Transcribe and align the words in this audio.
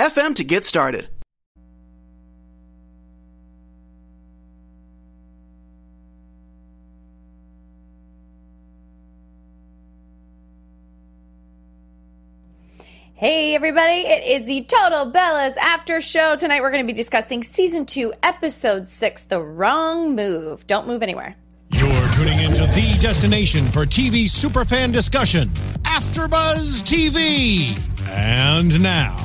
FM 0.00 0.34
to 0.36 0.44
get 0.44 0.64
started. 0.64 1.10
Hey 13.12 13.54
everybody, 13.54 14.06
it 14.06 14.24
is 14.24 14.46
the 14.46 14.62
Total 14.62 15.12
Bellas 15.12 15.54
after 15.58 16.00
show. 16.00 16.34
Tonight 16.36 16.62
we're 16.62 16.70
going 16.70 16.82
to 16.82 16.90
be 16.90 16.96
discussing 16.96 17.42
season 17.42 17.84
2, 17.84 18.14
episode 18.22 18.88
6, 18.88 19.24
The 19.24 19.42
Wrong 19.42 20.14
Move. 20.14 20.66
Don't 20.66 20.86
move 20.86 21.02
anywhere. 21.02 21.36
You're 21.72 22.08
tuning 22.12 22.40
into 22.40 22.62
the 22.68 22.96
destination 23.02 23.66
for 23.66 23.84
TV 23.84 24.24
superfan 24.24 24.94
discussion, 24.94 25.48
AfterBuzz 25.82 26.84
TV. 26.84 27.78
And 28.08 28.82
now, 28.82 29.18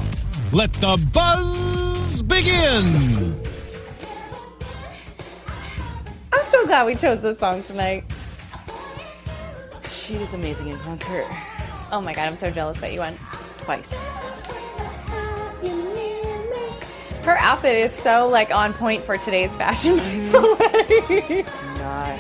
let 0.52 0.72
the 0.74 0.98
buzz 1.12 2.22
begin. 2.22 3.36
I'm 6.32 6.46
so 6.46 6.66
glad 6.66 6.86
we 6.86 6.96
chose 6.96 7.22
this 7.22 7.40
song 7.40 7.64
tonight. 7.64 8.04
She 9.90 10.18
was 10.18 10.34
amazing 10.34 10.68
in 10.68 10.78
concert. 10.80 11.26
Oh 11.92 12.02
my 12.02 12.14
god, 12.14 12.28
I'm 12.28 12.38
so 12.38 12.52
jealous 12.52 12.80
that 12.80 12.94
you 12.94 13.00
went. 13.00 13.18
Twice. 13.62 14.02
Her 17.24 17.38
outfit 17.40 17.76
is 17.78 17.92
so 17.92 18.28
like 18.28 18.54
on 18.54 18.74
point 18.74 19.02
for 19.02 19.18
today's 19.18 19.56
fashion. 19.56 19.98
Not. 21.80 22.20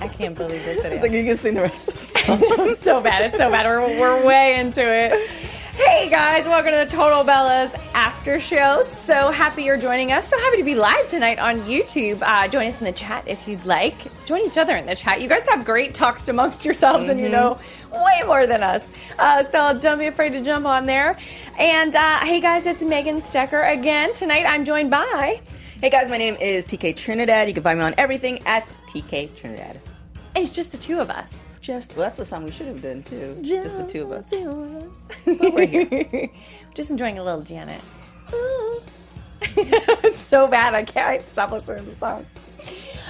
I 0.00 0.08
can't 0.08 0.36
believe 0.36 0.64
this 0.64 0.76
video. 0.82 0.92
It's 0.92 1.02
like 1.02 1.12
you 1.12 1.24
can 1.24 1.36
sing 1.36 1.54
the 1.54 1.62
rest 1.62 1.88
of 1.88 1.94
the 1.94 2.00
song. 2.00 2.38
it's 2.42 2.82
so 2.82 3.00
bad. 3.00 3.22
It's 3.26 3.38
so 3.38 3.50
bad. 3.50 3.66
We're, 3.66 3.98
we're 3.98 4.24
way 4.26 4.58
into 4.58 4.80
it. 4.80 5.28
Hey 5.74 6.10
guys, 6.10 6.44
welcome 6.44 6.72
to 6.72 6.84
the 6.84 6.86
Total 6.90 7.24
Bellas 7.24 7.74
after 7.94 8.38
show. 8.40 8.82
So 8.82 9.30
happy 9.30 9.62
you're 9.62 9.78
joining 9.78 10.12
us. 10.12 10.28
So 10.28 10.38
happy 10.38 10.58
to 10.58 10.64
be 10.64 10.74
live 10.74 11.08
tonight 11.08 11.38
on 11.38 11.60
YouTube. 11.62 12.20
Uh, 12.20 12.46
join 12.46 12.66
us 12.66 12.78
in 12.78 12.84
the 12.84 12.92
chat 12.92 13.26
if 13.26 13.48
you'd 13.48 13.64
like. 13.64 13.94
Join 14.26 14.42
each 14.42 14.58
other 14.58 14.76
in 14.76 14.84
the 14.84 14.94
chat. 14.94 15.22
You 15.22 15.28
guys 15.30 15.46
have 15.48 15.64
great 15.64 15.94
talks 15.94 16.28
amongst 16.28 16.66
yourselves, 16.66 17.08
and 17.08 17.18
you 17.18 17.30
know 17.30 17.58
way 17.90 18.20
more 18.26 18.46
than 18.46 18.62
us. 18.62 18.86
Uh, 19.18 19.44
so 19.50 19.78
don't 19.80 19.98
be 19.98 20.06
afraid 20.06 20.32
to 20.32 20.42
jump 20.44 20.66
on 20.66 20.84
there. 20.84 21.18
And 21.58 21.96
uh, 21.96 22.20
hey 22.20 22.40
guys, 22.42 22.66
it's 22.66 22.82
Megan 22.82 23.22
Stecker 23.22 23.72
again. 23.72 24.12
Tonight 24.12 24.44
I'm 24.46 24.66
joined 24.66 24.90
by. 24.90 25.40
Hey 25.82 25.90
guys, 25.90 26.08
my 26.08 26.16
name 26.16 26.36
is 26.36 26.64
TK 26.64 26.94
Trinidad. 26.94 27.48
You 27.48 27.54
can 27.54 27.64
find 27.64 27.76
me 27.76 27.84
on 27.84 27.92
everything 27.98 28.38
at 28.46 28.68
TK 28.86 29.34
Trinidad. 29.34 29.80
And 30.36 30.44
it's 30.44 30.52
just 30.52 30.70
the 30.70 30.78
two 30.78 31.00
of 31.00 31.10
us. 31.10 31.42
Just 31.60 31.96
well, 31.96 32.06
that's 32.06 32.18
the 32.18 32.24
song 32.24 32.44
we 32.44 32.52
should 32.52 32.68
have 32.68 32.80
done 32.80 33.02
too. 33.02 33.36
Just, 33.42 33.76
the 33.76 33.84
two 33.84 34.04
of 34.04 34.12
us. 34.12 34.30
we're 35.26 35.66
here. 35.66 36.30
just 36.74 36.92
enjoying 36.92 37.18
a 37.18 37.24
little 37.24 37.42
Janet. 37.42 37.80
it's 39.42 40.22
so 40.22 40.46
bad 40.46 40.72
I 40.72 40.84
can't 40.84 41.28
stop 41.28 41.50
listening 41.50 41.84
to 41.84 41.90
the 41.90 41.96
song. 41.96 42.26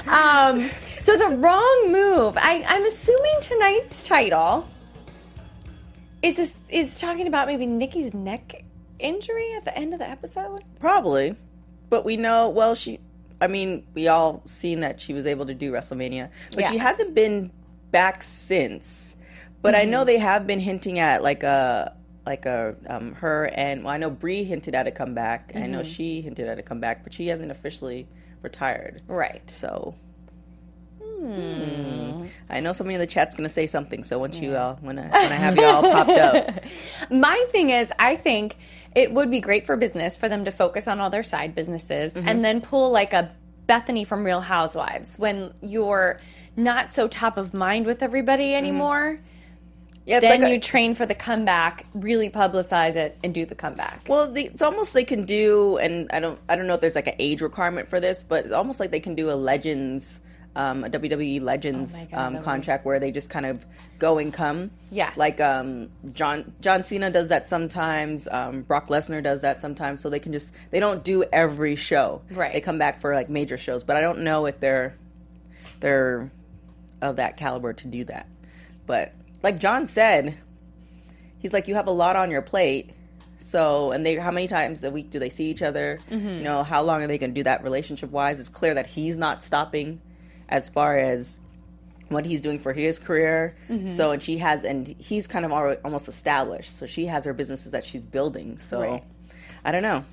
Um, 0.06 0.70
so 1.02 1.18
the 1.18 1.36
wrong 1.36 1.92
move. 1.92 2.38
I, 2.38 2.64
I'm 2.66 2.86
assuming 2.86 3.34
tonight's 3.42 4.08
title 4.08 4.66
is 6.22 6.36
this, 6.36 6.56
is 6.70 6.98
talking 6.98 7.26
about 7.26 7.48
maybe 7.48 7.66
Nikki's 7.66 8.14
neck 8.14 8.64
injury 8.98 9.52
at 9.58 9.66
the 9.66 9.76
end 9.76 9.92
of 9.92 9.98
the 9.98 10.08
episode. 10.08 10.64
Probably, 10.80 11.36
but 11.92 12.06
we 12.06 12.16
know. 12.16 12.48
Well, 12.48 12.75
she. 12.75 13.00
I 13.38 13.48
mean, 13.48 13.86
we 13.92 14.08
all 14.08 14.42
seen 14.47 14.80
that 14.80 14.98
she 14.98 15.12
was 15.12 15.26
able 15.26 15.44
to 15.44 15.53
do 15.54 15.70
WrestleMania, 15.70 16.30
but 16.53 16.60
Yeah. 16.60 16.70
she 16.70 16.78
hasn't 16.78 17.14
been 17.14 17.53
back 17.91 18.22
since. 18.22 19.14
But 19.60 19.75
I 19.75 19.84
know 19.84 20.03
they 20.03 20.16
have 20.16 20.47
been 20.47 20.58
hinting 20.58 20.98
at 20.98 21.22
like 21.22 21.42
a 21.42 21.94
like 22.25 22.47
a 22.47 22.75
um, 22.86 23.12
her 23.16 23.50
and 23.53 23.84
well, 23.84 23.92
I 23.92 23.98
know 23.98 24.08
Brie 24.08 24.42
hinted 24.42 24.75
at 24.75 24.86
a 24.86 24.91
comeback. 24.91 25.53
I 25.54 25.66
know 25.66 25.82
she 25.82 26.22
hinted 26.22 26.48
at 26.48 26.58
a 26.58 26.62
comeback, 26.62 27.04
but 27.04 27.12
she 27.12 27.26
hasn't 27.26 27.50
officially 27.50 28.09
retired. 28.41 29.03
Right. 29.06 29.48
So. 29.50 29.94
Hmm. 31.22 32.27
I 32.50 32.60
know 32.60 32.72
somebody 32.72 32.94
in 32.94 33.00
the 33.00 33.06
chat's 33.06 33.34
gonna 33.34 33.49
say 33.49 33.66
something. 33.66 34.03
So 34.03 34.19
once 34.19 34.38
you 34.38 34.56
all, 34.56 34.77
when 34.83 34.99
I 34.99 35.03
when 35.09 35.33
I 35.33 35.37
have 35.37 35.56
you 35.56 35.65
all 35.65 35.83
popped 35.83 36.10
up, 36.10 36.62
My 37.10 37.44
thing 37.50 37.71
is, 37.71 37.91
I 37.99 38.16
think 38.16 38.56
it 38.94 39.12
would 39.12 39.31
be 39.31 39.41
great 39.41 39.65
for 39.66 39.77
business 39.77 40.16
for 40.16 40.28
them 40.28 40.44
to 40.44 40.50
focus 40.50 40.87
on 40.87 41.00
all 41.00 41.10
their 41.10 41.22
side 41.22 41.55
businesses 41.55 42.12
Mm-hmm. 42.12 42.28
and 42.28 42.44
then 42.44 42.60
pull 42.60 42.91
like 42.91 43.12
a 43.12 43.31
Bethenny 43.69 44.06
from 44.06 44.25
Real 44.25 44.41
Housewives 44.41 45.19
when 45.19 45.55
you're 45.62 46.21
not 46.56 46.93
so 46.93 47.09
top 47.09 47.37
of 47.39 47.54
mind 47.54 47.87
with 47.87 48.03
everybody 48.03 48.54
anymore. 48.54 49.21
yeah, 50.04 50.21
Then 50.21 50.41
like 50.41 50.50
a- 50.50 50.53
you 50.53 50.60
train 50.60 50.94
for 50.94 51.06
the 51.06 51.15
comeback, 51.15 51.87
really 51.94 52.28
publicize 52.28 52.97
it, 52.97 53.16
and 53.25 53.33
do 53.33 53.47
the 53.47 53.54
comeback. 53.54 54.04
Well, 54.09 54.31
the, 54.31 54.47
it's 54.47 54.60
almost 54.62 54.93
they 54.94 55.04
can 55.04 55.25
do, 55.25 55.78
and 55.78 56.10
I 56.12 56.19
don't, 56.21 56.39
I 56.49 56.56
don't 56.56 56.66
know 56.66 56.75
if 56.75 56.81
there's 56.81 56.97
like 56.97 57.06
an 57.06 57.15
age 57.21 57.41
requirement 57.41 57.89
for 57.89 58.00
this, 58.00 58.22
but 58.25 58.44
it's 58.44 58.53
almost 58.53 58.81
like 58.81 58.91
they 58.91 59.00
can 59.00 59.15
do 59.15 59.31
a 59.31 59.34
Legends, 59.37 60.21
um, 60.54 60.84
a 60.84 60.90
WWE 60.90 61.40
Legends 61.40 61.94
Oh 61.94 62.06
God, 62.10 62.36
um, 62.36 62.42
contract 62.42 62.84
where 62.84 63.00
they 63.00 63.10
just 63.10 63.30
kind 63.30 63.46
of 63.46 63.64
go 63.98 64.18
and 64.18 64.32
come. 64.32 64.70
Yeah. 64.90 65.12
Like 65.16 65.40
um, 65.40 65.90
John 66.12 66.52
John 66.60 66.84
Cena 66.84 67.10
does 67.10 67.28
that 67.28 67.48
sometimes. 67.48 68.28
Um, 68.28 68.62
Brock 68.62 68.88
Lesnar 68.88 69.22
does 69.22 69.41
that 69.42 69.60
sometimes. 69.60 70.02
So 70.02 70.10
they 70.10 70.18
can 70.18 70.32
just 70.32 70.52
they 70.70 70.80
don't 70.80 71.02
do 71.02 71.24
every 71.32 71.76
show. 71.76 72.22
Right. 72.30 72.52
They 72.52 72.60
come 72.60 72.78
back 72.78 73.00
for 73.00 73.14
like 73.14 73.30
major 73.30 73.56
shows, 73.56 73.84
but 73.84 73.96
I 73.96 74.00
don't 74.00 74.20
know 74.20 74.46
if 74.46 74.60
they're 74.60 74.94
they're 75.80 76.30
of 77.00 77.16
that 77.16 77.36
caliber 77.36 77.72
to 77.72 77.86
do 77.88 78.04
that. 78.04 78.28
But 78.86 79.12
like 79.42 79.58
John 79.58 79.86
said, 79.86 80.38
he's 81.38 81.52
like, 81.52 81.68
you 81.68 81.74
have 81.74 81.86
a 81.86 81.92
lot 81.92 82.16
on 82.16 82.30
your 82.30 82.42
plate. 82.42 82.91
So, 83.38 83.91
and 83.91 84.06
they, 84.06 84.14
how 84.16 84.30
many 84.30 84.46
times 84.46 84.84
a 84.84 84.91
week 84.91 85.10
do 85.10 85.18
they 85.18 85.28
see 85.28 85.50
each 85.50 85.62
other? 85.62 85.98
Mm-hmm. 86.08 86.28
You 86.28 86.42
know, 86.44 86.62
how 86.62 86.82
long 86.82 87.02
are 87.02 87.08
they 87.08 87.18
going 87.18 87.30
to 87.30 87.34
do 87.34 87.42
that 87.42 87.64
relationship 87.64 88.10
wise? 88.10 88.38
It's 88.38 88.48
clear 88.48 88.74
that 88.74 88.86
he's 88.86 89.18
not 89.18 89.42
stopping 89.42 90.00
as 90.52 90.68
far 90.68 90.96
as 90.98 91.40
what 92.10 92.26
he's 92.26 92.40
doing 92.42 92.58
for 92.58 92.72
his 92.74 92.98
career. 92.98 93.56
Mm-hmm. 93.70 93.88
So, 93.88 94.10
and 94.12 94.22
she 94.22 94.38
has, 94.38 94.64
and 94.64 94.86
he's 94.86 95.26
kind 95.26 95.44
of 95.46 95.50
already, 95.50 95.80
almost 95.82 96.08
established. 96.08 96.76
So 96.76 96.84
she 96.86 97.06
has 97.06 97.24
her 97.24 97.32
businesses 97.32 97.72
that 97.72 97.84
she's 97.84 98.02
building. 98.04 98.58
So, 98.58 98.82
Right. 98.82 99.04
I 99.64 99.72
don't 99.72 99.82
know. 99.82 100.04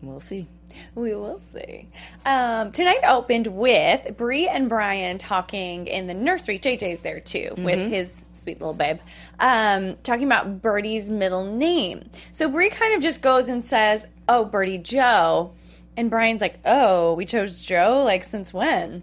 We'll 0.00 0.20
see. 0.20 0.46
We 0.94 1.14
will 1.14 1.40
see. 1.52 1.88
Um, 2.24 2.70
tonight 2.70 3.00
opened 3.06 3.48
with 3.48 4.16
Brie 4.16 4.46
and 4.48 4.68
Bryan 4.68 5.18
talking 5.18 5.88
in 5.88 6.06
the 6.06 6.14
nursery. 6.14 6.60
JJ's 6.60 7.00
there 7.00 7.18
too 7.18 7.54
with 7.58 7.90
his 7.90 8.24
sweet 8.32 8.60
little 8.60 8.72
babe, 8.72 9.00
um, 9.40 9.96
talking 10.04 10.26
about 10.26 10.62
Birdie's 10.62 11.10
middle 11.10 11.44
name. 11.44 12.08
So 12.30 12.48
Brie 12.48 12.70
kind 12.70 12.94
of 12.94 13.02
just 13.02 13.20
goes 13.20 13.48
and 13.48 13.64
says, 13.64 14.06
"Oh, 14.28 14.44
Birdie 14.44 14.78
Joe," 14.78 15.52
and 15.96 16.08
Bryan's 16.08 16.40
like, 16.40 16.60
"Oh, 16.64 17.14
we 17.14 17.26
chose 17.26 17.66
Joe. 17.66 18.02
Like 18.04 18.22
since 18.22 18.54
when?" 18.54 19.02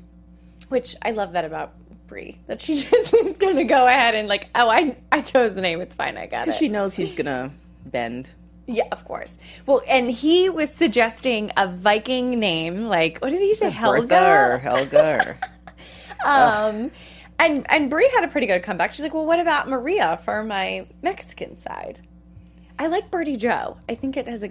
Which 0.69 0.95
I 1.01 1.11
love 1.11 1.33
that 1.33 1.45
about 1.45 1.73
Brie 2.07 2.39
that 2.47 2.61
she 2.61 2.81
just 2.83 3.13
is 3.13 3.37
going 3.37 3.57
to 3.57 3.63
go 3.63 3.85
ahead 3.87 4.15
and 4.15 4.27
like, 4.27 4.49
"Oh, 4.55 4.69
I 4.69 4.95
I 5.11 5.21
chose 5.21 5.55
the 5.55 5.61
name. 5.61 5.81
It's 5.81 5.95
fine. 5.95 6.17
I 6.17 6.25
got 6.27 6.47
it." 6.47 6.55
She 6.55 6.67
knows 6.69 6.95
he's 6.95 7.13
going 7.13 7.25
to 7.25 7.51
bend. 7.85 8.31
Yeah, 8.65 8.83
of 8.91 9.05
course. 9.05 9.37
Well, 9.65 9.81
and 9.87 10.11
he 10.11 10.49
was 10.49 10.73
suggesting 10.73 11.51
a 11.55 11.67
Viking 11.69 12.31
name, 12.31 12.85
like 12.85 13.19
what 13.19 13.29
did 13.29 13.39
he 13.41 13.55
say, 13.55 13.69
Bertha 13.69 14.15
or 14.51 14.57
Helga? 14.57 14.59
Helga. 14.59 15.27
or- 15.27 15.39
Um, 16.25 16.91
and 17.39 17.65
and 17.69 17.89
Brie 17.89 18.09
had 18.15 18.23
a 18.23 18.27
pretty 18.27 18.47
good 18.47 18.63
comeback. 18.63 18.93
She's 18.93 19.03
like, 19.03 19.13
"Well, 19.13 19.25
what 19.25 19.39
about 19.39 19.69
Maria 19.69 20.19
for 20.25 20.43
my 20.43 20.87
Mexican 21.01 21.55
side?" 21.57 21.99
I 22.79 22.87
like 22.87 23.09
Birdie 23.11 23.37
Joe. 23.37 23.77
I 23.87 23.95
think 23.95 24.17
it 24.17 24.27
has 24.27 24.43
a, 24.43 24.49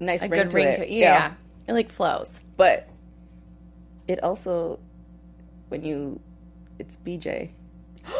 nice 0.00 0.22
a 0.22 0.28
ring 0.28 0.40
good 0.42 0.50
to 0.50 0.56
ring 0.56 0.68
it. 0.68 0.74
to 0.76 0.82
it. 0.84 0.90
Yeah. 0.96 1.34
it 1.66 1.72
like 1.72 1.90
flows. 1.90 2.40
But 2.56 2.88
it 4.06 4.22
also, 4.22 4.78
when 5.68 5.84
you, 5.84 6.20
it's 6.78 6.96
BJ. 6.96 7.50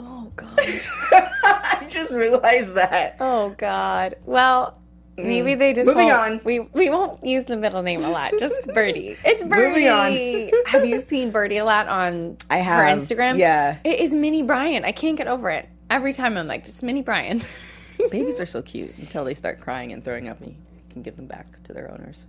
Oh 0.00 0.30
God. 0.36 0.56
I 0.60 1.88
just 1.90 2.12
realized 2.12 2.76
that. 2.76 3.16
oh 3.18 3.50
God. 3.58 4.14
Well. 4.24 4.80
Maybe 5.16 5.56
they 5.56 5.72
just 5.72 5.88
Mm. 5.88 5.94
Moving 5.94 6.10
on. 6.12 6.40
We 6.44 6.60
we 6.60 6.88
won't 6.90 7.26
use 7.26 7.44
the 7.46 7.56
middle 7.56 7.82
name 7.82 7.98
a 8.02 8.08
lot. 8.08 8.30
Just 8.38 8.64
Birdie. 8.74 9.16
It's 9.24 9.42
Birdie. 9.42 9.88
Moving 9.88 9.88
on. 9.88 10.62
have 10.66 10.84
you 10.84 11.00
seen 11.00 11.32
Birdie 11.32 11.56
a 11.56 11.64
lot 11.64 11.88
on 11.88 12.36
I 12.48 12.58
her 12.62 12.84
have, 12.84 12.98
Instagram? 12.98 13.36
yeah. 13.38 13.78
It 13.82 13.98
is 13.98 14.12
Mini 14.12 14.44
Bryan. 14.44 14.84
I 14.84 14.92
can't 14.92 15.16
get 15.16 15.26
over 15.26 15.50
it. 15.50 15.68
Every 15.90 16.12
time 16.12 16.36
I'm 16.36 16.46
like, 16.46 16.64
just 16.64 16.84
Mini 16.84 17.02
Bryan. 17.02 17.42
Babies 18.12 18.40
are 18.40 18.46
so 18.46 18.62
cute 18.62 18.96
until 18.98 19.24
they 19.24 19.34
start 19.34 19.58
crying 19.58 19.92
and 19.92 20.04
throwing 20.04 20.28
up, 20.28 20.40
and 20.40 20.50
you 20.50 20.56
can 20.90 21.02
give 21.02 21.16
them 21.16 21.26
back 21.26 21.60
to 21.64 21.72
their 21.72 21.90
owners. 21.90 22.26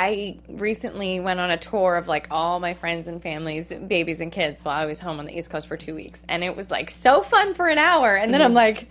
I 0.00 0.38
recently 0.46 1.18
went 1.18 1.40
on 1.40 1.50
a 1.50 1.56
tour 1.56 1.96
of 1.96 2.06
like 2.06 2.28
all 2.30 2.60
my 2.60 2.74
friends 2.74 3.08
and 3.08 3.20
families, 3.20 3.72
babies 3.72 4.20
and 4.20 4.30
kids, 4.30 4.64
while 4.64 4.80
I 4.80 4.86
was 4.86 5.00
home 5.00 5.18
on 5.18 5.24
the 5.26 5.36
East 5.36 5.50
Coast 5.50 5.66
for 5.66 5.76
two 5.76 5.96
weeks, 5.96 6.22
and 6.28 6.44
it 6.44 6.54
was 6.56 6.70
like 6.70 6.88
so 6.88 7.20
fun 7.20 7.52
for 7.54 7.66
an 7.66 7.78
hour, 7.78 8.14
and 8.14 8.32
then 8.32 8.40
I'm 8.40 8.54
like, 8.54 8.88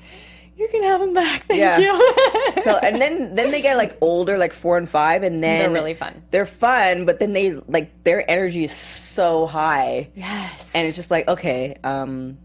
"You 0.57 0.67
can 0.67 0.83
have 0.83 0.99
them 0.99 1.13
back, 1.13 1.45
thank 1.45 1.59
Yeah. 1.59 1.79
you." 1.79 2.13
So 2.61 2.75
and 2.75 2.99
then 2.99 3.35
then 3.35 3.51
they 3.51 3.61
get 3.61 3.77
like 3.77 3.97
older, 4.01 4.37
like 4.37 4.51
four 4.51 4.77
and 4.77 4.89
five, 4.89 5.23
and 5.23 5.41
then 5.41 5.59
They're 5.59 5.69
really 5.69 5.93
fun. 5.93 6.23
They're 6.31 6.45
fun, 6.45 7.05
but 7.05 7.19
then 7.19 7.31
they 7.31 7.53
like 7.53 8.03
their 8.03 8.29
energy 8.29 8.65
is 8.65 8.73
so 8.73 9.47
high, 9.47 10.09
yes, 10.13 10.73
and 10.75 10.85
it's 10.85 10.97
just 10.97 11.09
like 11.09 11.29
okay, 11.29 11.75
um, 11.85 12.37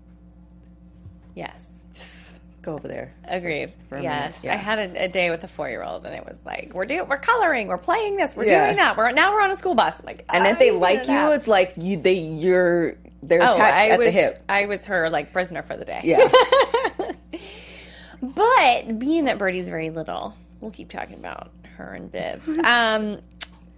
yes. 1.34 1.68
Go 2.62 2.74
over 2.74 2.88
there. 2.88 3.12
Agreed. 3.24 3.74
a 3.90 3.94
minute, 3.94 4.02
yes, 4.04 4.40
yeah. 4.44 4.54
I 4.54 4.56
had 4.56 4.78
a, 4.78 5.04
a 5.04 5.08
day 5.08 5.30
with 5.30 5.44
a 5.44 5.48
four-year-old, 5.48 6.06
and 6.06 6.14
it 6.14 6.24
was 6.24 6.38
like, 6.44 6.72
"We're 6.74 6.86
doing, 6.86 7.08
we're 7.08 7.18
coloring, 7.18 7.68
we're 7.68 7.76
playing 7.78 8.16
this, 8.16 8.34
we're 8.36 8.44
Yeah. 8.44 8.66
doing 8.66 8.76
that. 8.76 8.96
We're 8.96 9.10
now 9.12 9.32
we're 9.32 9.42
on 9.42 9.50
a 9.50 9.56
school 9.56 9.74
bus." 9.74 10.00
I'm 10.00 10.06
like, 10.06 10.24
And 10.32 10.46
"Oh, 10.46 10.50
if 10.50 10.58
they 10.58 10.70
like 10.70 11.06
you, 11.08 11.14
out." 11.14 11.32
it's 11.34 11.48
like 11.48 11.74
you 11.76 11.96
they 11.96 12.14
you're 12.14 12.96
they're 13.22 13.42
oh, 13.42 13.50
attached 13.54 13.78
I 13.78 13.88
at 13.90 13.98
was 13.98 14.06
the 14.08 14.12
hip. 14.12 14.42
I 14.48 14.66
was 14.66 14.86
her 14.86 15.10
like 15.10 15.32
prisoner 15.32 15.62
for 15.62 15.76
the 15.76 15.84
day. 15.84 16.00
Yeah, 16.04 16.28
But 18.22 18.98
being 18.98 19.24
that 19.24 19.38
Birdie's 19.38 19.68
very 19.68 19.90
little, 19.90 20.34
we'll 20.60 20.70
keep 20.70 20.90
talking 20.90 21.16
about 21.16 21.50
her 21.76 21.92
and 21.94 22.10
Bibs. 22.10 22.48
Um, 22.64 23.18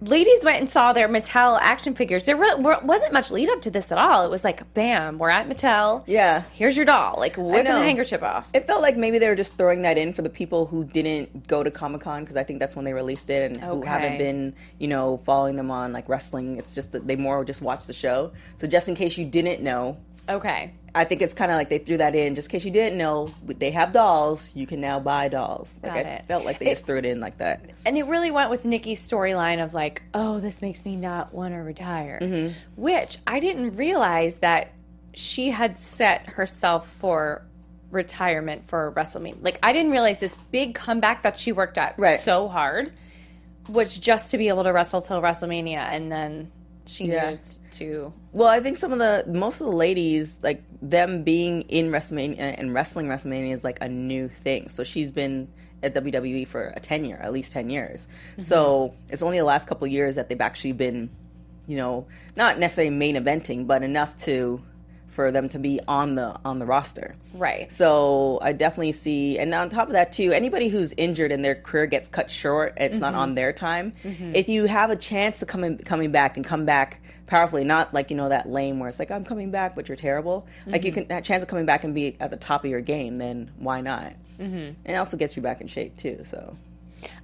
ladies 0.01 0.43
went 0.43 0.57
and 0.59 0.69
saw 0.69 0.93
their 0.93 1.07
Mattel 1.07 1.57
action 1.61 1.95
figures. 1.95 2.25
There 2.25 2.35
re- 2.37 2.55
wasn't 2.83 3.13
much 3.13 3.31
lead 3.31 3.49
up 3.49 3.61
to 3.63 3.71
this 3.71 3.91
at 3.91 3.97
all. 3.97 4.25
It 4.25 4.29
was 4.29 4.43
like, 4.43 4.73
bam, 4.73 5.17
we're 5.17 5.29
at 5.29 5.47
Mattel. 5.49 6.03
yeah. 6.05 6.43
Here's 6.53 6.75
your 6.75 6.85
doll. 6.85 7.15
Like 7.17 7.35
whipping 7.37 7.63
the 7.63 7.71
handkerchief 7.71 8.21
off. 8.23 8.47
It 8.53 8.67
felt 8.67 8.81
like 8.81 8.97
maybe 8.97 9.19
they 9.19 9.29
were 9.29 9.35
just 9.35 9.57
throwing 9.57 9.81
that 9.83 9.97
in 9.97 10.13
for 10.13 10.21
the 10.21 10.29
people 10.29 10.65
who 10.65 10.83
didn't 10.83 11.47
go 11.47 11.63
to 11.63 11.71
Comic 11.71 12.01
Con 12.01 12.23
because 12.23 12.37
I 12.37 12.43
think 12.43 12.59
that's 12.59 12.75
when 12.75 12.85
they 12.85 12.93
released 12.93 13.29
it, 13.29 13.51
and 13.51 13.57
who 13.61 13.81
haven't 13.81 14.17
been, 14.17 14.53
you 14.79 14.87
know, 14.87 15.17
following 15.17 15.55
them 15.55 15.71
on 15.71 15.93
like 15.93 16.07
wrestling. 16.09 16.57
It's 16.57 16.73
just 16.73 16.91
that 16.91 17.07
they 17.07 17.15
more 17.15 17.43
just 17.45 17.61
watch 17.61 17.85
the 17.87 17.93
show. 17.93 18.31
So 18.57 18.67
just 18.67 18.87
in 18.87 18.95
case 18.95 19.17
you 19.17 19.25
didn't 19.25 19.61
know, 19.61 19.97
Okay. 20.29 20.73
I 20.93 21.03
think 21.03 21.21
it's 21.21 21.33
kind 21.33 21.51
of 21.51 21.57
like 21.57 21.69
they 21.69 21.77
threw 21.77 21.97
that 21.97 22.15
in 22.15 22.35
just 22.35 22.47
in 22.47 22.51
case 22.53 22.63
you 22.65 22.71
didn't 22.71 22.97
know. 22.97 23.27
They 23.45 23.71
have 23.71 23.91
dolls. 23.91 24.51
You 24.55 24.65
can 24.65 24.79
now 24.79 24.99
buy 24.99 25.27
dolls. 25.27 25.77
Like 25.83 25.93
Got 25.93 26.05
I 26.05 26.09
it. 26.09 26.25
felt 26.27 26.45
like 26.45 26.59
they 26.59 26.67
It- 26.67 26.75
just 26.75 26.87
threw 26.87 26.97
it 26.97 27.05
in 27.05 27.19
like 27.19 27.37
that. 27.39 27.61
And 27.85 27.97
it 27.97 28.05
really 28.05 28.31
went 28.31 28.49
with 28.49 28.63
Nikki's 28.63 29.05
storyline 29.05 29.61
of 29.63 29.73
like, 29.73 30.01
oh, 30.13 30.39
this 30.39 30.61
makes 30.61 30.85
me 30.85 30.95
not 30.95 31.33
want 31.33 31.53
to 31.53 31.57
retire. 31.59 32.19
Mm-hmm. 32.21 32.53
Which 32.81 33.17
I 33.27 33.39
didn't 33.41 33.75
realize 33.75 34.37
that 34.37 34.71
she 35.13 35.49
had 35.51 35.77
set 35.77 36.27
herself 36.31 36.89
for 36.89 37.43
retirement 37.91 38.67
for 38.67 38.91
WrestleMania. 38.93 39.37
Like, 39.41 39.59
I 39.63 39.73
didn't 39.73 39.91
realize 39.91 40.19
this 40.19 40.35
big 40.51 40.75
comeback 40.75 41.23
that 41.23 41.37
she 41.39 41.51
worked 41.51 41.77
at 41.77 41.95
Right. 41.97 42.19
so 42.19 42.47
hard 42.47 42.91
was 43.67 43.97
just 43.97 44.31
to 44.31 44.37
be 44.37 44.47
able 44.49 44.63
to 44.63 44.71
wrestle 44.73 45.01
till 45.01 45.21
WrestleMania. 45.21 45.77
And 45.91 46.11
then 46.11 46.51
she 46.85 47.05
Yeah. 47.05 47.31
needed 47.31 47.45
to. 47.71 48.13
Well, 48.31 48.47
I 48.47 48.59
think 48.59 48.77
some 48.77 48.91
of 48.93 48.99
the 48.99 49.23
most 49.27 49.61
of 49.61 49.67
the 49.67 49.75
ladies 49.75 50.39
like 50.43 50.63
them 50.81 51.23
being 51.23 51.61
in 51.63 51.89
WrestleMania 51.89 52.55
and 52.57 52.73
wrestling 52.73 53.07
WrestleMania 53.07 53.53
is 53.53 53.63
like 53.63 53.79
a 53.81 53.89
new 53.89 54.27
thing. 54.27 54.69
So 54.69 54.83
she's 54.83 55.11
been 55.11 55.47
at 55.83 55.93
WWE 55.93 56.47
for 56.47 56.73
a 56.75 56.79
ten 56.79 57.05
year, 57.05 57.17
at 57.17 57.31
least 57.33 57.51
ten 57.51 57.69
years. 57.69 58.07
Mm-hmm. 58.31 58.41
So 58.41 58.93
it's 59.09 59.21
only 59.21 59.37
the 59.37 59.45
last 59.45 59.67
couple 59.67 59.85
of 59.85 59.91
years 59.91 60.15
that 60.15 60.29
they've 60.29 60.41
actually 60.41 60.73
been, 60.73 61.09
you 61.67 61.77
know, 61.77 62.07
not 62.35 62.59
necessarily 62.59 62.95
main 62.95 63.15
eventing, 63.15 63.67
but 63.67 63.83
enough 63.83 64.15
to 64.23 64.61
for 65.15 65.31
them 65.31 65.47
to 65.49 65.59
be 65.59 65.79
on 65.87 66.15
the 66.15 66.37
on 66.43 66.59
the 66.59 66.65
roster. 66.65 67.15
Right. 67.33 67.71
So 67.71 68.37
I 68.41 68.51
definitely 68.51 68.91
see, 68.91 69.39
and 69.39 69.53
on 69.53 69.69
top 69.69 69.87
of 69.87 69.93
that 69.93 70.11
too, 70.11 70.33
anybody 70.33 70.67
who's 70.67 70.93
injured 70.93 71.31
and 71.31 71.43
their 71.43 71.55
career 71.55 71.87
gets 71.87 72.09
cut 72.09 72.29
short, 72.29 72.73
it's 72.77 72.97
not 72.97 73.15
on 73.15 73.29
mm-hmm. 73.29 73.35
their 73.35 73.53
time. 73.53 73.93
Mm-hmm. 74.03 74.35
If 74.35 74.49
you 74.49 74.65
have 74.65 74.89
a 74.89 74.95
chance 74.95 75.39
to 75.39 75.45
come 75.45 75.63
in, 75.63 75.77
coming 75.77 76.11
back 76.11 76.35
and 76.35 76.45
come 76.45 76.65
back 76.65 77.01
powerfully, 77.27 77.63
not 77.63 77.93
like 77.93 78.11
you 78.11 78.17
know 78.17 78.29
that 78.29 78.49
lame 78.49 78.79
where 78.79 78.89
it's 78.89 78.99
like 78.99 79.09
I'm 79.09 79.23
coming 79.23 79.51
back, 79.51 79.73
but 79.75 79.87
you're 79.87 79.95
terrible. 79.95 80.45
Like 80.67 80.83
you 80.83 80.91
mm-hmm. 80.91 81.01
can 81.01 81.09
have 81.09 81.23
a 81.23 81.25
chance 81.25 81.41
of 81.41 81.49
coming 81.49 81.65
back 81.65 81.85
and 81.85 81.95
be 81.95 82.17
at 82.19 82.29
the 82.29 82.37
top 82.37 82.65
of 82.65 82.69
your 82.69 82.81
game, 82.81 83.17
then 83.17 83.51
why 83.57 83.81
not? 83.81 84.13
Mm-hmm. 84.37 84.55
And 84.55 84.77
it 84.85 84.95
also 84.95 85.15
gets 85.15 85.37
you 85.37 85.41
back 85.41 85.61
in 85.61 85.67
shape 85.67 85.95
too. 85.95 86.21
So 86.25 86.57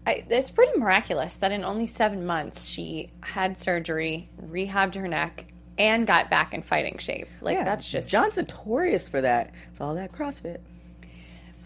I, 0.06 0.24
it's 0.30 0.52
pretty 0.52 0.78
miraculous 0.80 1.36
that 1.40 1.52
in 1.52 1.64
only 1.64 1.86
seven 1.86 2.26
months 2.26 2.68
she 2.68 3.12
had 3.22 3.58
surgery, 3.58 4.30
rehabbed 4.42 4.96
her 4.96 5.08
neck, 5.08 5.50
and 5.81 6.06
got 6.06 6.30
back 6.30 6.54
in 6.54 6.62
fighting 6.62 6.98
shape. 7.00 7.28
Like 7.42 7.56
yeah, 7.56 7.63
that's 7.63 7.89
just 7.89 8.10
John's 8.10 8.38
notorious 8.38 9.10
for 9.10 9.22
that. 9.22 9.51
It's 9.72 9.81
all 9.81 9.95
that 9.95 10.12
CrossFit. 10.12 10.60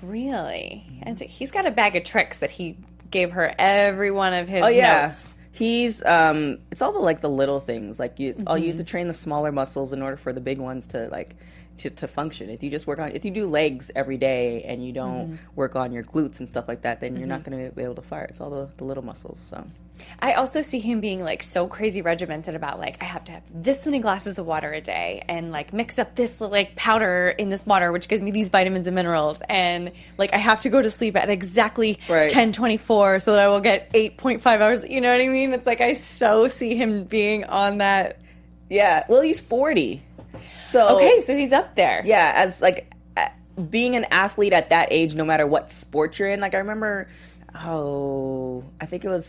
really. 0.01 0.83
And 1.03 1.17
so 1.19 1.25
he's 1.25 1.51
got 1.51 1.65
a 1.65 1.71
bag 1.71 1.95
of 1.95 2.03
tricks 2.03 2.37
that 2.39 2.49
he 2.51 2.77
gave 3.11 3.31
her 3.31 3.53
every 3.57 4.11
one 4.11 4.33
of 4.33 4.47
his 4.47 4.63
Oh 4.63 4.67
yeah. 4.67 5.07
notes. 5.07 5.33
He's 5.51 6.03
um 6.03 6.57
it's 6.71 6.81
all 6.81 6.91
the 6.91 6.99
like 6.99 7.21
the 7.21 7.29
little 7.29 7.59
things. 7.59 7.99
Like 7.99 8.19
you 8.19 8.29
it's 8.29 8.43
all 8.45 8.57
you 8.57 8.67
have 8.67 8.77
to 8.77 8.83
Mm-hmm. 8.83 8.89
train 8.89 9.07
the 9.07 9.13
smaller 9.13 9.51
muscles 9.51 9.93
in 9.93 10.01
order 10.01 10.17
for 10.17 10.33
the 10.33 10.41
big 10.41 10.59
ones 10.59 10.87
to 10.87 11.07
like 11.09 11.35
to, 11.77 11.89
to 11.89 12.07
function. 12.07 12.49
If 12.49 12.63
you 12.63 12.69
just 12.69 12.87
work 12.87 12.99
on 12.99 13.11
if 13.11 13.23
you 13.25 13.31
do 13.31 13.47
legs 13.47 13.89
every 13.95 14.17
day 14.17 14.63
and 14.63 14.85
you 14.85 14.91
don't 14.91 15.31
Mm-hmm. 15.31 15.55
work 15.55 15.75
on 15.75 15.91
your 15.93 16.03
glutes 16.03 16.39
and 16.39 16.47
stuff 16.47 16.67
like 16.67 16.81
that, 16.81 16.99
then 17.01 17.15
you're 17.15 17.27
not 17.27 17.43
gonna 17.43 17.69
be 17.71 17.83
able 17.83 17.95
to 17.95 18.01
fire. 18.01 18.25
It's 18.29 18.41
all 18.41 18.49
the, 18.49 18.69
the 18.77 18.83
little 18.83 19.03
muscles. 19.03 19.39
So 19.39 19.65
I 20.19 20.33
also 20.33 20.61
see 20.61 20.79
him 20.79 21.01
being 21.01 21.23
like 21.23 21.43
so 21.43 21.67
crazy 21.67 22.01
regimented 22.01 22.55
about 22.55 22.79
like 22.79 23.01
I 23.01 23.05
have 23.05 23.23
to 23.25 23.31
have 23.33 23.43
this 23.53 23.85
many 23.85 23.99
glasses 23.99 24.39
of 24.39 24.45
water 24.45 24.71
a 24.71 24.81
day 24.81 25.23
and 25.27 25.51
like 25.51 25.73
mix 25.73 25.99
up 25.99 26.15
this 26.15 26.41
like 26.41 26.75
powder 26.75 27.29
in 27.29 27.49
this 27.49 27.65
water 27.65 27.91
which 27.91 28.07
gives 28.07 28.21
me 28.21 28.31
these 28.31 28.49
vitamins 28.49 28.87
and 28.87 28.95
minerals 28.95 29.37
and 29.49 29.91
like 30.17 30.33
I 30.33 30.37
have 30.37 30.61
to 30.61 30.69
go 30.69 30.81
to 30.81 30.91
sleep 30.91 31.15
at 31.15 31.29
exactly 31.29 31.99
Right. 32.09 32.31
10:24 32.31 33.21
so 33.21 33.31
that 33.31 33.39
I 33.39 33.47
will 33.47 33.61
get 33.61 33.91
8.5 33.93 34.45
hours 34.45 34.83
you 34.87 35.01
know 35.01 35.11
what 35.11 35.21
I 35.21 35.27
mean 35.27 35.53
it's 35.53 35.65
like 35.65 35.81
I 35.81 35.93
so 35.93 36.47
see 36.47 36.75
him 36.75 37.03
being 37.03 37.43
on 37.45 37.79
that 37.79 38.19
Yeah. 38.69 39.05
Well 39.07 39.21
he's 39.21 39.41
forty. 39.41 40.03
So 40.57 40.97
Okay 40.97 41.19
so 41.21 41.35
he's 41.35 41.51
up 41.51 41.75
there 41.75 42.01
yeah, 42.05 42.33
as 42.35 42.61
like 42.61 42.91
being 43.69 43.95
an 43.95 44.05
athlete 44.11 44.53
at 44.53 44.69
that 44.69 44.89
age, 44.91 45.15
no 45.15 45.23
matter 45.23 45.47
what 45.47 45.71
sport 45.71 46.19
you're 46.19 46.29
in. 46.29 46.39
Like 46.41 46.55
I 46.55 46.59
remember, 46.59 47.07
oh, 47.63 48.63
I 48.81 48.85
think 48.85 49.05
it 49.05 49.09
was 49.09 49.25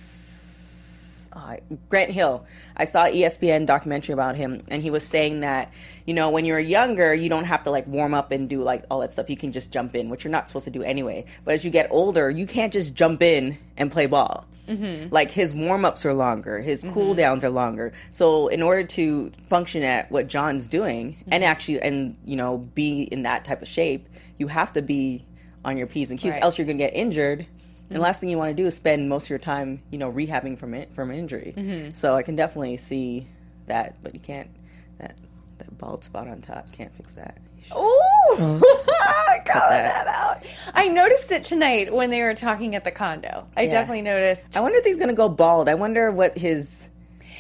uh, 1.36 1.56
Grant 1.88 2.10
Hill. 2.10 2.46
I 2.76 2.84
saw 2.84 3.04
ESPN 3.06 3.66
documentary 3.66 4.14
about 4.14 4.36
him, 4.36 4.62
and 4.68 4.82
he 4.82 4.90
was 4.90 5.04
saying 5.04 5.40
that 5.40 5.72
you 6.06 6.14
know 6.14 6.30
when 6.30 6.44
you're 6.44 6.58
younger, 6.58 7.14
you 7.14 7.28
don't 7.28 7.44
have 7.44 7.62
to 7.64 7.70
like 7.70 7.86
warm 7.86 8.14
up 8.14 8.32
and 8.32 8.48
do 8.48 8.62
like 8.62 8.84
all 8.90 9.00
that 9.00 9.12
stuff. 9.12 9.28
You 9.28 9.36
can 9.36 9.52
just 9.52 9.72
jump 9.72 9.94
in, 9.94 10.08
which 10.08 10.24
you're 10.24 10.32
not 10.32 10.48
supposed 10.48 10.64
to 10.64 10.70
do 10.70 10.82
anyway. 10.82 11.26
But 11.44 11.54
as 11.54 11.64
you 11.64 11.70
get 11.70 11.88
older, 11.90 12.30
you 12.30 12.46
can't 12.46 12.72
just 12.72 12.94
jump 12.94 13.22
in 13.22 13.58
and 13.76 13.92
play 13.92 14.06
ball. 14.06 14.46
Mm-hmm. 14.66 15.12
Like 15.12 15.30
his 15.30 15.54
warm 15.54 15.84
ups 15.84 16.04
are 16.04 16.14
longer, 16.14 16.58
his 16.58 16.82
mm-hmm. 16.82 16.94
cool 16.94 17.14
downs 17.14 17.44
are 17.44 17.50
longer. 17.50 17.92
So 18.10 18.48
in 18.48 18.62
order 18.62 18.82
to 18.84 19.30
function 19.48 19.82
at 19.82 20.10
what 20.10 20.26
John's 20.26 20.66
doing 20.68 21.22
and 21.28 21.42
mm-hmm. 21.42 21.50
actually 21.50 21.80
and 21.82 22.16
you 22.24 22.36
know 22.36 22.58
be 22.74 23.02
in 23.02 23.22
that 23.22 23.44
type 23.44 23.62
of 23.62 23.68
shape, 23.68 24.08
you 24.38 24.48
have 24.48 24.72
to 24.72 24.82
be 24.82 25.24
on 25.64 25.76
your 25.76 25.86
p's 25.86 26.10
and 26.10 26.18
q's. 26.18 26.34
Right. 26.34 26.42
Else 26.42 26.58
you're 26.58 26.66
gonna 26.66 26.78
get 26.78 26.94
injured. 26.94 27.46
And 27.90 28.00
last 28.00 28.20
thing 28.20 28.28
you 28.28 28.38
want 28.38 28.56
to 28.56 28.62
do 28.62 28.66
is 28.66 28.74
spend 28.74 29.08
most 29.08 29.24
of 29.24 29.30
your 29.30 29.38
time, 29.38 29.80
you 29.90 29.98
know, 29.98 30.10
rehabbing 30.10 30.58
from 30.58 30.74
it 30.74 30.92
from 30.94 31.10
an 31.10 31.16
injury. 31.16 31.54
Mm-hmm. 31.56 31.94
So 31.94 32.14
I 32.14 32.22
can 32.22 32.36
definitely 32.36 32.76
see 32.76 33.28
that, 33.66 34.02
but 34.02 34.14
you 34.14 34.20
can't 34.20 34.50
that 34.98 35.16
that 35.58 35.78
bald 35.78 36.04
spot 36.04 36.28
on 36.28 36.40
top 36.40 36.70
can't 36.72 36.94
fix 36.96 37.12
that. 37.12 37.38
Ooh, 37.72 37.76
I 38.38 39.40
called 39.44 39.70
that. 39.70 40.04
that 40.04 40.06
out. 40.06 40.44
I 40.74 40.88
noticed 40.88 41.32
it 41.32 41.42
tonight 41.42 41.92
when 41.92 42.10
they 42.10 42.22
were 42.22 42.34
talking 42.34 42.74
at 42.74 42.84
the 42.84 42.90
condo. 42.90 43.46
I 43.56 43.66
definitely 43.66 44.02
noticed. 44.02 44.56
I 44.56 44.60
wonder 44.60 44.78
if 44.78 44.84
he's 44.84 44.96
gonna 44.96 45.14
go 45.14 45.28
bald. 45.28 45.68
I 45.68 45.74
wonder 45.74 46.10
what 46.10 46.36
his 46.36 46.88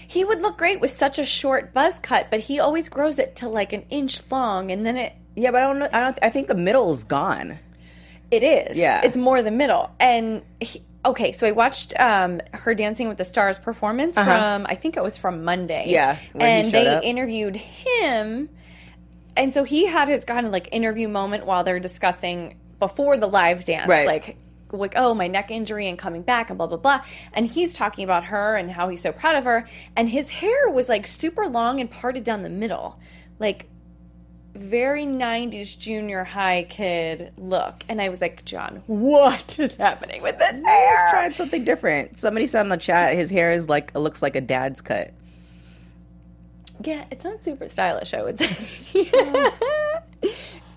He 0.06 0.24
would 0.24 0.42
look 0.42 0.58
great 0.58 0.80
with 0.80 0.90
such 0.90 1.18
a 1.18 1.24
short 1.24 1.72
buzz 1.72 1.98
cut, 2.00 2.28
but 2.30 2.40
he 2.40 2.60
always 2.60 2.88
grows 2.88 3.18
it 3.18 3.36
to 3.36 3.48
like 3.48 3.72
an 3.72 3.84
inch 3.90 4.20
long, 4.30 4.70
and 4.70 4.86
then 4.86 4.96
it 4.96 5.12
yeah, 5.36 5.50
but 5.50 5.62
I 5.62 5.66
don't 5.66 5.78
know. 5.78 5.88
I 5.92 6.00
don't. 6.00 6.18
I 6.22 6.30
think 6.30 6.48
the 6.48 6.54
middle 6.54 6.92
is 6.92 7.04
gone. 7.04 7.58
It 8.30 8.42
is. 8.42 8.76
Yeah. 8.78 9.00
it's 9.04 9.16
more 9.16 9.42
the 9.42 9.50
middle. 9.50 9.90
And 10.00 10.42
he, 10.60 10.82
okay, 11.04 11.32
so 11.32 11.46
I 11.46 11.52
watched 11.52 11.98
um, 12.00 12.40
her 12.52 12.74
Dancing 12.74 13.08
with 13.08 13.18
the 13.18 13.24
Stars 13.24 13.58
performance 13.58 14.16
from 14.16 14.66
I 14.68 14.74
think 14.74 14.96
it 14.96 15.02
was 15.02 15.16
from 15.16 15.44
Monday. 15.44 15.82
Uh-huh. 15.84 15.90
Yeah, 15.92 16.18
and 16.40 16.72
they 16.72 16.88
up. 16.88 17.04
interviewed 17.04 17.56
him, 17.56 18.48
and 19.36 19.52
so 19.54 19.64
he 19.64 19.86
had 19.86 20.08
his 20.08 20.24
kind 20.24 20.46
of 20.46 20.52
like 20.52 20.68
interview 20.72 21.08
moment 21.08 21.46
while 21.46 21.62
they're 21.64 21.80
discussing 21.80 22.58
before 22.78 23.16
the 23.16 23.26
live 23.26 23.64
dance, 23.64 23.88
Right. 23.88 24.06
like 24.06 24.36
like 24.72 24.94
oh 24.96 25.14
my 25.14 25.28
neck 25.28 25.50
injury 25.52 25.88
and 25.88 25.96
coming 25.96 26.22
back 26.22 26.50
and 26.50 26.58
blah 26.58 26.66
blah 26.66 26.76
blah 26.76 27.00
and 27.32 27.46
he's 27.46 27.72
talking 27.72 28.02
about 28.02 28.24
her 28.24 28.56
and 28.56 28.68
how 28.68 28.88
he's 28.88 29.00
so 29.00 29.12
proud 29.12 29.36
of 29.36 29.44
her 29.44 29.66
and 29.94 30.08
his 30.08 30.28
hair 30.28 30.68
was 30.68 30.88
like 30.88 31.06
super 31.06 31.46
long 31.46 31.78
and 31.80 31.88
parted 31.88 32.24
down 32.24 32.42
the 32.42 32.48
middle 32.50 32.98
like 33.38 33.68
very 34.56 35.04
90s 35.04 35.78
junior 35.78 36.24
high 36.24 36.64
kid 36.68 37.32
look 37.38 37.84
and 37.88 38.00
i 38.00 38.08
was 38.08 38.20
like 38.20 38.44
john 38.44 38.82
what 38.86 39.58
is 39.58 39.76
happening 39.76 40.22
with 40.22 40.38
this 40.38 40.56
He's 40.56 40.64
hair 40.64 41.10
tried 41.10 41.36
something 41.36 41.64
different. 41.64 42.18
Somebody 42.18 42.46
said 42.46 42.62
in 42.62 42.68
the 42.68 42.76
chat 42.76 43.14
his 43.14 43.30
hair 43.30 43.52
is 43.52 43.68
like 43.68 43.92
it 43.94 43.98
looks 44.00 44.22
like 44.22 44.34
a 44.36 44.40
dad's 44.40 44.80
cut. 44.80 45.12
yeah 46.84 47.04
it's 47.10 47.24
not 47.24 47.42
super 47.44 47.68
stylish 47.68 48.12
i 48.14 48.22
would 48.22 48.38
say 48.38 48.56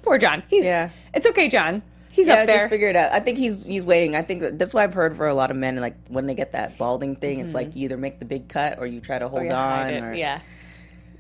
poor 0.04 0.18
john 0.18 0.44
he's 0.50 0.64
Yeah. 0.64 0.90
it's 1.14 1.28
okay 1.28 1.50
john 1.50 1.82
He's 2.12 2.26
yeah, 2.28 2.42
up 2.42 2.48
there. 2.48 2.58
just 2.58 2.70
figure 2.70 2.90
it 2.90 2.96
out. 2.98 3.14
I 3.14 3.22
think 3.22 3.38
he's 3.38 3.64
he's 3.64 3.86
waiting. 3.86 4.14
I 4.16 4.24
think 4.24 4.44
that's 4.58 4.74
why 4.74 4.84
I've 4.84 4.96
heard 4.96 5.16
for 5.16 5.28
a 5.28 5.34
lot 5.34 5.52
of 5.52 5.58
men. 5.58 5.78
Like 5.78 5.96
when 6.10 6.26
they 6.26 6.34
get 6.34 6.52
that 6.52 6.78
balding 6.78 7.16
thing, 7.16 7.40
it's 7.40 7.54
like 7.54 7.76
you 7.78 7.86
either 7.86 7.96
make 7.98 8.20
the 8.20 8.26
big 8.26 8.50
cut 8.50 8.78
or 8.80 8.88
you 8.88 9.00
try 9.00 9.20
to 9.20 9.30
hold 9.30 9.44
Mm-hmm. 9.44 9.52
Or 9.54 9.56
on. 9.56 10.04
Or, 10.10 10.14
Yeah. 10.16 10.42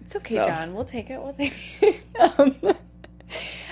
It's 0.09 0.15
okay, 0.15 0.35
So- 0.35 0.43
John. 0.43 0.73
We'll 0.73 0.85
take 0.85 1.11
it. 1.11 1.21
We'll 1.21 1.33
take 1.33 1.53
it. 1.81 2.01
um, 2.39 2.55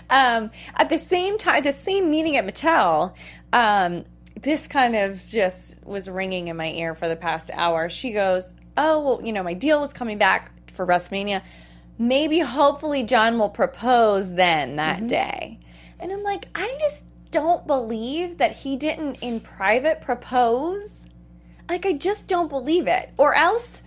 um, 0.09 0.51
at 0.75 0.89
the 0.89 0.99
same 0.99 1.39
time, 1.39 1.63
the 1.63 1.71
same 1.71 2.11
meeting 2.11 2.37
at 2.37 2.45
Mattel, 2.45 3.13
um, 3.51 4.05
this 4.39 4.67
kind 4.67 4.95
of 4.95 5.25
just 5.27 5.83
was 5.83 6.07
ringing 6.07 6.47
in 6.47 6.55
my 6.55 6.69
ear 6.69 6.93
for 6.93 7.07
the 7.09 7.15
past 7.15 7.49
hour. 7.51 7.89
She 7.89 8.11
goes, 8.11 8.53
"Oh, 8.77 8.99
well, 9.01 9.21
you 9.25 9.33
know, 9.33 9.41
my 9.41 9.55
deal 9.55 9.81
was 9.81 9.93
coming 9.93 10.19
back 10.19 10.51
for 10.73 10.85
WrestleMania. 10.85 11.41
Maybe, 11.97 12.39
hopefully, 12.41 13.01
John 13.01 13.39
will 13.39 13.49
propose 13.49 14.31
then 14.33 14.75
that 14.75 14.97
Mm-hmm. 14.97 15.07
day." 15.07 15.59
And 15.99 16.11
I'm 16.11 16.21
like, 16.21 16.47
I 16.53 16.77
just 16.79 17.01
don't 17.31 17.65
believe 17.65 18.37
that 18.37 18.51
he 18.57 18.75
didn't 18.75 19.15
in 19.15 19.39
private 19.39 20.01
propose. 20.01 21.07
Like, 21.67 21.87
I 21.87 21.93
just 21.93 22.27
don't 22.27 22.47
believe 22.49 22.85
it. 22.85 23.09
Or 23.17 23.33
else 23.33 23.81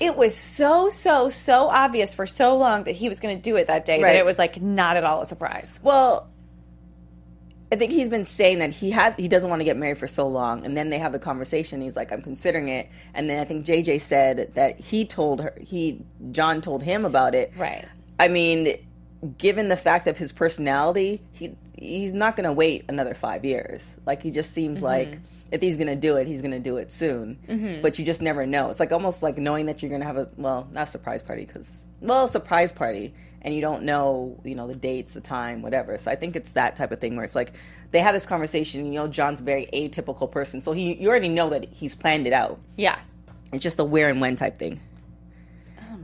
it 0.00 0.16
was 0.16 0.36
so, 0.36 0.88
so, 0.90 1.28
so 1.28 1.68
obvious 1.68 2.14
for 2.14 2.26
so 2.26 2.56
long 2.56 2.84
that 2.84 2.92
he 2.92 3.08
was 3.08 3.20
going 3.20 3.36
to 3.36 3.42
do 3.42 3.56
it 3.56 3.66
that 3.68 3.84
day 3.84 4.02
Right. 4.02 4.12
that 4.12 4.18
it 4.18 4.24
was 4.24 4.38
like 4.38 4.60
not 4.60 4.96
at 4.96 5.04
all 5.04 5.20
a 5.22 5.26
surprise. 5.26 5.78
Well, 5.82 6.28
I 7.70 7.76
think 7.76 7.90
he's 7.92 8.10
been 8.10 8.26
saying 8.26 8.58
that 8.58 8.70
he 8.70 8.90
has 8.90 9.14
he 9.16 9.28
doesn't 9.28 9.48
want 9.48 9.60
to 9.60 9.64
get 9.64 9.78
married 9.78 9.96
for 9.96 10.06
so 10.06 10.28
long, 10.28 10.66
and 10.66 10.76
then 10.76 10.90
they 10.90 10.98
have 10.98 11.12
the 11.12 11.18
conversation. 11.18 11.80
He's 11.80 11.96
like, 11.96 12.12
"I'm 12.12 12.20
considering 12.20 12.68
it," 12.68 12.90
and 13.14 13.30
then 13.30 13.40
I 13.40 13.44
think 13.44 13.64
JJ 13.64 14.02
said 14.02 14.50
that 14.54 14.78
he 14.78 15.06
told 15.06 15.40
her 15.40 15.54
he 15.58 16.04
John 16.32 16.60
told 16.60 16.82
him 16.82 17.06
about 17.06 17.34
it. 17.34 17.50
Right. 17.56 17.86
I 18.20 18.28
mean, 18.28 18.76
given 19.38 19.68
the 19.68 19.76
fact 19.76 20.06
of 20.06 20.16
his 20.18 20.32
personality, 20.32 21.22
he 21.32 21.54
he's 21.78 22.12
not 22.12 22.36
going 22.36 22.44
to 22.44 22.52
wait 22.52 22.84
another 22.88 23.14
five 23.14 23.44
years. 23.44 23.96
Like 24.06 24.22
he 24.22 24.30
just 24.30 24.52
seems 24.52 24.78
Mm-hmm. 24.78 24.86
like 24.86 25.18
if 25.50 25.60
he's 25.60 25.76
going 25.76 25.88
to 25.88 25.96
do 25.96 26.16
it, 26.16 26.26
he's 26.26 26.40
going 26.40 26.52
to 26.52 26.58
do 26.60 26.78
it 26.78 26.92
soon. 26.92 27.80
But 27.82 27.98
you 27.98 28.04
just 28.06 28.22
never 28.22 28.46
know. 28.46 28.70
It's 28.70 28.80
like 28.80 28.90
almost 28.92 29.22
like 29.22 29.36
knowing 29.36 29.66
that 29.66 29.82
you're 29.82 29.90
going 29.90 30.00
to 30.00 30.06
have 30.06 30.16
a 30.16 30.28
well, 30.36 30.66
not 30.72 30.84
a 30.88 30.90
surprise 30.90 31.22
party 31.22 31.44
because 31.44 31.84
well, 32.00 32.26
surprise 32.26 32.72
party, 32.72 33.14
and 33.42 33.54
you 33.54 33.60
don't 33.60 33.82
know 33.84 34.40
you 34.44 34.54
know 34.54 34.66
the 34.66 34.74
dates, 34.74 35.14
the 35.14 35.20
time, 35.20 35.62
whatever. 35.62 35.98
So 35.98 36.10
I 36.10 36.16
think 36.16 36.36
it's 36.36 36.54
that 36.54 36.74
type 36.76 36.90
of 36.90 37.00
thing 37.00 37.16
where 37.16 37.24
it's 37.24 37.34
like 37.34 37.52
they 37.90 38.00
have 38.00 38.14
this 38.14 38.26
conversation. 38.26 38.86
You 38.86 38.92
know, 39.00 39.08
John's 39.08 39.40
a 39.40 39.44
very 39.44 39.68
atypical 39.72 40.30
person, 40.30 40.62
so 40.62 40.72
he 40.72 40.94
you 40.94 41.08
already 41.08 41.28
know 41.28 41.50
that 41.50 41.68
he's 41.70 41.94
planned 41.94 42.26
it 42.26 42.32
out. 42.32 42.58
Yeah. 42.76 42.98
It's 43.52 43.62
just 43.62 43.78
a 43.78 43.84
where 43.84 44.08
and 44.08 44.20
when 44.20 44.34
type 44.36 44.56
thing. 44.56 44.80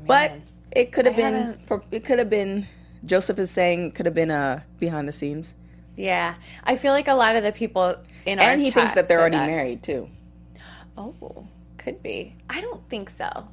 but 0.06 0.32
it 0.72 0.92
could 0.92 1.06
have 1.06 1.14
Oh, 1.14 1.16
been. 1.16 1.82
It 1.90 2.04
could 2.04 2.18
have 2.18 2.28
been. 2.30 2.66
Joseph 3.04 3.38
is 3.38 3.50
saying 3.50 3.92
could 3.92 4.06
have 4.06 4.14
been 4.14 4.30
uh, 4.30 4.62
behind 4.78 5.08
the 5.08 5.12
scenes, 5.12 5.54
Yeah. 5.96 6.34
I 6.64 6.76
feel 6.76 6.92
like 6.92 7.08
a 7.08 7.14
lot 7.14 7.36
of 7.36 7.42
the 7.42 7.52
people 7.52 7.96
in 8.26 8.38
our 8.38 8.44
and 8.50 8.60
he 8.60 8.70
thinks 8.70 8.94
that 8.94 9.08
they're 9.08 9.20
already 9.20 9.36
that. 9.36 9.46
married 9.46 9.82
too. 9.82 10.08
Oh, 10.96 11.46
could 11.76 12.02
be. 12.02 12.36
I 12.50 12.60
don't 12.60 12.86
think 12.88 13.10
so. 13.10 13.48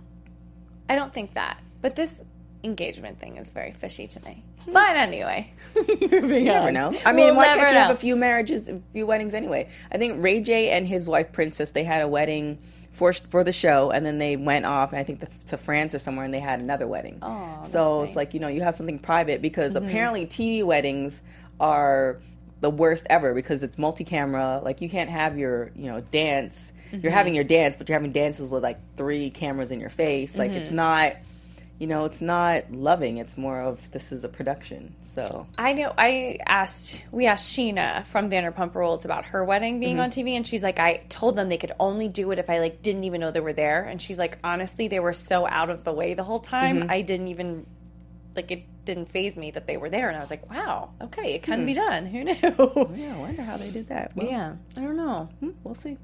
I 0.90 0.96
don't 0.96 1.14
think 1.14 1.36
that. 1.36 1.60
But 1.82 1.96
this 1.96 2.24
engagement 2.64 3.20
thing 3.20 3.38
is 3.38 3.50
very 3.50 3.72
fishy 3.74 4.08
to 4.08 4.24
me. 4.26 4.44
But 4.72 4.96
anyway, 4.96 5.54
You 5.76 6.44
never 6.46 6.72
know. 6.72 6.98
I 7.06 7.12
mean, 7.12 7.28
We'll 7.28 7.36
why 7.36 7.46
can't 7.56 7.70
you 7.72 7.78
have 7.78 7.92
a 7.92 7.96
few 7.96 8.16
marriages, 8.16 8.68
a 8.68 8.82
few 8.94 9.06
weddings 9.06 9.36
anyway? 9.36 9.70
I 9.92 10.00
think 10.00 10.24
Ray 10.24 10.42
J 10.42 10.72
and 10.72 10.88
his 10.88 11.08
wife 11.08 11.32
Princess 11.32 11.70
they 11.72 11.84
had 11.84 12.02
a 12.02 12.08
wedding 12.08 12.58
for 12.96 13.14
for 13.14 13.44
the 13.44 13.52
show, 13.54 13.92
and 13.92 14.06
then 14.06 14.18
they 14.18 14.36
went 14.38 14.66
off. 14.66 14.94
I 14.94 15.04
think 15.04 15.20
to, 15.20 15.28
to 15.48 15.58
France 15.58 15.94
or 15.94 16.00
somewhere, 16.00 16.26
and 16.26 16.34
they 16.34 16.40
had 16.40 16.60
another 16.60 16.88
wedding. 16.88 17.20
Oh, 17.22 17.60
so 17.66 18.02
it's 18.02 18.10
nice. 18.10 18.10
Mm-hmm. 18.10 18.18
like 18.18 18.34
you 18.34 18.40
know 18.40 18.48
you 18.48 18.62
have 18.62 18.76
something 18.76 19.00
private 19.00 19.42
because 19.42 19.76
apparently 19.76 20.26
TV 20.26 20.64
weddings 20.64 21.22
are 21.60 22.20
the 22.62 22.70
worst 22.70 23.06
ever 23.10 23.34
because 23.34 23.64
it's 23.64 23.78
multi-camera. 23.78 24.62
Like 24.64 24.82
you 24.82 24.90
can't 24.90 25.10
have 25.10 25.38
your 25.38 25.72
you 25.76 25.92
know 25.92 26.02
dance. 26.02 26.72
Mm-hmm. 26.92 27.02
You're 27.04 27.12
having 27.12 27.36
your 27.36 27.44
dance, 27.44 27.76
but 27.76 27.90
you're 27.90 27.98
having 27.98 28.12
dances 28.12 28.50
with 28.50 28.64
like 28.64 28.80
three 28.98 29.30
cameras 29.30 29.72
in 29.72 29.80
your 29.80 29.90
face. 29.90 30.38
Like 30.38 30.52
it's 30.52 30.68
Mm-hmm. 30.70 30.76
not. 30.78 31.16
You 31.78 31.88
know, 31.88 32.06
it's 32.06 32.22
not 32.22 32.72
loving. 32.72 33.18
It's 33.18 33.38
more 33.38 33.60
of 33.60 33.92
this 33.92 34.14
is 34.14 34.24
a 34.24 34.30
production. 34.30 34.96
So 35.02 35.46
I 35.58 35.74
know. 35.74 35.94
I 35.98 36.38
asked, 36.46 37.02
we 37.12 37.26
asked 37.26 37.54
Scheana 37.56 38.06
from 38.06 38.30
Vanderpump 38.30 38.74
Rules 38.76 39.04
about 39.04 39.26
her 39.26 39.44
wedding 39.44 39.82
being 39.82 40.00
on 40.00 40.10
TV, 40.10 40.38
and 40.38 40.48
she's 40.48 40.64
like, 40.64 40.80
I 40.80 41.04
told 41.10 41.36
them 41.36 41.50
they 41.50 41.58
could 41.58 41.74
only 41.78 42.08
do 42.08 42.32
it 42.32 42.40
if 42.40 42.50
I 42.50 42.60
like 42.60 42.82
didn't 42.82 43.04
even 43.04 43.20
know 43.20 43.32
they 43.32 43.42
were 43.42 43.52
there. 43.52 43.84
And 43.84 44.02
she's 44.02 44.18
like, 44.18 44.38
honestly, 44.42 44.88
they 44.88 45.02
were 45.02 45.12
so 45.12 45.46
out 45.48 45.70
of 45.70 45.84
the 45.84 45.92
way 45.92 46.14
the 46.14 46.24
whole 46.24 46.40
time, 46.40 46.86
I 46.90 47.02
didn't 47.02 47.28
even 47.28 47.66
like 48.38 48.52
it 48.52 48.64
didn't 48.86 49.10
phase 49.10 49.36
me 49.36 49.52
that 49.52 49.68
they 49.68 49.76
were 49.76 49.90
there. 49.90 50.08
And 50.08 50.16
I 50.18 50.22
was 50.22 50.30
like, 50.30 50.50
wow, 50.50 50.92
okay, 51.02 51.34
it 51.34 51.44
can 51.44 51.66
be 51.66 51.74
done. 51.74 52.06
Who 52.06 52.24
knew? 52.24 52.36
yeah, 52.96 53.16
I 53.16 53.18
wonder 53.18 53.42
how 53.42 53.58
they 53.58 53.72
did 53.72 53.90
that. 53.90 54.16
Well, 54.16 54.28
yeah, 54.28 54.54
I 54.78 54.82
don't 54.82 54.96
know. 54.96 55.30
hmm, 55.42 55.52
we'll 55.64 55.76
see. 55.76 55.98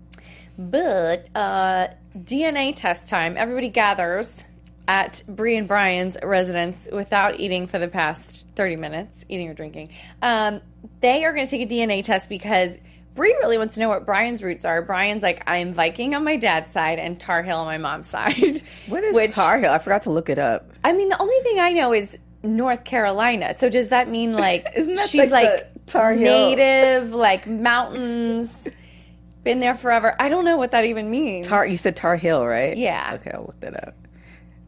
But 0.58 1.28
uh, 1.36 1.88
DNA 2.18 2.75
test 2.75 3.08
time. 3.08 3.38
Everybody 3.38 3.70
gathers 3.70 4.44
at 4.88 5.22
Brie 5.28 5.58
and 5.58 5.68
Bryan's 5.68 6.18
residence 6.24 6.88
without 6.92 7.40
eating 7.40 7.68
for 7.68 7.80
the 7.80 7.88
past 7.88 8.48
30 8.56 8.76
minutes, 8.76 9.26
eating 9.30 9.48
or 9.50 9.54
drinking. 9.54 9.90
Um, 10.22 10.62
they 11.02 11.24
are 11.26 11.34
going 11.34 11.48
to 11.48 11.50
take 11.58 11.70
a 11.70 11.74
DNA 11.74 12.04
test 12.04 12.28
because 12.30 12.76
Brie 13.16 13.36
really 13.42 13.58
wants 13.58 13.76
to 13.76 13.82
know 13.82 13.90
what 13.90 14.06
Bryan's 14.06 14.42
roots 14.42 14.66
are. 14.66 14.82
Bryan's 14.82 15.22
like, 15.24 15.44
I'm 15.48 15.74
Viking 15.74 16.16
on 16.16 16.24
my 16.24 16.36
dad's 16.38 16.72
side 16.72 16.98
and 17.00 17.20
Tar 17.20 17.44
Heel 17.44 17.58
on 17.58 17.66
my 17.66 17.78
mom's 17.78 18.08
side. 18.08 18.62
What 18.88 19.04
is 19.04 19.14
Which- 19.16 19.32
Tar 19.34 19.60
Heel? 19.60 19.72
I 19.72 19.78
forgot 19.80 20.04
to 20.04 20.10
look 20.12 20.30
it 20.30 20.40
up. 20.40 20.72
I 20.84 20.94
mean, 20.94 21.10
the 21.10 21.22
only 21.22 21.40
thing 21.44 21.60
I 21.60 21.72
know 21.74 21.94
is 21.94 22.18
North 22.44 22.84
Carolina. 22.84 23.56
So 23.58 23.70
does 23.70 23.90
that 23.90 24.10
mean 24.10 24.34
like 24.34 24.66
Isn't 24.76 24.96
that 24.96 25.10
she's 25.10 25.30
like 25.32 25.46
like, 25.46 25.86
Tar 25.86 26.14
Heel? 26.14 26.32
native, 26.32 27.14
like 27.14 27.46
mountains, 27.48 28.68
been 29.44 29.60
there 29.60 29.76
forever? 29.76 30.16
I 30.20 30.30
don't 30.30 30.46
know 30.46 30.58
what 30.58 30.72
that 30.72 30.86
even 30.86 31.10
means. 31.10 31.48
Tar. 31.48 31.66
You 31.66 31.78
said 31.78 31.96
Tar 31.96 32.16
Heel, 32.16 32.46
right? 32.46 32.76
Yeah. 32.76 33.12
Okay, 33.16 33.32
I'll 33.34 33.42
look 33.44 33.60
that 33.60 33.88
up. 33.88 33.96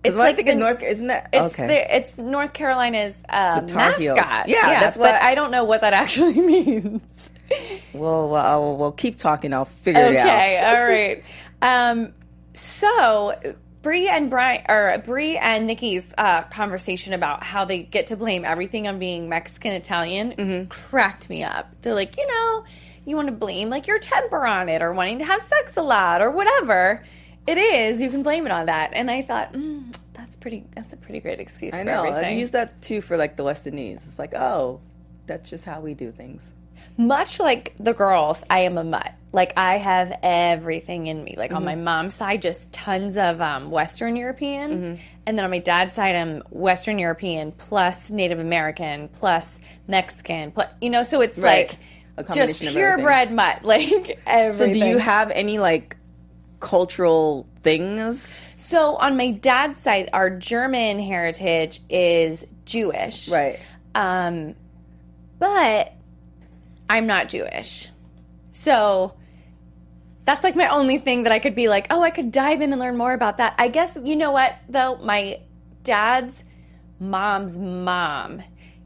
It's 0.03 0.15
when 0.15 0.21
I 0.25 0.29
like 0.29 0.35
think 0.35 0.47
the- 0.49 0.55
North, 0.55 0.83
isn't 0.83 1.07
that 1.07 1.29
It's 1.31 1.53
okay? 1.55 1.67
the, 1.67 1.95
it's 1.97 2.17
North 2.17 2.53
Carolina's 2.53 3.21
The 3.21 3.27
mascot. 3.73 3.97
Heels. 3.99 4.19
Yeah, 4.47 4.79
that's 4.79 4.97
but 4.97 5.13
what- 5.13 5.21
I 5.21 5.35
don't 5.35 5.51
know 5.51 5.63
what 5.63 5.81
that 5.81 5.93
actually 6.03 6.39
means. 6.41 7.01
well, 7.93 8.29
well, 8.29 8.77
we'll 8.77 8.91
keep 8.91 9.17
talking. 9.17 9.53
I'll 9.53 9.65
figure 9.65 10.01
it 10.05 10.15
out. 10.17 10.27
Okay, 10.27 10.61
all 10.65 10.87
right. 10.87 11.23
Um, 11.61 12.13
so 12.53 13.33
Brie 13.81 14.07
and 14.07 14.29
Bryan, 14.29 14.63
or 14.69 14.97
Brie 15.05 15.37
and 15.37 15.67
Nikki's 15.67 16.13
uh, 16.17 16.43
conversation 16.43 17.13
about 17.13 17.43
how 17.43 17.65
they 17.65 17.79
get 17.79 18.07
to 18.07 18.15
blame 18.17 18.45
everything 18.45 18.87
on 18.87 18.97
being 18.99 19.29
Mexican 19.29 19.73
Italian 19.73 20.31
Mm-hmm. 20.37 20.69
cracked 20.69 21.29
me 21.29 21.43
up. 21.43 21.69
They're 21.81 21.93
like, 21.93 22.17
you 22.17 22.25
know, 22.27 22.63
you 23.05 23.15
want 23.15 23.27
to 23.27 23.33
blame 23.33 23.69
like 23.69 23.87
your 23.87 23.99
temper 23.99 24.45
on 24.45 24.69
it, 24.69 24.81
or 24.81 24.93
wanting 24.93 25.19
to 25.19 25.25
have 25.25 25.41
sex 25.41 25.75
a 25.77 25.81
lot, 25.81 26.21
or 26.21 26.31
whatever 26.31 27.03
it 27.47 27.57
is. 27.57 28.01
You 28.01 28.09
can 28.09 28.23
blame 28.23 28.45
it 28.45 28.51
on 28.51 28.67
that. 28.67 28.91
And 28.93 29.09
I 29.11 29.21
thought, 29.21 29.53
mm, 29.53 29.95
that's 30.13 30.35
pretty. 30.37 30.63
That's 30.75 30.93
a 30.93 30.97
pretty 30.97 31.19
great 31.19 31.39
excuse 31.39 31.73
I 31.73 31.79
for 31.79 31.83
know. 31.85 32.03
I 32.05 32.29
use 32.31 32.51
that 32.51 32.81
too 32.81 33.01
for 33.01 33.17
like 33.17 33.35
the 33.35 33.43
West 33.43 33.67
Indies. 33.67 34.03
It's 34.05 34.19
like, 34.19 34.33
oh, 34.33 34.79
that's 35.25 35.49
just 35.49 35.65
how 35.65 35.79
we 35.81 35.93
do 35.93 36.11
things. 36.11 36.51
much 36.97 37.39
like 37.39 37.73
the 37.79 37.93
girls, 37.93 38.43
I 38.49 38.59
am 38.61 38.77
a 38.77 38.83
mutt. 38.83 39.13
Like 39.31 39.53
I 39.57 39.77
have 39.77 40.15
everything 40.21 41.07
in 41.07 41.23
me. 41.23 41.33
Like 41.37 41.53
on 41.53 41.65
my 41.65 41.73
mom's 41.75 42.13
side, 42.13 42.41
just 42.43 42.71
tons 42.71 43.17
of 43.17 43.41
um, 43.41 43.71
Western 43.71 44.15
European, 44.15 44.99
and 45.25 45.37
then 45.37 45.43
on 45.43 45.49
my 45.49 45.57
dad's 45.57 45.95
side, 45.95 46.15
I'm 46.15 46.43
Western 46.51 46.99
European 46.99 47.51
plus 47.51 48.11
Native 48.11 48.37
American 48.39 49.07
plus 49.07 49.57
Mexican. 49.87 50.51
Plus, 50.51 50.67
you 50.81 50.91
know, 50.91 51.01
so 51.01 51.21
it's 51.21 51.37
Right. 51.39 51.69
like 52.17 52.27
A 52.29 52.31
just 52.33 52.59
purebred 52.61 53.31
mutt. 53.31 53.59
Like 53.63 54.19
everything. 54.27 54.53
So, 54.53 54.71
do 54.71 54.85
you 54.85 54.99
have 54.99 55.31
any 55.31 55.57
like 55.57 55.97
cultural 56.63 57.45
things? 57.61 58.45
So 58.55 58.95
on 58.95 59.17
my 59.17 59.31
dad's 59.31 59.81
side, 59.81 60.09
our 60.13 60.29
German 60.29 60.97
heritage 60.99 61.81
is 61.89 62.45
Jewish, 62.65 63.27
Right. 63.29 63.59
Um, 63.93 64.55
but 65.37 65.93
I'm 66.89 67.05
not 67.05 67.27
Jewish. 67.29 67.89
So 68.51 69.13
that's 70.25 70.43
like 70.43 70.55
my 70.55 70.67
only 70.67 70.97
thing 70.97 71.23
that 71.23 71.33
I 71.33 71.39
could 71.39 71.53
be 71.53 71.67
like, 71.67 71.87
oh, 71.89 72.01
I 72.01 72.09
could 72.09 72.31
dive 72.31 72.61
in 72.61 72.71
and 72.71 72.79
learn 72.79 72.97
more 72.97 73.13
about 73.13 73.37
that. 73.37 73.55
I 73.57 73.67
guess, 73.67 73.97
you 74.01 74.15
know 74.15 74.31
what, 74.31 74.55
though? 74.69 74.97
My 74.97 75.41
dad's 75.83 76.43
mom's 76.99 77.59
mom 77.59 78.41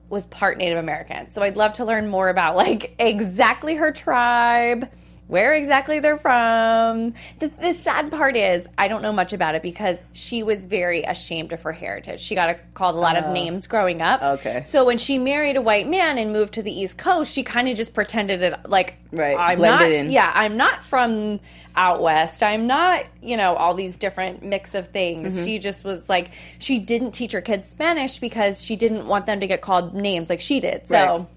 was 0.10 0.26
part 0.26 0.58
Native 0.58 0.80
American. 0.80 1.32
So 1.32 1.44
I'd 1.44 1.58
love 1.58 1.74
to 1.74 1.86
learn 1.86 2.08
more 2.10 2.30
about 2.30 2.56
like 2.56 2.96
exactly 3.00 3.76
her 3.76 3.92
tribe, 3.92 4.90
where 5.28 5.54
exactly 5.54 6.00
they're 6.00 6.18
from. 6.18 7.14
The, 7.40 7.50
the 7.62 7.74
sad 7.74 8.12
part 8.12 8.36
is, 8.38 8.66
I 8.78 8.88
don't 8.88 9.02
know 9.02 9.12
much 9.12 9.34
about 9.34 9.56
it 9.56 9.62
because 9.62 10.02
she 10.14 10.42
was 10.42 10.66
very 10.66 11.04
ashamed 11.04 11.52
of 11.52 11.62
her 11.64 11.74
heritage. 11.74 12.22
She 12.22 12.34
got 12.36 12.58
called 12.74 12.96
a 12.96 13.00
lot 13.00 13.18
of 13.18 13.32
names 13.34 13.68
growing 13.68 14.02
up. 14.02 14.22
Okay. 14.22 14.64
So 14.66 14.86
when 14.86 14.98
she 14.98 15.18
married 15.18 15.58
a 15.58 15.62
white 15.62 15.88
man 15.88 16.18
and 16.18 16.32
moved 16.32 16.54
to 16.56 16.64
the 16.64 16.72
East 16.72 16.98
Coast, 16.98 17.32
she 17.34 17.44
kind 17.44 17.68
of 17.68 17.76
just 17.76 17.94
pretended 17.94 18.42
it 18.42 18.56
like, 18.68 18.96
Right, 19.12 19.38
I'm 19.38 19.58
blended 19.58 19.90
not, 19.90 19.92
in. 19.92 20.12
yeah, 20.12 20.32
I'm 20.34 20.58
not 20.58 20.84
from 20.84 21.40
out 21.76 22.02
west. 22.02 22.44
I'm 22.44 22.68
not, 22.68 23.06
you 23.22 23.38
know, 23.38 23.56
all 23.56 23.74
these 23.74 23.96
different 23.98 24.44
mix 24.44 24.76
of 24.76 24.88
things. 24.90 25.34
Mm-hmm. 25.34 25.46
She 25.46 25.60
just 25.60 25.86
was 25.86 26.08
like, 26.10 26.32
she 26.60 26.80
didn't 26.80 27.12
teach 27.12 27.32
her 27.32 27.42
kids 27.42 27.70
Spanish 27.70 28.20
because 28.20 28.64
she 28.64 28.76
didn't 28.76 29.08
want 29.08 29.26
them 29.26 29.40
to 29.40 29.48
get 29.48 29.62
called 29.62 29.94
names 29.94 30.30
like 30.30 30.42
she 30.42 30.60
did. 30.60 30.88
So. 30.88 31.18
Right. 31.18 31.28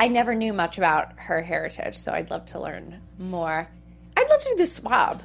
I 0.00 0.08
never 0.08 0.34
knew 0.34 0.52
much 0.52 0.78
about 0.78 1.12
her 1.18 1.42
heritage, 1.42 1.96
so 1.96 2.12
I'd 2.12 2.30
love 2.30 2.46
to 2.46 2.60
learn 2.60 3.00
more. 3.18 3.68
I'd 4.16 4.30
love 4.30 4.42
to 4.42 4.48
do 4.50 4.56
the 4.56 4.66
swab. 4.66 5.22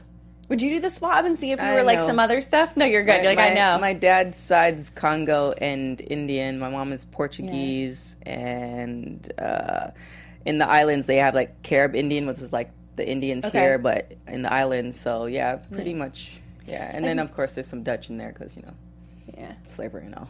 Would 0.50 0.62
you 0.62 0.72
do 0.72 0.80
the 0.82 0.90
swab 0.90 1.26
and 1.26 1.40
see 1.40 1.52
if 1.52 1.60
you 1.60 1.66
I 1.66 1.74
were 1.74 1.84
like 1.84 2.00
know. 2.00 2.08
some 2.08 2.20
other 2.20 2.42
stuff? 2.42 2.76
No, 2.76 2.86
you're 2.86 3.04
good. 3.04 3.24
You're 3.24 3.34
like, 3.34 3.38
my, 3.38 3.52
I 3.52 3.54
know. 3.54 3.80
My 3.80 3.94
dad's 3.94 4.38
side's 4.38 4.90
Congo 4.90 5.52
and 5.54 6.00
Indian. 6.02 6.60
My 6.60 6.70
mom 6.70 6.92
is 6.92 7.06
Portuguese, 7.06 8.16
and 8.24 9.32
uh, 9.40 9.92
in 10.46 10.58
the 10.58 10.68
islands 10.68 11.08
they 11.08 11.18
have 11.18 11.34
like 11.34 11.64
Carib 11.64 11.96
Indian, 11.96 12.28
which 12.28 12.40
is 12.40 12.52
like 12.52 12.72
the 12.96 13.08
Indians 13.08 13.46
Okay. 13.46 13.60
here, 13.60 13.78
but 13.78 14.14
in 14.28 14.42
the 14.42 14.52
islands. 14.52 15.00
So 15.00 15.26
yeah, 15.26 15.56
pretty 15.72 15.94
much. 15.94 16.38
Yeah, 16.68 16.90
and 16.92 17.06
then 17.06 17.20
of 17.20 17.34
course 17.34 17.56
there's 17.56 17.68
some 17.68 17.84
Dutch 17.84 18.10
in 18.10 18.18
there 18.18 18.30
because 18.30 18.56
you 18.56 18.64
know 18.64 18.74
yeah. 19.38 19.54
slavery 19.66 20.06
and 20.06 20.16
all. 20.16 20.30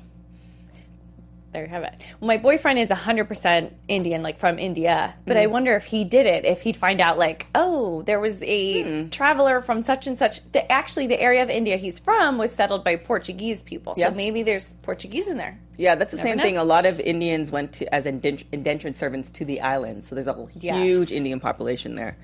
There 1.54 1.64
you 1.64 1.70
have 1.70 1.84
it. 1.84 1.94
Well, 2.20 2.28
my 2.28 2.38
boyfriend 2.38 2.80
is 2.80 2.90
100% 2.90 3.72
Indian, 3.88 4.22
like 4.24 4.38
from 4.40 4.60
India. 4.60 5.14
But 5.26 5.34
Mm-hmm. 5.34 5.44
I 5.44 5.48
wonder 5.48 5.76
if 5.76 5.86
he 5.86 6.04
did 6.04 6.26
it, 6.26 6.46
if 6.46 6.62
he'd 6.62 6.76
find 6.78 7.00
out, 7.00 7.18
like, 7.18 7.48
oh, 7.56 8.02
there 8.04 8.20
was 8.20 8.42
a 8.44 8.84
Hmm. 9.04 9.10
traveler 9.10 9.62
from 9.62 9.82
such 9.84 10.08
and 10.08 10.18
such. 10.18 10.42
The, 10.52 10.70
actually, 10.72 11.08
the 11.08 11.20
area 11.20 11.44
of 11.44 11.50
India 11.50 11.78
he's 11.78 12.00
from 12.00 12.38
was 12.38 12.52
settled 12.52 12.84
by 12.84 12.96
Portuguese 12.98 13.64
people. 13.64 13.94
Yeah. 13.96 14.10
So 14.10 14.16
maybe 14.16 14.44
there's 14.44 14.74
Portuguese 14.82 15.28
in 15.28 15.38
there. 15.38 15.58
Yeah, 15.78 15.96
that's 15.96 16.12
the 16.12 16.18
same 16.20 16.38
know. 16.38 16.44
thing. 16.44 16.58
A 16.58 16.64
lot 16.64 16.86
of 16.86 17.00
Indians 17.00 17.52
went 17.52 17.74
to 17.74 17.94
as 17.96 18.06
indentured 18.06 18.96
servants 18.96 19.30
to 19.32 19.46
the 19.46 19.62
islands, 19.62 20.08
so 20.08 20.16
there's 20.16 20.28
a 20.28 20.48
Yes. 20.60 20.78
huge 20.78 21.12
Indian 21.12 21.40
population 21.40 21.96
there. 21.96 22.18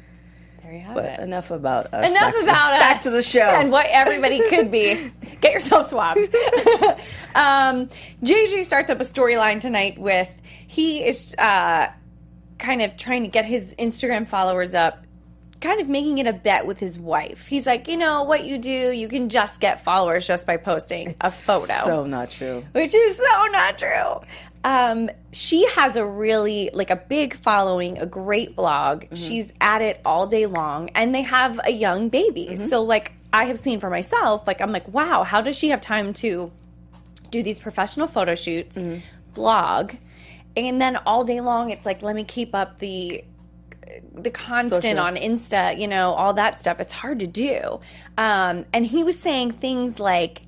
There 0.69 0.77
you 0.77 0.83
have 0.85 0.93
But 0.93 1.05
it. 1.05 1.19
enough 1.21 1.49
about 1.49 1.91
us. 1.95 2.11
Enough 2.11 2.21
Back 2.33 2.35
to- 2.37 2.43
about 2.43 2.73
us. 2.73 2.79
Back 2.79 3.01
to 3.03 3.09
the 3.09 3.23
show. 3.23 3.39
And 3.39 3.71
what 3.71 3.87
everybody 3.89 4.39
could 4.49 4.69
be. 4.69 5.11
Get 5.41 5.51
yourself 5.53 5.89
swapped. 5.89 6.19
um, 7.35 7.89
JJ 8.21 8.65
starts 8.65 8.91
up 8.91 8.99
a 8.99 9.03
storyline 9.03 9.61
tonight 9.61 9.97
with 9.97 10.29
he 10.67 11.03
is 11.03 11.33
uh, 11.39 11.87
kind 12.59 12.83
of 12.83 12.95
trying 12.97 13.23
to 13.23 13.29
get 13.29 13.45
his 13.45 13.73
Instagram 13.79 14.27
followers 14.27 14.75
up, 14.75 15.03
kind 15.59 15.81
of 15.81 15.89
making 15.89 16.19
it 16.19 16.27
a 16.27 16.33
bet 16.33 16.67
with 16.67 16.79
his 16.79 16.99
wife. 16.99 17.47
He's 17.47 17.65
like, 17.65 17.87
you 17.87 17.97
know, 17.97 18.21
what 18.23 18.43
you 18.43 18.59
do, 18.59 18.91
you 18.91 19.07
can 19.07 19.29
just 19.29 19.59
get 19.61 19.83
followers 19.83 20.27
just 20.27 20.45
by 20.45 20.57
posting 20.57 21.15
a 21.21 21.31
photo 21.31 21.73
So 21.83 22.05
not 22.05 22.29
true. 22.29 22.63
which 22.73 22.93
is 22.93 23.17
so 23.17 23.45
not 23.51 23.77
true. 23.79 24.19
Um, 24.63 25.09
she 25.31 25.65
has 25.69 25.95
a 25.95 26.05
really 26.05 26.69
like 26.73 26.89
a 26.89 26.95
big 26.97 27.33
following, 27.33 27.97
a 27.97 28.05
great 28.05 28.55
blog. 28.55 29.05
She's 29.13 29.53
at 29.61 29.81
it 29.81 30.01
all 30.03 30.27
day 30.27 30.45
long, 30.47 30.89
and 30.89 31.15
they 31.15 31.21
have 31.21 31.59
a 31.63 31.71
young 31.71 32.09
baby. 32.09 32.55
So 32.57 32.83
like 32.83 33.13
I 33.31 33.45
have 33.45 33.57
seen 33.59 33.79
for 33.79 33.89
myself, 33.89 34.45
like 34.47 34.59
I'm 34.61 34.71
like, 34.71 34.87
wow, 34.93 35.23
how 35.23 35.39
does 35.41 35.55
she 35.57 35.69
have 35.69 35.79
time 35.81 36.11
to 36.13 36.51
do 37.31 37.41
these 37.43 37.59
professional 37.59 38.07
photo 38.07 38.35
shoots, 38.35 38.77
blog, 39.33 39.93
and 40.57 40.81
then 40.81 40.97
all 41.05 41.23
day 41.23 41.39
long 41.41 41.69
it's 41.69 41.85
like 41.85 42.01
let 42.01 42.15
me 42.15 42.23
keep 42.23 42.53
up 42.53 42.79
the 42.79 43.23
the 44.13 44.29
constant 44.29 44.81
Social. 44.83 44.99
on 44.99 45.15
Insta, 45.15 45.79
you 45.79 45.87
know, 45.87 46.11
all 46.11 46.33
that 46.33 46.59
stuff. 46.59 46.79
It's 46.79 46.93
hard 46.93 47.19
to 47.19 47.27
do. 47.27 47.79
Um, 48.17 48.65
and 48.73 48.85
he 48.85 49.03
was 49.03 49.17
saying 49.17 49.51
things 49.53 49.99
like 49.99 50.41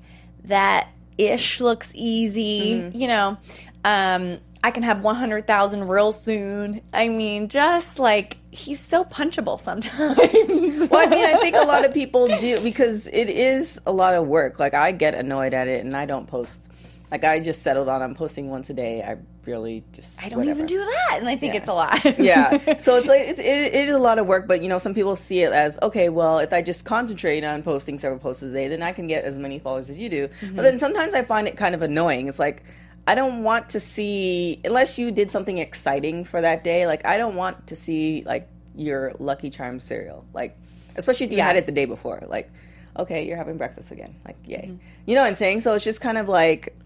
that 0.44 0.88
ish 1.18 1.60
looks 1.60 1.90
easy, 1.94 2.74
Mm-hmm. 2.82 2.98
you 3.00 3.08
know. 3.08 3.36
Um, 3.84 4.38
I 4.64 4.70
can 4.70 4.84
have 4.84 5.00
100,000 5.00 5.88
real 5.88 6.12
soon. 6.12 6.82
I 6.92 7.08
mean, 7.08 7.48
just 7.48 7.98
like 7.98 8.36
he's 8.52 8.78
so 8.80 9.04
punchable 9.04 9.60
sometimes. 9.60 10.18
Well, 10.92 11.06
I 11.06 11.10
mean, 11.10 11.24
I 11.24 11.34
think 11.40 11.56
a 11.56 11.60
lot 11.66 11.84
of 11.86 11.92
people 12.00 12.28
do 12.28 12.60
because 12.60 13.06
it 13.08 13.28
is 13.28 13.80
a 13.86 13.92
lot 13.92 14.14
of 14.14 14.26
work. 14.26 14.58
Like 14.60 14.74
I 14.74 14.92
get 14.92 15.14
annoyed 15.14 15.54
at 15.54 15.68
it, 15.68 15.84
and 15.84 15.94
I 15.94 16.06
don't 16.06 16.26
post. 16.26 16.68
Like 17.10 17.24
I 17.24 17.40
just 17.40 17.62
settled 17.62 17.88
on 17.88 18.02
I'm 18.02 18.14
posting 18.14 18.50
once 18.50 18.70
a 18.70 18.74
day. 18.74 19.02
I 19.02 19.16
really 19.46 19.82
just 19.92 20.22
I 20.22 20.28
don't 20.28 20.38
whatever. 20.38 20.58
even 20.58 20.66
do 20.66 20.78
that, 20.78 21.16
and 21.18 21.28
I 21.28 21.36
think 21.36 21.54
Yeah. 21.54 21.60
it's 21.60 21.68
a 21.68 21.72
lot. 21.74 22.18
yeah. 22.18 22.74
So 22.78 22.96
it's 22.96 23.08
like 23.08 23.20
it, 23.20 23.38
it, 23.38 23.74
it 23.74 23.88
is 23.88 23.94
a 23.94 23.98
lot 23.98 24.18
of 24.18 24.26
work, 24.26 24.46
but 24.46 24.62
you 24.62 24.68
know, 24.68 24.78
some 24.78 24.94
people 24.94 25.16
see 25.16 25.42
it 25.42 25.52
as 25.52 25.78
okay. 25.82 26.08
Well, 26.08 26.38
if 26.38 26.52
I 26.52 26.62
just 26.62 26.84
concentrate 26.84 27.42
on 27.44 27.62
posting 27.62 27.98
several 27.98 28.20
posts 28.20 28.42
a 28.42 28.52
day, 28.52 28.68
then 28.68 28.82
I 28.82 28.92
can 28.92 29.06
get 29.08 29.24
as 29.24 29.38
many 29.38 29.58
followers 29.58 29.90
as 29.90 29.98
you 29.98 30.08
do. 30.08 30.28
Mm-hmm. 30.28 30.56
But 30.56 30.62
then 30.62 30.78
sometimes 30.78 31.14
I 31.14 31.22
find 31.22 31.48
it 31.48 31.56
kind 31.56 31.74
of 31.74 31.82
annoying. 31.82 32.28
It's 32.28 32.38
like 32.38 32.62
I 33.06 33.14
don't 33.14 33.42
want 33.42 33.70
to 33.70 33.80
see 33.80 34.60
unless 34.64 34.98
you 34.98 35.10
did 35.10 35.32
something 35.32 35.58
exciting 35.58 36.24
for 36.24 36.40
that 36.40 36.62
day. 36.64 36.86
Like 36.86 37.04
I 37.04 37.16
don't 37.16 37.34
want 37.34 37.66
to 37.68 37.76
see 37.76 38.22
like 38.24 38.48
your 38.76 39.12
Lucky 39.18 39.50
Charms 39.50 39.84
cereal. 39.84 40.24
Like 40.32 40.56
especially 40.96 41.26
if 41.26 41.32
you 41.32 41.38
Yeah. 41.38 41.46
had 41.46 41.56
it 41.56 41.66
the 41.66 41.72
day 41.72 41.84
before. 41.84 42.22
Like 42.28 42.50
okay, 42.98 43.26
you're 43.26 43.36
having 43.38 43.56
breakfast 43.56 43.90
again. 43.90 44.14
Like 44.24 44.36
yay. 44.46 44.68
Mm-hmm. 44.68 44.76
You 45.06 45.14
know 45.14 45.22
what 45.22 45.28
I'm 45.28 45.34
saying? 45.36 45.60
So 45.62 45.74
it's 45.74 45.84
just 45.84 46.00
kind 46.00 46.18
of 46.18 46.28
like 46.28 46.76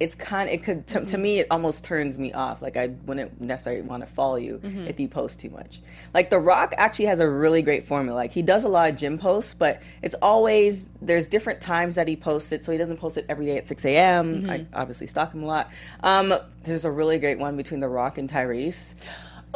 it's 0.00 0.14
kind 0.14 0.50
it 0.50 0.64
could 0.64 0.86
to, 0.88 1.04
to 1.04 1.16
me 1.16 1.38
it 1.38 1.46
almost 1.50 1.84
turns 1.84 2.18
me 2.18 2.32
off. 2.32 2.60
Like 2.60 2.76
i 2.76 2.88
wouldn't 3.06 3.40
necessarily 3.40 3.82
want 3.82 4.02
to 4.02 4.06
follow 4.06 4.36
you 4.36 4.60
if 4.88 4.98
you 4.98 5.08
post 5.08 5.40
too 5.40 5.50
much. 5.50 5.80
Like 6.12 6.30
the 6.30 6.38
rock 6.38 6.74
actually 6.76 7.06
has 7.06 7.20
a 7.20 7.28
really 7.28 7.62
great 7.62 7.84
formula. 7.84 8.16
Like 8.16 8.32
he 8.32 8.42
does 8.42 8.64
a 8.64 8.68
lot 8.68 8.90
of 8.90 8.96
gym 8.96 9.18
posts 9.18 9.54
but 9.54 9.82
it's 10.02 10.14
always 10.20 10.88
there's 11.00 11.26
different 11.26 11.60
times 11.60 11.96
that 11.96 12.08
he 12.08 12.16
posts 12.16 12.52
it 12.52 12.64
so 12.64 12.72
he 12.72 12.78
doesn't 12.78 12.96
post 12.98 13.16
it 13.16 13.26
every 13.28 13.46
day 13.46 13.56
at 13.56 13.68
6 13.68 13.84
a.m 13.84 14.44
i 14.50 14.66
obviously 14.72 15.06
stalk 15.06 15.32
him 15.32 15.42
a 15.42 15.46
lot. 15.46 15.70
Um, 16.02 16.34
there's 16.64 16.84
a 16.84 16.90
really 16.90 17.18
great 17.18 17.38
one 17.38 17.56
between 17.56 17.80
the 17.80 17.88
rock 17.88 18.18
and 18.18 18.28
tyrese 18.28 18.94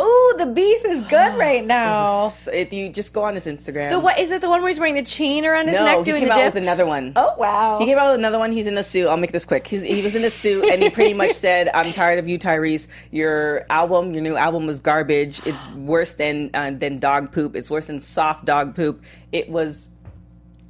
Ooh, 0.01 0.35
the 0.39 0.47
beef 0.47 0.85
is 0.85 1.01
good 1.03 1.37
right 1.39 1.67
now. 1.67 2.31
If 2.53 2.73
you 2.73 2.89
just 2.89 3.13
go 3.13 3.25
on 3.25 3.35
his 3.35 3.47
instagram 3.47 3.91
The 3.91 3.99
what 3.99 4.19
is 4.19 4.31
it? 4.31 4.41
The 4.41 4.49
one 4.49 4.61
where 4.61 4.69
he's 4.69 4.79
wearing 4.79 4.95
the 4.95 5.03
chain 5.03 5.45
around 5.45 5.69
his 5.69 5.75
no 5.77 5.85
neck 5.85 6.05
doing 6.05 6.23
he 6.23 6.29
came 6.29 6.29
the 6.29 6.35
out 6.35 6.39
dips? 6.39 6.55
with 6.55 6.63
another 6.63 6.87
one 6.87 7.13
Oh 7.17 7.35
wow! 7.39 7.79
He 7.79 7.87
came 7.87 7.99
out 7.99 8.11
with 8.11 8.19
another 8.19 8.39
one. 8.39 8.53
He's 8.53 8.67
in 8.67 8.77
a 8.79 8.83
suit. 8.83 9.09
I'll 9.09 9.17
make 9.17 9.33
this 9.33 9.45
quick. 9.45 9.67
He's, 9.67 9.83
he 9.83 10.03
was 10.03 10.15
in 10.15 10.25
a 10.25 10.31
suit, 10.31 10.65
and 10.65 10.83
he 10.83 10.91
pretty 10.91 11.15
much 11.15 11.33
said, 11.33 11.69
"I'm 11.75 11.93
tired 11.93 12.19
of 12.19 12.29
you, 12.29 12.39
Tyrese. 12.39 12.87
Your 13.11 13.67
album, 13.71 14.13
your 14.13 14.23
new 14.23 14.37
album, 14.37 14.67
was 14.67 14.81
garbage. 14.81 15.45
It's 15.47 15.69
worse 15.71 16.13
than 16.15 16.51
uh, 16.55 16.71
than 16.71 16.99
dog 16.99 17.33
poop. 17.33 17.57
It's 17.57 17.71
worse 17.71 17.87
than 17.87 18.01
soft 18.01 18.45
dog 18.45 18.75
poop. 18.75 19.03
It 19.33 19.49
was 19.49 19.89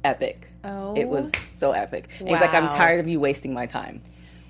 epic. 0.03 0.51
Oh. 0.63 0.95
It 0.95 1.07
was 1.07 1.31
so 1.37 1.71
epic. 1.71 2.09
And 2.19 2.29
He's 2.29 2.39
like, 2.41 2.53
I'm 2.53 2.69
tired 2.69 2.99
of 2.99 3.07
you 3.07 3.19
wasting 3.19 3.53
my 3.53 3.65
time. 3.65 4.01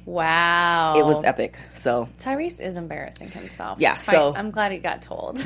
Wow, 0.10 0.96
It 0.98 1.06
was 1.06 1.24
epic. 1.24 1.58
So 1.74 2.08
Tyrese 2.20 2.60
is 2.60 2.76
embarrassing 2.78 3.30
himself. 3.32 3.80
Yeah, 3.80 3.96
so- 3.98 4.34
I'm 4.36 4.52
glad 4.52 4.72
he 4.72 4.78
got 4.80 5.02
told. 5.02 5.44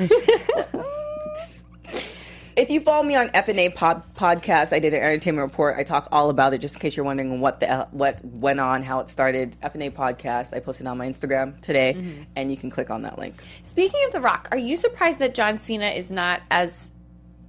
if 2.56 2.70
you 2.70 2.78
follow 2.80 3.02
me 3.02 3.16
on 3.16 3.28
FNA 3.30 3.74
pod, 3.74 4.02
podcast, 4.14 4.72
I 4.72 4.78
did 4.78 4.94
an 4.94 5.02
entertainment 5.02 5.44
report. 5.50 5.76
I 5.76 5.82
talk 5.82 6.08
all 6.12 6.30
about 6.30 6.54
it, 6.54 6.58
just 6.60 6.76
in 6.76 6.80
case 6.80 6.96
you're 6.96 7.04
wondering 7.04 7.40
what 7.40 7.60
the 7.60 7.88
what 7.90 8.24
went 8.24 8.60
on, 8.60 8.82
how 8.82 9.00
it 9.00 9.08
started. 9.08 9.56
FNA 9.60 9.90
podcast. 9.92 10.54
I 10.54 10.60
posted 10.60 10.86
on 10.86 10.96
my 10.98 11.08
Instagram 11.08 11.60
today, 11.60 11.94
Mm-hmm. 11.96 12.22
and 12.36 12.50
you 12.50 12.56
can 12.56 12.70
click 12.70 12.90
on 12.90 13.02
that 13.02 13.18
link. 13.18 13.42
Speaking 13.64 14.00
of 14.06 14.12
The 14.12 14.20
Rock, 14.20 14.48
are 14.52 14.58
you 14.58 14.76
surprised 14.76 15.18
that 15.18 15.34
John 15.34 15.58
Cena 15.58 15.88
is 15.88 16.10
not 16.10 16.42
as 16.50 16.90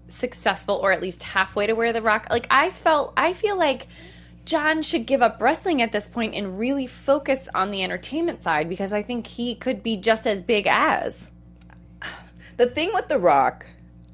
successful 0.08 0.75
or 0.75 0.91
at 0.91 1.01
least 1.01 1.23
halfway 1.23 1.67
to 1.67 1.73
where 1.73 1.93
The 1.93 2.01
Rock? 2.01 2.28
Like 2.30 2.47
I 2.49 2.69
felt 2.71 3.13
I 3.15 3.34
feel 3.34 3.58
like 3.58 3.88
John 4.45 4.84
should 4.84 5.05
give 5.05 5.21
up 5.21 5.41
wrestling 5.41 5.81
at 5.81 5.91
this 5.91 6.08
point 6.08 6.36
and 6.36 6.58
really 6.60 6.86
focus 6.88 7.47
on 7.55 7.71
the 7.71 7.84
entertainment 7.84 8.43
side 8.43 8.69
because 8.69 8.93
I 8.93 9.01
think 9.01 9.25
he 9.27 9.55
could 9.55 9.81
be 9.81 9.97
just 9.97 10.25
as 10.27 10.41
big 10.41 10.67
as. 10.67 11.31
The 12.58 12.67
thing 12.67 12.91
with 12.93 13.10
The 13.10 13.19
Rock, 13.19 13.67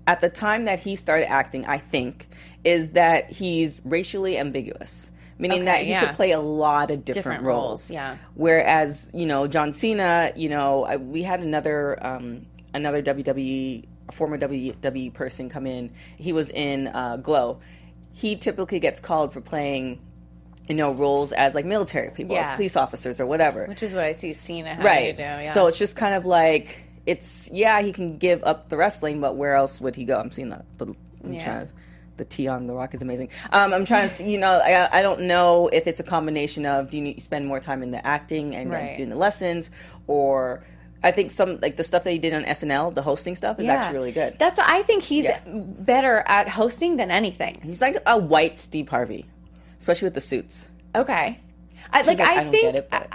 at 0.07 0.19
the 0.21 0.29
time 0.29 0.65
that 0.65 0.79
he 0.79 0.95
started 0.95 1.29
acting, 1.29 1.63
I 1.67 1.77
think, 1.77 2.27
is 2.63 2.89
that 2.91 3.29
he's 3.29 3.81
racially 3.85 4.35
ambiguous. 4.37 5.11
Meaning 5.37 5.59
Okay, 5.61 5.65
that 5.65 5.81
he 5.83 5.89
yeah. 5.89 6.05
could 6.07 6.15
play 6.15 6.31
a 6.31 6.39
lot 6.39 6.89
of 6.91 7.05
different, 7.05 7.15
Different 7.15 7.43
roles. 7.43 7.81
roles, 7.81 7.91
yeah. 7.91 8.17
Whereas, 8.35 9.11
you 9.13 9.25
know, 9.27 9.45
John 9.47 9.73
Cena, 9.73 10.31
you 10.35 10.49
know, 10.49 10.85
I, 10.85 10.97
we 10.97 11.21
had 11.23 11.41
another 11.41 11.97
um, 12.03 12.45
another 12.73 13.01
WWE, 13.01 13.85
a 14.09 14.11
former 14.11 14.37
WWE 14.37 15.13
person 15.13 15.49
come 15.49 15.65
in. 15.67 15.91
He 16.17 16.31
was 16.33 16.49
in 16.51 16.87
uh, 16.87 17.17
Glow. 17.17 17.59
He 18.13 18.35
typically 18.35 18.79
gets 18.79 18.99
called 18.99 19.33
for 19.33 19.41
playing, 19.41 19.99
you 20.71 20.77
know, 20.77 20.91
roles 20.91 21.31
as 21.33 21.53
like 21.53 21.65
military 21.65 22.09
people, 22.11 22.35
Yeah. 22.35 22.53
or 22.53 22.55
police 22.55 22.75
officers, 22.75 23.19
or 23.19 23.25
whatever 23.25 23.65
Which 23.65 23.83
is 23.83 23.93
what 23.93 24.03
I 24.03 24.13
see 24.13 24.33
Cena 24.33 24.77
right. 24.81 25.15
do. 25.15 25.23
Yeah. 25.23 25.53
So 25.53 25.67
it's 25.67 25.77
just 25.77 25.95
kind 25.95 26.15
of 26.15 26.25
like 26.25 26.83
it's 27.05 27.49
yeah 27.51 27.81
he 27.81 27.91
can 27.91 28.17
give 28.17 28.43
up 28.43 28.69
the 28.69 28.77
wrestling, 28.77 29.19
but 29.21 29.35
where 29.35 29.55
else 29.55 29.81
would 29.81 29.95
he 29.95 30.05
go? 30.05 30.19
I'm 30.19 30.31
seeing 30.31 30.49
the 30.49 30.63
the 30.77 30.87
I'm 31.23 31.33
Yeah. 31.33 31.43
trying 31.43 31.67
to, 31.67 31.73
the 32.17 32.25
T 32.25 32.47
on 32.47 32.67
the 32.67 32.73
Rock 32.73 32.93
is 32.93 33.01
amazing. 33.01 33.29
Um, 33.51 33.73
I'm 33.73 33.85
trying 33.85 34.07
to 34.07 34.13
see, 34.13 34.31
you 34.31 34.37
know 34.37 34.53
I 34.63 34.99
I 34.99 35.01
don't 35.01 35.21
know 35.21 35.69
if 35.73 35.87
it's 35.87 35.99
a 35.99 36.03
combination 36.03 36.65
of 36.65 36.89
do 36.89 36.97
you 36.97 37.03
need 37.03 37.15
to 37.15 37.21
spend 37.21 37.47
more 37.47 37.59
time 37.59 37.81
in 37.83 37.91
the 37.91 38.05
acting 38.05 38.55
and 38.55 38.69
like, 38.69 38.81
Right. 38.81 38.97
doing 38.97 39.09
the 39.09 39.15
lessons 39.27 39.71
or. 40.07 40.63
I 41.03 41.09
think 41.09 41.31
some 41.31 41.57
like 41.63 41.77
the 41.77 41.83
stuff 41.83 42.03
that 42.03 42.11
he 42.11 42.19
did 42.19 42.31
on 42.31 42.43
SNL, 42.45 42.93
the 42.93 43.01
hosting 43.01 43.33
stuff, 43.33 43.59
is 43.59 43.67
actually 43.67 43.97
really 43.97 44.11
good. 44.11 44.35
That's 44.37 44.59
I 44.59 44.83
think 44.83 45.01
he's 45.01 45.25
Yeah. 45.25 45.39
better 45.47 46.21
at 46.27 46.47
hosting 46.47 46.97
than 46.97 47.09
anything. 47.09 47.57
He's 47.63 47.81
like 47.81 47.97
a 48.05 48.19
white 48.19 48.59
Steve 48.59 48.87
Harvey, 48.87 49.25
especially 49.81 50.05
with 50.05 50.13
the 50.13 50.21
suits. 50.21 50.67
Okay. 50.95 51.39
I, 51.91 51.97
He's 51.97 52.07
like, 52.07 52.21
I, 52.21 52.35
don't 52.35 52.51
think 52.51 52.75
it, 52.75 52.89
but 52.89 53.11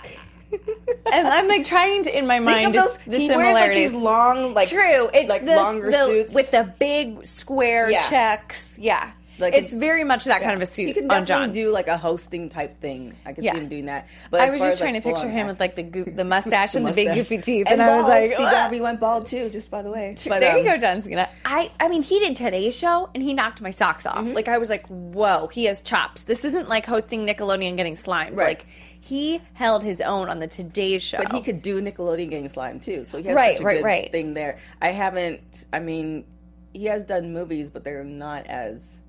and 1.12 1.26
I'm 1.29 1.48
like 1.48 1.64
trying 1.64 2.02
to 2.05 2.16
in 2.18 2.26
my 2.26 2.37
think 2.37 2.44
mind 2.44 2.66
of 2.66 2.72
those. 2.74 2.98
the 2.98 3.18
he 3.18 3.29
wears 3.29 3.38
like 3.38 3.46
similarities. 3.70 3.92
these 3.92 4.00
long, 4.00 4.52
like 4.55 4.68
True. 4.68 5.09
It's 5.14 5.29
like 5.31 5.44
the, 5.44 5.57
longer 5.57 5.90
the 5.90 6.05
suits 6.07 6.35
with 6.35 6.50
the 6.50 6.72
big 6.79 7.26
square 7.26 7.90
Yeah. 7.90 8.07
checks. 8.09 8.79
Yeah. 8.79 9.12
Like 9.38 9.55
it's 9.55 9.75
very 9.75 10.05
much 10.05 10.25
that 10.25 10.40
kind 10.40 10.55
of 10.55 10.62
a 10.62 10.66
suit 10.66 10.87
He 10.88 10.92
can 10.94 11.09
definitely 11.09 11.53
do 11.53 11.70
like 11.70 11.88
a 11.88 11.96
hosting 11.99 12.49
type 12.49 12.81
thing. 12.81 13.14
I 13.27 13.33
can 13.33 13.44
Yeah. 13.44 13.53
see 13.53 13.59
him 13.59 13.68
doing 13.68 13.87
that. 13.87 14.09
But 14.31 14.40
I 14.40 14.44
was 14.46 14.55
just 14.55 14.64
as, 14.64 14.79
trying 14.79 14.94
like, 14.94 15.03
to 15.03 15.09
picture 15.11 15.29
him 15.29 15.40
act- 15.40 15.49
with 15.49 15.61
like 15.61 15.77
the 15.77 15.83
goop, 15.83 16.16
the 16.16 16.25
mustache 16.25 16.75
and 16.75 16.87
the 16.87 16.92
big 16.92 17.14
goofy 17.14 17.38
teeth, 17.38 17.66
and, 17.68 17.81
and, 17.81 17.90
I 17.90 17.96
was 17.96 18.07
like, 18.07 18.31
Steve. 18.33 18.46
Harvey 18.49 18.81
went 18.81 19.01
bald 19.01 19.27
too, 19.27 19.51
just 19.51 19.70
by 19.70 19.83
the 19.83 19.90
way. 19.90 20.14
But, 20.29 20.40
there 20.40 20.55
you 20.59 20.68
um, 20.68 20.75
go, 20.75 20.79
John 20.81 21.03
Cena. 21.03 21.29
I, 21.44 21.70
I 21.81 21.88
mean, 21.88 22.03
he 22.03 22.18
did 22.18 22.35
today's 22.37 22.77
show, 22.77 23.11
and 23.14 23.22
he 23.22 23.35
knocked 23.35 23.61
my 23.61 23.70
socks 23.70 24.07
Mm-hmm. 24.07 24.29
off. 24.29 24.35
Like 24.35 24.49
I 24.49 24.59
was 24.59 24.70
like, 24.70 24.87
whoa, 24.88 25.49
he 25.49 25.64
has 25.64 25.81
chops. 25.81 26.22
This 26.22 26.44
isn't 26.44 26.68
like 26.68 26.87
hosting 26.87 27.27
Nickelodeon 27.27 27.77
getting 27.77 27.96
slimed. 27.96 28.37
Right. 28.37 28.59
Like 28.59 28.66
he 29.01 29.40
held 29.55 29.85
his 29.85 30.01
own 30.01 30.29
on 30.29 30.38
the 30.40 30.49
Today 30.49 30.99
Show. 30.99 31.18
But 31.18 31.33
he 31.33 31.40
could 31.40 31.62
do 31.62 31.81
Nickelodeon 31.81 32.31
getting 32.31 32.49
slimed 32.49 32.83
too, 32.83 33.05
so 33.05 33.18
he 33.18 33.25
has 33.29 33.37
Right, 33.37 33.57
such 33.57 33.62
a 33.62 33.66
right, 33.66 33.77
good 33.77 33.85
right. 33.85 34.12
thing 34.12 34.35
there. 34.35 34.59
I 34.83 34.88
haven't. 34.92 35.66
I 35.72 35.79
mean, 35.81 36.25
he 36.72 36.87
has 36.87 37.05
done 37.05 37.33
movies, 37.33 37.70
but 37.70 37.85
they're 37.85 38.03
not 38.05 38.46
as. 38.46 39.01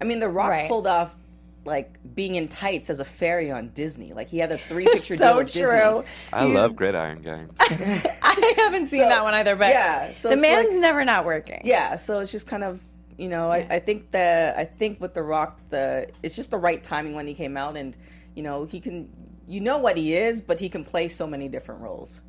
I 0.00 0.04
mean, 0.04 0.20
The 0.20 0.28
Rock 0.28 0.50
Right. 0.50 0.68
pulled 0.68 0.86
off 0.86 1.16
like 1.64 1.98
being 2.14 2.36
in 2.36 2.46
tights 2.46 2.90
as 2.90 3.00
a 3.00 3.04
fairy 3.04 3.50
on 3.50 3.70
Disney. 3.70 4.12
Like 4.12 4.28
he 4.28 4.38
had 4.38 4.52
a 4.52 4.58
three 4.58 4.84
picture 4.92 5.16
so 5.16 5.28
deal 5.28 5.36
with 5.38 5.52
true. 5.52 5.62
Disney. 6.02 6.04
I 6.32 6.44
love 6.44 6.76
Gridiron 6.76 7.22
Gang. 7.22 7.50
I 7.60 8.54
haven't 8.56 8.86
seen 8.86 9.00
So, 9.02 9.08
that 9.08 9.22
one 9.24 9.34
either, 9.34 9.56
but 9.56 9.68
yeah, 9.70 10.12
so 10.12 10.28
the 10.30 10.36
man's 10.36 10.70
like- 10.72 10.80
never 10.80 11.04
not 11.04 11.24
working. 11.24 11.62
Yeah, 11.64 11.96
so 11.96 12.20
it's 12.20 12.30
just 12.32 12.46
kind 12.46 12.62
of 12.62 12.80
you 13.18 13.28
know 13.28 13.50
I, 13.50 13.66
I 13.70 13.78
think 13.80 14.10
that 14.12 14.56
I 14.58 14.64
think 14.64 15.00
with 15.00 15.14
The 15.14 15.22
Rock 15.22 15.58
the 15.70 16.08
it's 16.22 16.36
just 16.36 16.50
the 16.50 16.58
right 16.58 16.82
timing 16.82 17.14
when 17.14 17.26
he 17.26 17.34
came 17.34 17.56
out 17.56 17.76
and 17.76 17.96
you 18.34 18.42
know 18.42 18.64
he 18.64 18.78
can 18.78 19.08
you 19.48 19.60
know 19.60 19.78
what 19.78 19.96
he 19.96 20.14
is, 20.14 20.42
but 20.42 20.60
he 20.60 20.68
can 20.68 20.84
play 20.84 21.08
so 21.08 21.26
many 21.26 21.48
different 21.48 21.80
roles. 21.80 22.20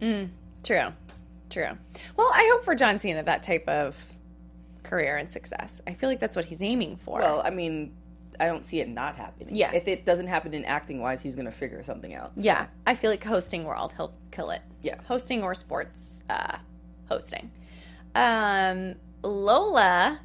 Mm, 0.00 0.28
True. 0.62 0.88
True. 1.50 1.76
Well, 2.16 2.30
I 2.32 2.48
hope 2.52 2.64
for 2.64 2.74
John 2.74 2.98
Cena 2.98 3.22
that 3.24 3.42
type 3.42 3.68
of 3.68 4.00
career 4.82 5.16
and 5.16 5.30
success. 5.32 5.80
I 5.86 5.94
feel 5.94 6.08
like 6.08 6.20
that's 6.20 6.36
what 6.36 6.44
he's 6.46 6.62
aiming 6.62 6.96
for. 6.98 7.18
Well, 7.20 7.42
I 7.44 7.50
mean, 7.50 7.94
I 8.38 8.46
don't 8.46 8.64
see 8.64 8.80
it 8.80 8.88
not 8.88 9.16
happening. 9.16 9.54
Yeah. 9.54 9.72
If 9.72 9.86
it 9.88 10.04
doesn't 10.06 10.26
happen 10.28 10.54
in 10.54 10.64
acting 10.64 11.00
wise, 11.00 11.22
he's 11.22 11.34
going 11.34 11.44
to 11.46 11.50
figure 11.52 11.82
something 11.82 12.14
out. 12.14 12.32
So, 12.36 12.42
yeah, 12.42 12.66
I 12.86 12.94
feel 12.94 13.10
like 13.10 13.22
hosting 13.24 13.64
world, 13.64 13.92
he'll 13.96 14.14
kill 14.30 14.50
it. 14.50 14.62
Yeah. 14.82 14.96
Hosting 15.06 15.42
or 15.42 15.54
sports 15.54 16.22
uh, 16.30 16.56
hosting. 17.08 17.50
Um, 18.14 18.94
Lola 19.22 20.20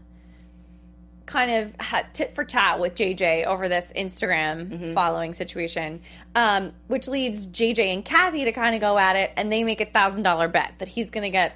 kind 1.26 1.50
of 1.52 1.74
had 1.80 2.14
tit 2.14 2.36
for 2.36 2.44
tat 2.46 2.80
with 2.80 2.94
JJ 2.96 3.46
over 3.46 3.68
this 3.68 3.92
Instagram 3.96 4.70
Mm-hmm. 4.70 4.94
following 4.94 5.34
situation, 5.34 6.02
um, 6.36 6.72
which 6.88 7.08
leads 7.08 7.48
JJ 7.48 7.80
and 7.94 8.06
Kathy 8.06 8.46
to 8.46 8.52
kind 8.52 8.76
of 8.76 8.82
go 8.82 8.98
at 8.98 9.16
it, 9.16 9.32
and 9.36 9.52
they 9.52 9.64
make 9.64 9.82
a 9.82 9.86
thousand 9.86 10.24
dollar 10.24 10.48
bet 10.48 10.74
that 10.78 10.88
he's 10.88 11.10
going 11.10 11.24
to 11.24 11.30
get 11.32 11.54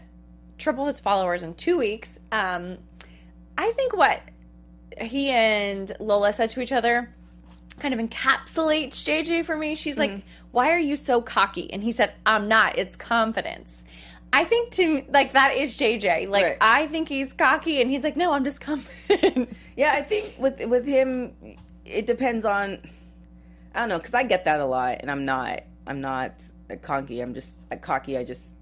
triple 0.59 0.85
his 0.85 0.99
followers 0.99 1.41
in 1.41 1.55
two 1.55 1.77
weeks. 1.77 2.19
Um, 2.31 2.77
I 3.57 3.71
think 3.71 3.95
what 3.95 4.21
he 5.01 5.29
and 5.29 5.91
Lola 5.99 6.33
said 6.33 6.49
to 6.51 6.61
each 6.61 6.71
other 6.71 7.13
kind 7.79 7.93
of 7.93 7.99
encapsulates 7.99 9.03
JJ 9.05 9.45
for 9.45 9.55
me. 9.55 9.73
She's 9.75 9.97
like, 9.97 10.21
"Why 10.51 10.71
are 10.71 10.79
you 10.79 10.95
so 10.95 11.21
cocky?" 11.21 11.71
And 11.71 11.81
he 11.81 11.91
said, 11.91 12.13
"I'm 12.25 12.47
not. 12.47 12.77
It's 12.77 12.95
confidence." 12.95 13.83
I 14.31 14.43
think 14.43 14.71
to 14.73 15.03
like 15.09 15.33
that 15.33 15.55
is 15.55 15.75
JJ. 15.77 16.29
Like 16.29 16.43
Right. 16.43 16.57
I 16.61 16.87
think 16.87 17.09
he's 17.09 17.33
cocky, 17.33 17.81
and 17.81 17.89
he's 17.89 18.03
like, 18.03 18.15
"No, 18.17 18.31
I'm 18.33 18.43
just 18.43 18.61
confident." 18.61 19.55
Yeah, 19.75 19.93
I 19.95 20.01
think 20.01 20.33
with 20.37 20.65
with 20.67 20.85
him, 20.85 21.33
it 21.85 22.05
depends 22.05 22.43
on. 22.45 22.79
I 23.73 23.79
don't 23.79 23.89
know, 23.89 23.97
because 23.97 24.13
I 24.13 24.23
get 24.23 24.43
that 24.43 24.59
a 24.59 24.65
lot, 24.65 24.97
and 24.99 25.09
I'm 25.09 25.23
not. 25.23 25.61
I'm 25.87 26.01
not 26.01 26.33
a 26.69 26.75
cocky. 26.75 27.21
I'm 27.21 27.33
just 27.33 27.65
a 27.71 27.77
cocky. 27.77 28.17
I 28.17 28.25
just, 28.25 28.53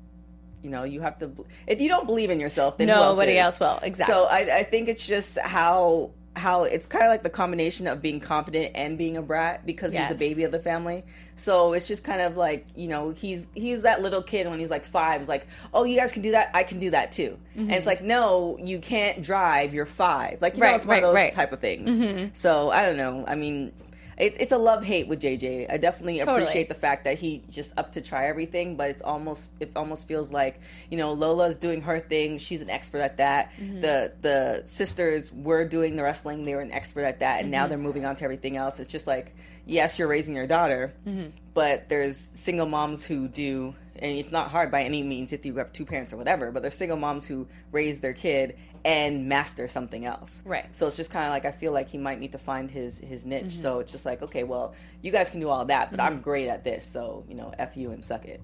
you 0.68 0.72
know, 0.74 0.84
you 0.84 1.00
have 1.02 1.18
to. 1.20 1.32
If 1.66 1.80
you 1.80 1.88
don't 1.88 2.06
believe 2.06 2.30
in 2.30 2.40
yourself, 2.42 2.78
then 2.78 2.88
Nobody 2.88 3.38
else, 3.38 3.60
else 3.62 3.80
will. 3.80 3.88
Exactly. 3.88 4.14
So 4.14 4.26
I, 4.30 4.58
I 4.60 4.64
think 4.64 4.90
it's 4.90 5.08
just 5.08 5.40
how 5.40 6.12
how 6.36 6.66
it's 6.66 6.86
kind 6.86 7.04
of 7.04 7.10
like 7.10 7.24
the 7.24 7.32
combination 7.32 7.88
of 7.88 8.00
being 8.00 8.20
confident 8.20 8.74
and 8.76 8.96
being 8.96 9.18
a 9.18 9.24
brat 9.24 9.66
because 9.66 9.92
he's 9.92 10.02
Yes. 10.02 10.12
the 10.12 10.18
baby 10.18 10.44
of 10.44 10.52
the 10.52 10.60
family. 10.60 11.04
So 11.36 11.74
it's 11.74 11.88
just 11.88 12.04
kind 12.04 12.22
of 12.22 12.38
like 12.38 12.68
you 12.76 12.88
know 12.88 13.12
he's 13.12 13.48
he's 13.56 13.84
that 13.84 14.02
little 14.02 14.22
kid 14.22 14.48
when 14.48 14.60
he's 14.60 14.70
like 14.70 14.86
five. 14.86 15.22
Is 15.22 15.30
like, 15.30 15.48
oh, 15.74 15.84
you 15.86 15.96
guys 15.98 16.12
can 16.12 16.22
do 16.22 16.32
that. 16.32 16.52
I 16.54 16.64
can 16.64 16.80
do 16.80 16.92
that 16.92 17.12
too. 17.12 17.40
And 17.56 17.72
it's 17.72 17.88
like, 17.88 18.04
no, 18.04 18.58
you 18.62 18.78
can't 18.80 19.24
drive. 19.24 19.74
You're 19.74 19.86
five. 19.88 20.42
Like 20.42 20.56
you 20.56 20.60
know, 20.60 20.66
Mm-hmm. 20.68 20.74
Right, 20.74 20.76
it's 20.76 20.86
one 20.86 20.94
right, 20.96 21.04
of 21.04 21.08
those 21.10 21.16
right. 21.16 21.34
type 21.34 21.52
of 21.54 21.60
things. 21.60 22.38
So 22.38 22.70
I 22.72 22.86
don't 22.86 22.98
know. 22.98 23.26
I 23.28 23.36
mean. 23.36 23.72
It's, 24.18 24.38
it's 24.40 24.52
a 24.52 24.58
love 24.58 24.84
hate 24.84 25.08
with 25.08 25.22
JJ. 25.22 25.72
I 25.72 25.78
definitely 25.78 26.20
Totally. 26.20 26.42
appreciate 26.42 26.70
the 26.70 26.76
fact 26.76 27.04
that 27.04 27.20
he 27.20 27.44
just 27.50 27.74
up 27.78 27.92
to 27.94 28.02
try 28.02 28.28
everything, 28.28 28.76
but 28.76 28.90
it's 28.90 29.02
almost 29.02 29.52
it 29.60 29.72
almost 29.76 30.08
feels 30.08 30.32
like 30.32 30.60
you 30.90 30.98
know 30.98 31.14
Lola's 31.14 31.58
doing 31.58 31.82
her 31.82 32.00
thing. 32.00 32.40
She's 32.40 32.62
an 32.62 32.70
expert 32.70 33.00
at 33.02 33.18
that. 33.18 33.52
Mm-hmm. 33.60 33.82
The 33.82 34.14
the 34.22 34.62
sisters 34.66 35.32
were 35.32 35.66
doing 35.66 35.96
the 35.96 36.04
wrestling. 36.04 36.46
They 36.46 36.56
were 36.56 36.62
an 36.62 36.72
expert 36.72 37.04
at 37.04 37.20
that, 37.20 37.40
and 37.42 37.46
Mm-hmm. 37.46 37.52
now 37.52 37.68
they're 37.68 37.78
moving 37.78 38.06
on 38.06 38.16
to 38.18 38.24
everything 38.24 38.58
else. 38.58 38.80
It's 38.80 38.92
just 38.92 39.06
like 39.08 39.36
yes, 39.66 40.00
you're 40.00 40.08
raising 40.08 40.34
your 40.36 40.48
daughter, 40.48 40.94
Mm-hmm. 41.06 41.30
but 41.54 41.90
there's 41.90 42.18
single 42.18 42.66
moms 42.68 43.06
who 43.06 43.28
do. 43.28 43.76
And 44.00 44.12
it's 44.20 44.32
not 44.32 44.52
hard 44.52 44.70
by 44.70 44.84
any 44.84 45.02
means 45.02 45.34
if 45.34 45.44
you 45.44 45.56
have 45.56 45.74
two 45.74 45.84
parents 45.84 46.14
or 46.14 46.18
whatever, 46.18 46.52
but 46.52 46.62
there's 46.62 46.76
single 46.76 46.98
moms 46.98 47.26
who 47.26 47.48
raise 47.72 48.00
their 48.00 48.14
kid 48.14 48.56
and 48.86 49.28
master 49.28 49.68
something 49.68 50.06
else. 50.06 50.42
Right. 50.46 50.66
So 50.76 50.88
it's 50.88 50.98
just 50.98 51.12
kind 51.12 51.26
of 51.26 51.32
like 51.32 51.46
I 51.46 51.52
feel 51.52 51.72
like 51.72 51.90
he 51.90 51.98
might 51.98 52.20
need 52.20 52.32
to 52.34 52.38
find 52.38 52.70
his 52.70 53.00
his 53.00 53.26
niche. 53.26 53.46
Mm-hmm. 53.46 53.62
So 53.62 53.80
it's 53.80 53.92
just 53.92 54.06
like 54.06 54.22
okay, 54.22 54.44
well, 54.44 54.74
you 55.02 55.12
guys 55.12 55.30
can 55.30 55.40
do 55.40 55.50
all 55.50 55.66
that, 55.66 55.92
but 55.92 56.00
I'm 56.00 56.22
great 56.22 56.48
at 56.48 56.64
this. 56.64 56.86
So 56.86 57.24
you 57.28 57.36
know, 57.36 57.54
f 57.58 57.78
you 57.78 57.92
and 57.92 58.04
suck 58.04 58.26
it. 58.26 58.42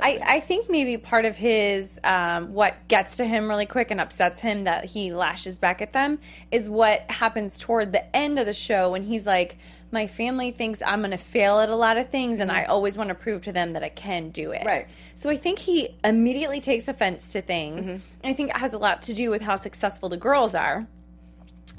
I. 0.00 0.20
I 0.22 0.40
think 0.40 0.70
maybe 0.70 0.96
part 0.96 1.24
of 1.24 1.36
his 1.36 1.98
um, 2.04 2.52
what 2.52 2.76
gets 2.88 3.16
to 3.16 3.24
him 3.24 3.48
really 3.48 3.66
quick 3.66 3.90
and 3.90 4.00
upsets 4.00 4.40
him 4.40 4.64
that 4.64 4.84
he 4.84 5.12
lashes 5.12 5.58
back 5.58 5.82
at 5.82 5.92
them 5.92 6.18
is 6.50 6.70
what 6.70 7.10
happens 7.10 7.58
toward 7.58 7.92
the 7.92 8.14
end 8.14 8.38
of 8.38 8.46
the 8.46 8.54
show 8.54 8.90
when 8.90 9.02
he's 9.02 9.26
like 9.26 9.58
my 9.92 10.06
family 10.06 10.50
thinks 10.50 10.82
i'm 10.82 11.00
going 11.00 11.10
to 11.10 11.16
fail 11.16 11.60
at 11.60 11.68
a 11.68 11.74
lot 11.76 11.96
of 11.96 12.08
things 12.08 12.40
and 12.40 12.50
i 12.50 12.64
always 12.64 12.96
want 12.96 13.08
to 13.08 13.14
prove 13.14 13.42
to 13.42 13.52
them 13.52 13.74
that 13.74 13.82
i 13.84 13.88
can 13.88 14.30
do 14.30 14.50
it 14.50 14.58
Mm-hmm. 14.60 14.66
Right. 14.68 14.88
so 15.14 15.28
i 15.30 15.36
think 15.36 15.58
he 15.60 15.96
immediately 16.02 16.60
takes 16.60 16.88
offense 16.88 17.28
to 17.28 17.42
things 17.42 17.84
Mm-hmm. 17.86 17.92
and 17.92 18.02
i 18.24 18.32
think 18.32 18.50
it 18.50 18.56
has 18.56 18.72
a 18.72 18.78
lot 18.78 19.02
to 19.02 19.14
do 19.14 19.30
with 19.30 19.42
how 19.42 19.56
successful 19.56 20.08
the 20.08 20.16
girls 20.16 20.54
are 20.54 20.86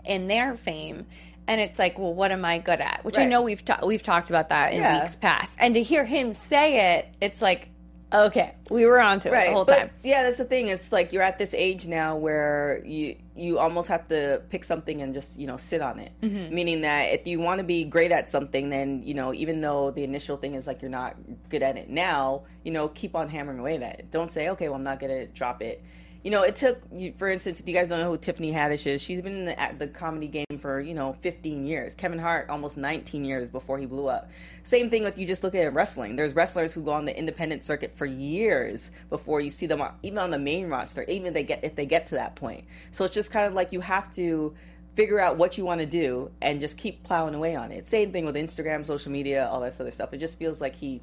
in 0.06 0.28
their 0.28 0.56
fame 0.56 1.06
and 1.48 1.60
it's 1.60 1.78
like 1.80 1.98
well 1.98 2.14
what 2.14 2.32
am 2.32 2.46
i 2.46 2.58
good 2.60 2.80
at 2.80 3.04
which 3.04 3.18
i 3.18 3.26
know 3.26 3.42
we've 3.42 3.66
ta- 3.66 3.80
we've 3.86 4.04
talked 4.04 4.30
about 4.30 4.50
that 4.50 4.74
in 4.74 4.80
Yeah. 4.80 5.02
weeks 5.02 5.16
past 5.16 5.56
and 5.60 5.74
to 5.74 5.82
hear 5.84 6.06
him 6.06 6.34
say 6.34 6.96
it 6.98 7.08
it's 7.22 7.42
like 7.42 7.70
okay 8.14 8.54
we 8.70 8.86
were 8.86 9.00
onto 9.00 9.30
it 9.30 9.32
right. 9.32 9.48
the 9.48 9.54
whole 9.54 9.66
but, 9.66 9.78
time 9.78 9.90
Yeah, 10.04 10.24
that's 10.24 10.38
the 10.38 10.44
thing. 10.44 10.68
It's 10.68 10.92
like 10.92 11.14
you're 11.14 11.24
at 11.24 11.38
this 11.38 11.54
age 11.54 11.88
now 11.88 12.18
where 12.18 12.82
you 12.86 13.16
you 13.36 13.58
almost 13.58 13.88
have 13.88 14.08
to 14.10 14.42
pick 14.50 14.64
something 14.66 15.02
and 15.02 15.14
just 15.14 15.40
you 15.40 15.48
know 15.48 15.56
sit 15.56 15.82
on 15.82 16.00
it. 16.00 16.12
Mm-hmm. 16.22 16.54
Meaning 16.54 16.82
that 16.82 17.14
if 17.14 17.26
you 17.26 17.40
want 17.40 17.60
to 17.60 17.64
be 17.64 17.86
great 17.86 18.12
at 18.12 18.30
something, 18.30 18.70
then 18.70 19.04
you 19.04 19.14
know 19.14 19.34
even 19.34 19.62
though 19.62 19.92
the 19.92 20.04
initial 20.04 20.36
thing 20.36 20.56
is 20.56 20.68
like 20.68 20.82
you're 20.82 20.92
not 20.92 21.16
good 21.50 21.64
at 21.64 21.78
it 21.78 21.90
now, 21.90 22.44
you 22.64 22.72
know 22.72 22.90
keep 22.90 23.16
on 23.16 23.30
hammering 23.30 23.60
away 23.60 23.76
at 23.76 24.00
it. 24.00 24.12
Don't 24.12 24.30
say 24.30 24.50
okay, 24.50 24.68
well 24.68 24.76
I'm 24.76 24.84
not 24.84 25.00
gonna 25.00 25.26
drop 25.28 25.62
it. 25.62 25.82
You 26.24 26.32
know, 26.32 26.44
it 26.44 26.56
took, 26.56 26.82
for 27.18 27.28
instance, 27.28 27.60
if 27.60 27.68
you 27.68 27.74
guys 27.74 27.90
don't 27.90 28.00
know 28.00 28.10
who 28.10 28.18
Tiffany 28.18 28.54
Haddish 28.54 28.88
is, 28.88 29.02
she's 29.02 29.22
been 29.22 29.36
in 29.36 29.46
the, 29.46 29.76
the 29.78 29.88
comedy 29.88 30.28
game 30.28 30.58
for, 30.58 30.80
you 30.80 30.94
know, 30.94 31.18
15 31.20 31.66
years. 31.66 31.94
Kevin 31.96 32.18
Hart, 32.18 32.50
almost 32.50 32.78
19 32.78 33.26
years 33.26 33.50
before 33.50 33.78
he 33.78 33.86
blew 33.86 34.08
up. 34.08 34.30
Same 34.64 34.90
thing 34.90 35.04
with 35.04 35.20
you 35.20 35.28
just 35.28 35.44
look 35.44 35.54
at 35.54 35.74
wrestling. 35.74 36.16
There's 36.16 36.34
wrestlers 36.34 36.74
who 36.74 36.82
go 36.82 36.94
on 36.94 37.04
the 37.04 37.18
independent 37.18 37.66
circuit 37.66 37.94
for 37.94 38.06
years 38.06 38.90
before 39.10 39.42
you 39.42 39.50
see 39.50 39.66
them, 39.66 39.82
on, 39.82 39.94
even 40.02 40.18
on 40.18 40.32
the 40.32 40.40
main 40.40 40.70
roster, 40.70 41.04
even 41.10 41.34
they 41.34 41.44
get, 41.44 41.62
if 41.64 41.76
they 41.76 41.86
get 41.86 42.08
to 42.08 42.16
that 42.16 42.36
point. 42.36 42.64
So 42.92 43.04
it's 43.04 43.14
just 43.14 43.30
kind 43.30 43.46
of 43.46 43.54
like 43.54 43.74
you 43.74 43.82
have 43.82 44.10
to 44.14 44.56
figure 44.96 45.20
out 45.20 45.38
what 45.38 45.58
you 45.58 45.66
want 45.66 45.82
to 45.82 45.88
do 45.88 46.32
and 46.42 46.60
just 46.60 46.78
keep 46.78 47.04
plowing 47.04 47.36
away 47.36 47.56
on 47.56 47.72
it. 47.72 47.88
Same 47.88 48.12
thing 48.14 48.26
with 48.26 48.36
Instagram, 48.36 48.86
social 48.86 49.12
media, 49.12 49.48
all 49.48 49.60
that 49.62 49.80
other 49.80 49.92
stuff. 49.92 50.14
It 50.14 50.18
just 50.18 50.38
feels 50.40 50.62
like 50.62 50.76
he 50.76 51.02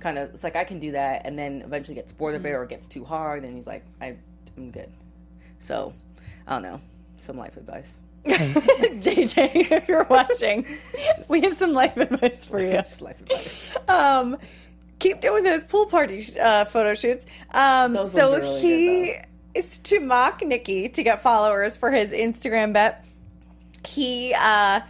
kind 0.00 0.18
of 0.18 0.34
it's 0.34 0.44
like 0.44 0.56
I 0.56 0.64
can 0.64 0.80
do 0.80 0.92
that, 0.92 1.22
and 1.24 1.38
then 1.38 1.62
eventually 1.62 1.94
gets 1.94 2.12
bored 2.12 2.34
of 2.34 2.44
it 2.44 2.50
or 2.50 2.64
gets 2.66 2.86
too 2.86 3.04
hard, 3.04 3.44
and 3.44 3.54
he's 3.54 3.66
like, 3.66 3.84
I, 4.00 4.16
I'm 4.56 4.70
good. 4.70 4.90
So 5.58 5.92
I 6.46 6.52
don't 6.54 6.62
know. 6.62 6.80
Some 7.18 7.36
life 7.36 7.56
advice. 7.56 7.96
jj 8.26 9.70
if 9.72 9.88
you're 9.88 10.04
watching 10.04 10.66
we 11.30 11.40
have 11.40 11.56
some 11.56 11.72
life 11.72 11.96
advice 11.96 12.44
for 12.44 12.60
you 12.60 12.72
Just 12.72 13.00
life 13.00 13.18
advice. 13.22 13.74
um, 13.88 14.36
keep 14.98 15.22
doing 15.22 15.42
those 15.42 15.64
pool 15.64 15.86
party 15.86 16.20
sh- 16.20 16.36
uh, 16.36 16.66
photo 16.66 16.94
shoots. 16.94 17.24
Um, 17.52 17.94
Those 17.94 18.12
so 18.12 18.36
really 18.36 18.60
he 18.60 19.06
good, 19.06 19.24
is 19.54 19.78
to 19.78 20.00
mock 20.00 20.42
Nikki 20.42 20.88
to 20.90 21.02
get 21.02 21.22
followers 21.22 21.78
for 21.78 21.90
his 21.90 22.10
Instagram 22.10 22.74
bet. 22.74 23.04
He 23.86 24.34
uh, 24.34 24.80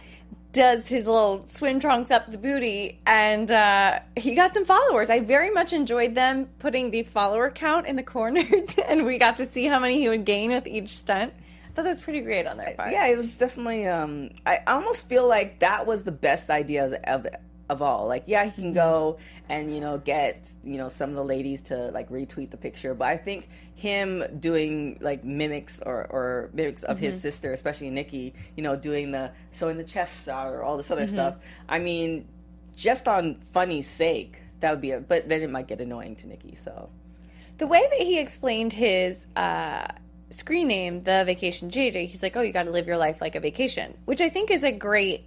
does 0.53 0.87
his 0.87 1.05
little 1.07 1.45
swim 1.47 1.79
trunks 1.79 2.11
up 2.11 2.29
the 2.29 2.37
booty, 2.37 2.99
and 3.05 3.49
uh, 3.49 3.99
he 4.17 4.35
got 4.35 4.53
some 4.53 4.65
followers. 4.65 5.09
I 5.09 5.19
very 5.19 5.49
much 5.49 5.73
enjoyed 5.73 6.15
them 6.15 6.49
putting 6.59 6.91
the 6.91 7.03
follower 7.03 7.49
count 7.49 7.87
in 7.87 7.95
the 7.95 8.03
corner, 8.03 8.43
and 8.87 9.05
we 9.05 9.17
got 9.17 9.37
to 9.37 9.45
see 9.45 9.65
how 9.65 9.79
many 9.79 9.99
he 9.99 10.09
would 10.09 10.25
gain 10.25 10.51
with 10.51 10.67
each 10.67 10.89
stunt. 10.89 11.33
I 11.71 11.73
thought 11.73 11.83
that 11.83 11.89
was 11.89 12.01
pretty 12.01 12.21
great 12.21 12.47
on 12.47 12.57
their 12.57 12.73
part. 12.75 12.91
Yeah, 12.91 13.07
it 13.07 13.17
was 13.17 13.37
definitely. 13.37 13.87
Um, 13.87 14.31
I 14.45 14.59
almost 14.67 15.07
feel 15.07 15.27
like 15.27 15.59
that 15.59 15.87
was 15.87 16.03
the 16.03 16.11
best 16.11 16.49
idea 16.49 16.99
of, 17.05 17.27
of, 17.71 17.81
all. 17.81 18.07
Like, 18.07 18.23
yeah, 18.27 18.45
he 18.45 18.51
can 18.51 18.73
go 18.73 19.17
mm-hmm. 19.17 19.51
and 19.51 19.73
you 19.73 19.81
know 19.81 19.97
get 19.97 20.49
you 20.63 20.77
know 20.77 20.89
some 20.89 21.09
of 21.09 21.15
the 21.15 21.23
ladies 21.23 21.61
to 21.63 21.91
like 21.91 22.09
retweet 22.09 22.51
the 22.51 22.57
picture, 22.57 22.93
but 22.93 23.07
I 23.07 23.17
think 23.17 23.49
him 23.81 24.23
doing 24.39 24.99
like 25.01 25.23
mimics 25.23 25.81
or, 25.83 26.05
or 26.09 26.49
mimics 26.53 26.83
of 26.83 26.99
his 26.99 27.15
mm-hmm. 27.15 27.21
sister, 27.21 27.51
especially 27.51 27.89
Nikki, 27.89 28.35
you 28.55 28.61
know, 28.61 28.75
doing 28.75 29.11
the 29.11 29.31
showing 29.53 29.77
the 29.77 29.83
chest 29.83 30.25
shot 30.25 30.47
or 30.47 30.61
all 30.61 30.77
this 30.77 30.91
other 30.91 31.03
mm-hmm. 31.03 31.15
stuff. 31.15 31.37
I 31.67 31.79
mean, 31.79 32.27
just 32.75 33.07
on 33.07 33.35
funny's 33.35 33.87
sake, 33.87 34.37
that 34.59 34.71
would 34.71 34.81
be 34.81 34.91
a. 34.91 34.99
But 34.99 35.29
then 35.29 35.41
it 35.41 35.49
might 35.49 35.67
get 35.67 35.81
annoying 35.81 36.15
to 36.17 36.27
Nikki. 36.27 36.55
So 36.55 36.89
The 37.57 37.67
way 37.67 37.81
that 37.81 38.05
he 38.05 38.19
explained 38.19 38.73
his 38.73 39.25
uh, 39.35 39.87
screen 40.29 40.67
name, 40.67 41.03
The 41.03 41.23
Vacation 41.25 41.69
JJ, 41.69 42.07
he's 42.07 42.21
like, 42.23 42.35
oh, 42.35 42.41
you 42.41 42.53
got 42.53 42.63
to 42.63 42.71
live 42.71 42.87
your 42.87 42.97
life 42.97 43.21
like 43.21 43.35
a 43.35 43.39
vacation, 43.39 43.97
which 44.05 44.21
I 44.21 44.29
think 44.29 44.51
is 44.51 44.63
a 44.63 44.71
great 44.71 45.25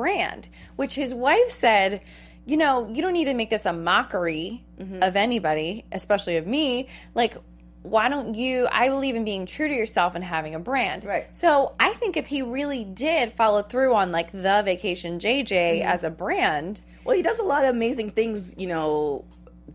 brand. 0.00 0.48
Which 0.76 0.94
his 0.94 1.14
wife 1.14 1.50
said, 1.50 2.00
you 2.44 2.56
know, 2.56 2.88
you 2.92 3.00
don't 3.02 3.12
need 3.14 3.24
to 3.24 3.34
make 3.34 3.50
this 3.50 3.66
a 3.66 3.72
mockery 3.72 4.64
of 5.00 5.16
anybody, 5.16 5.84
especially 5.90 6.36
of 6.36 6.46
me. 6.46 6.88
Like, 7.14 7.36
why 7.82 8.08
don't 8.08 8.34
you? 8.34 8.68
I 8.70 8.88
believe 8.88 9.14
in 9.16 9.24
being 9.24 9.46
true 9.46 9.68
to 9.68 9.74
yourself 9.74 10.14
and 10.14 10.22
having 10.24 10.54
a 10.54 10.58
brand. 10.58 11.04
Right. 11.04 11.34
So 11.34 11.74
I 11.80 11.92
think 11.94 12.16
if 12.16 12.26
he 12.26 12.42
really 12.42 12.84
did 12.84 13.32
follow 13.32 13.62
through 13.62 13.94
on 13.94 14.12
like 14.12 14.32
The 14.32 14.62
Vacation 14.64 15.18
JJ 15.18 15.46
Mm-hmm. 15.80 15.88
as 15.88 16.04
a 16.04 16.10
brand, 16.10 16.80
Well, 17.04 17.16
he 17.16 17.22
does 17.22 17.38
a 17.38 17.44
lot 17.44 17.64
of 17.64 17.70
amazing 17.74 18.10
things, 18.10 18.54
you 18.58 18.66
know, 18.66 19.24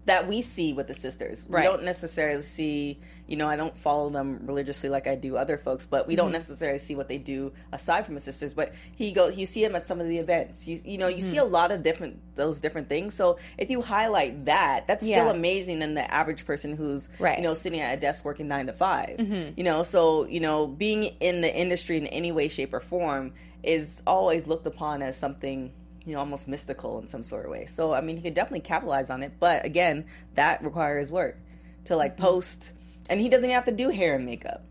that 0.06 0.28
we 0.28 0.42
see 0.42 0.74
with 0.74 0.88
the 0.88 0.94
sisters. 0.96 1.46
Right. 1.50 1.62
We 1.62 1.68
don't 1.68 1.84
necessarily 1.84 2.42
see, 2.44 3.00
you 3.28 3.36
know, 3.36 3.48
I 3.48 3.56
don't 3.58 3.78
follow 3.78 4.10
them 4.10 4.40
religiously 4.46 4.90
like 4.90 5.06
I 5.06 5.16
do 5.16 5.36
other 5.38 5.58
folks, 5.58 5.86
but 5.86 6.08
we 6.08 6.14
Mm-hmm. 6.14 6.24
don't 6.24 6.32
necessarily 6.32 6.80
see 6.80 6.96
what 6.96 7.08
they 7.10 7.18
do 7.18 7.52
aside 7.74 8.06
from 8.06 8.16
his 8.16 8.24
sisters. 8.24 8.54
But 8.54 8.74
he 8.96 9.12
goes, 9.12 9.36
you 9.36 9.46
see 9.46 9.64
him 9.64 9.76
at 9.76 9.88
some 9.88 10.00
of 10.00 10.08
the 10.08 10.18
events. 10.18 10.66
You, 10.68 10.80
you 10.86 10.98
know, 10.98 11.08
you 11.08 11.20
see 11.22 11.38
a 11.38 11.42
Mm-hmm. 11.42 11.52
lot 11.54 11.72
of 11.72 11.84
different 11.84 12.20
those 12.36 12.62
different 12.62 12.88
things. 12.90 13.14
So 13.14 13.38
if 13.58 13.70
you 13.70 13.82
highlight 13.82 14.46
that, 14.46 14.88
that's 14.88 15.06
still 15.06 15.30
amazing 15.30 15.80
than 15.80 15.94
the 15.94 16.10
average 16.12 16.46
person 16.46 16.76
who's, 16.76 17.10
Right. 17.20 17.34
Mm-hmm. 17.34 17.44
you 17.44 17.48
know, 17.50 17.54
sitting 17.54 17.82
at 17.82 17.98
a 17.98 18.00
desk 18.02 18.24
working 18.26 18.48
nine 18.48 18.68
to 18.68 18.74
5 18.74 19.54
You 19.58 19.64
know, 19.64 19.84
so 19.84 20.26
you 20.26 20.40
know, 20.40 20.68
being 20.68 21.04
in 21.20 21.42
the 21.42 21.54
industry 21.54 21.98
in 21.98 22.08
any 22.08 22.32
way, 22.32 22.48
shape, 22.48 22.74
or 22.74 22.80
form 22.80 23.34
is 23.62 24.02
always 24.08 24.48
looked 24.48 24.66
upon 24.66 25.02
as 25.04 25.18
something 25.18 25.72
you 26.06 26.14
know, 26.14 26.20
almost 26.20 26.48
mystical 26.48 27.00
in 27.00 27.08
some 27.08 27.24
sort 27.24 27.46
of 27.46 27.52
way. 27.52 27.66
So, 27.68 27.94
I 27.94 28.02
mean, 28.02 28.18
he 28.18 28.24
could 28.24 28.34
definitely 28.34 28.62
capitalize 28.62 29.10
on 29.10 29.22
it, 29.24 29.34
but 29.40 29.66
again, 29.66 30.06
that 30.36 30.64
requires 30.64 31.12
work 31.12 31.38
to 31.86 31.96
like 31.96 32.14
Mm-hmm. 32.14 32.24
post, 32.24 32.74
and 33.10 33.20
he 33.20 33.30
doesn't 33.30 33.46
even 33.46 33.56
have 33.56 33.66
to 33.66 33.72
do 33.72 33.90
hair 33.90 34.16
and 34.16 34.26
makeup. 34.26 34.64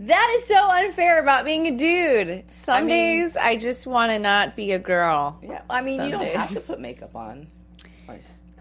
That 0.00 0.32
is 0.36 0.46
so 0.46 0.70
unfair 0.70 1.20
about 1.20 1.44
being 1.44 1.66
a 1.66 1.76
dude. 1.76 2.44
Some 2.50 2.74
I 2.74 2.80
mean- 2.80 2.88
days 2.88 3.36
I 3.36 3.56
just 3.56 3.86
want 3.86 4.10
to 4.12 4.18
not 4.18 4.56
be 4.56 4.72
a 4.72 4.78
girl. 4.78 5.38
Yeah, 5.42 5.60
I 5.68 5.82
mean, 5.82 6.02
you 6.02 6.10
don't 6.10 6.20
days. 6.22 6.36
have 6.36 6.50
to 6.54 6.60
put 6.60 6.80
makeup 6.80 7.14
on. 7.14 7.48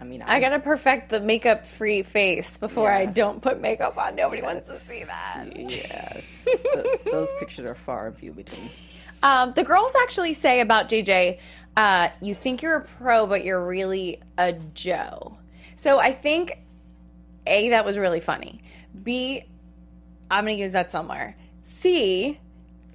I 0.01 0.03
mean, 0.05 0.21
I 0.21 0.39
gotta 0.39 0.59
perfect 0.59 1.09
the 1.09 1.19
makeup 1.19 1.65
free 1.65 2.03
face 2.03 2.57
before 2.57 2.89
I 2.91 3.05
don't 3.05 3.41
put 3.41 3.59
makeup 3.59 3.97
on. 3.97 4.15
Nobody 4.15 4.41
wants 4.41 4.69
to 4.69 4.75
see 4.75 5.03
that. 5.03 5.45
Yes, 5.57 6.45
Th- 6.45 6.85
those 7.05 7.29
pictures 7.39 7.65
are 7.65 7.75
far 7.75 8.07
and 8.07 8.17
few 8.17 8.31
between. 8.31 8.69
Um, 9.21 9.53
the 9.53 9.63
girls 9.63 9.93
actually 10.03 10.33
say 10.33 10.61
about 10.61 10.89
JJ, 10.89 11.39
uh, 11.77 12.09
you 12.21 12.33
think 12.35 12.61
you're 12.61 12.75
a 12.75 12.81
pro, 12.81 13.25
but 13.25 13.43
you're 13.43 13.65
really 13.65 14.21
a 14.37 14.53
Joe. 14.53 15.37
So 15.75 15.99
I 15.99 16.11
think 16.11 16.59
A, 17.47 17.69
that 17.69 17.85
was 17.85 17.97
really 17.97 18.19
funny. 18.19 18.61
B, 19.03 19.43
I'm 20.31 20.45
going 20.45 20.57
to 20.57 20.61
use 20.61 20.73
that 20.73 20.91
somewhere. 20.91 21.35
C, 21.61 22.39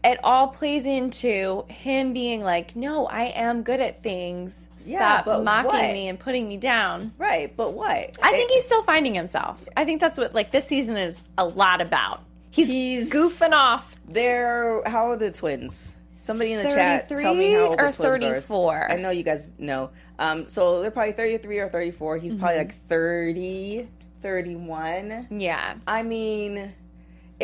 it 0.03 0.19
all 0.23 0.49
plays 0.49 0.85
into 0.87 1.65
him 1.69 2.13
being 2.13 2.43
like, 2.43 2.77
no, 2.77 3.07
I 3.07 3.25
am 3.25 3.63
good 3.63 3.81
at 3.81 4.03
things. 4.03 4.69
Yeah, 4.85 4.99
Stop 5.23 5.25
but 5.25 5.45
mocking 5.45 5.71
what? 5.71 5.93
me 5.93 6.09
and 6.09 6.21
putting 6.21 6.47
me 6.47 6.59
down. 6.59 7.13
Right, 7.17 7.57
but 7.57 7.73
what? 7.73 8.17
I 8.23 8.33
think 8.33 8.51
he's 8.51 8.65
still 8.67 8.83
finding 8.83 9.15
himself. 9.15 9.67
I 9.77 9.87
think 9.87 10.01
that's 10.03 10.19
what 10.19 10.35
like 10.35 10.51
this 10.53 10.67
season 10.67 10.97
is 10.99 11.23
a 11.39 11.47
lot 11.47 11.81
about. 11.81 12.21
He's, 12.51 12.69
He's- 12.69 13.11
goofing 13.11 13.53
off. 13.53 13.97
They're 14.07 14.83
how 14.87 15.11
are 15.11 15.17
the 15.17 15.31
twins? 15.33 15.97
Somebody 16.25 16.53
in 16.55 16.63
the 16.63 16.71
chat, 16.75 17.07
tell 17.07 17.35
me 17.35 17.53
how 17.53 17.67
old 17.67 17.79
or 17.81 17.91
the 17.93 17.97
twins 17.97 18.47
34? 18.47 18.75
are. 18.75 18.91
I 18.91 18.97
know 18.97 19.11
you 19.11 19.23
guys 19.23 19.53
know. 19.59 19.91
Um, 20.19 20.49
so 20.49 20.81
they're 20.81 20.91
probably 20.91 21.13
33 21.13 21.59
or 21.59 21.69
34. 21.69 22.17
He's 22.17 22.35
probably 22.35 22.57
Mm-hmm. 22.57 22.69
like 22.69 22.75
30, 22.89 23.89
31. 24.23 25.27
Yeah. 25.39 25.75
I 25.87 26.03
mean, 26.03 26.73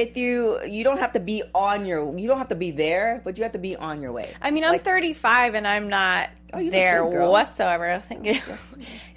if 0.00 0.16
you 0.16 0.58
you 0.66 0.82
don't 0.84 0.98
have 0.98 1.12
to 1.12 1.20
be 1.20 1.42
on 1.54 1.84
your 1.84 2.16
you 2.18 2.26
don't 2.26 2.38
have 2.38 2.48
to 2.48 2.54
be 2.54 2.70
there, 2.70 3.20
but 3.24 3.36
you 3.36 3.44
have 3.44 3.52
to 3.52 3.58
be 3.58 3.76
on 3.76 4.00
your 4.00 4.12
way. 4.12 4.32
I 4.40 4.50
mean, 4.50 4.64
I'm 4.64 4.72
Like, 4.72 4.82
35 4.82 5.54
and 5.54 5.66
I'm 5.66 5.88
not 5.88 6.30
Oh, 6.52 6.68
there 6.68 7.04
good, 7.08 7.28
whatsoever. 7.30 8.02
Thank 8.08 8.26
you. 8.26 8.40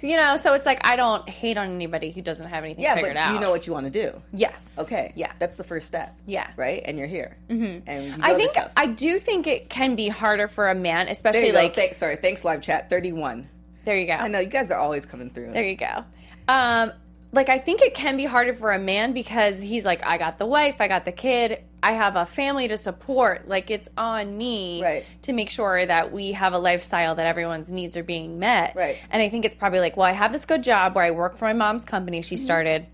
you 0.08 0.16
know, 0.16 0.36
so 0.36 0.54
it's 0.54 0.66
like 0.66 0.86
I 0.86 0.94
don't 0.94 1.28
hate 1.28 1.56
on 1.56 1.68
anybody 1.70 2.10
who 2.12 2.22
doesn't 2.22 2.46
have 2.46 2.62
anything 2.62 2.84
Yeah, 2.84 2.94
figured 2.94 3.14
do 3.14 3.18
out. 3.18 3.34
you 3.34 3.40
know 3.40 3.50
what 3.50 3.66
you 3.66 3.72
want 3.72 3.86
to 3.86 3.90
do? 3.90 4.20
Yes. 4.32 4.76
Okay. 4.78 5.12
Yeah. 5.16 5.32
That's 5.40 5.56
the 5.56 5.64
first 5.64 5.88
step. 5.88 6.16
Yeah. 6.26 6.48
Right? 6.56 6.82
And 6.84 6.96
you're 6.96 7.08
here. 7.08 7.36
Mm-hmm. 7.48 7.88
And 7.88 8.04
you 8.06 8.14
I 8.22 8.34
think. 8.34 8.52
I 8.76 8.86
do 8.86 9.18
think 9.18 9.46
it 9.48 9.68
can 9.68 9.96
be 9.96 10.08
harder 10.08 10.46
for 10.46 10.70
a 10.70 10.74
man, 10.74 11.08
especially 11.08 11.50
like 11.50 11.74
Thanks, 11.74 11.96
sorry. 11.96 12.16
Thanks, 12.16 12.44
live 12.44 12.60
chat. 12.62 12.88
31. 12.90 13.48
there 13.84 13.98
you 13.98 14.06
go. 14.06 14.12
I 14.12 14.28
know 14.28 14.38
you 14.38 14.46
guys 14.46 14.70
are 14.70 14.78
always 14.78 15.04
coming 15.04 15.30
through. 15.30 15.52
There 15.52 15.64
you 15.64 15.76
go. 15.76 16.04
Um, 16.46 16.92
like 17.34 17.48
I 17.48 17.58
think 17.58 17.82
it 17.82 17.94
can 17.94 18.16
be 18.16 18.24
harder 18.24 18.54
for 18.54 18.72
a 18.72 18.78
man 18.78 19.12
because 19.12 19.60
he's 19.60 19.84
like, 19.84 20.04
I 20.06 20.18
got 20.18 20.38
the 20.38 20.46
wife, 20.46 20.76
I 20.80 20.88
got 20.88 21.04
the 21.04 21.12
kid, 21.12 21.62
I 21.82 21.92
have 21.92 22.16
a 22.16 22.24
family 22.24 22.68
to 22.68 22.76
support. 22.76 23.48
Like 23.48 23.70
it's 23.70 23.88
on 23.98 24.38
me 24.38 24.82
Right. 24.82 25.04
to 25.22 25.32
make 25.32 25.50
sure 25.50 25.84
that 25.84 26.12
we 26.12 26.32
have 26.32 26.52
a 26.52 26.58
lifestyle 26.58 27.14
that 27.16 27.26
everyone's 27.26 27.70
needs 27.70 27.96
are 27.96 28.02
being 28.04 28.38
met. 28.38 28.74
Right. 28.76 28.98
And 29.10 29.22
I 29.22 29.28
think 29.28 29.44
it's 29.44 29.54
probably 29.54 29.80
like, 29.80 29.96
well, 29.96 30.06
I 30.06 30.12
have 30.12 30.32
this 30.32 30.46
good 30.46 30.62
job 30.62 30.94
where 30.94 31.04
I 31.04 31.10
work 31.10 31.36
for 31.36 31.44
my 31.46 31.52
mom's 31.52 31.84
company. 31.84 32.22
She 32.22 32.36
Mm-hmm. 32.36 32.44
started. 32.44 32.86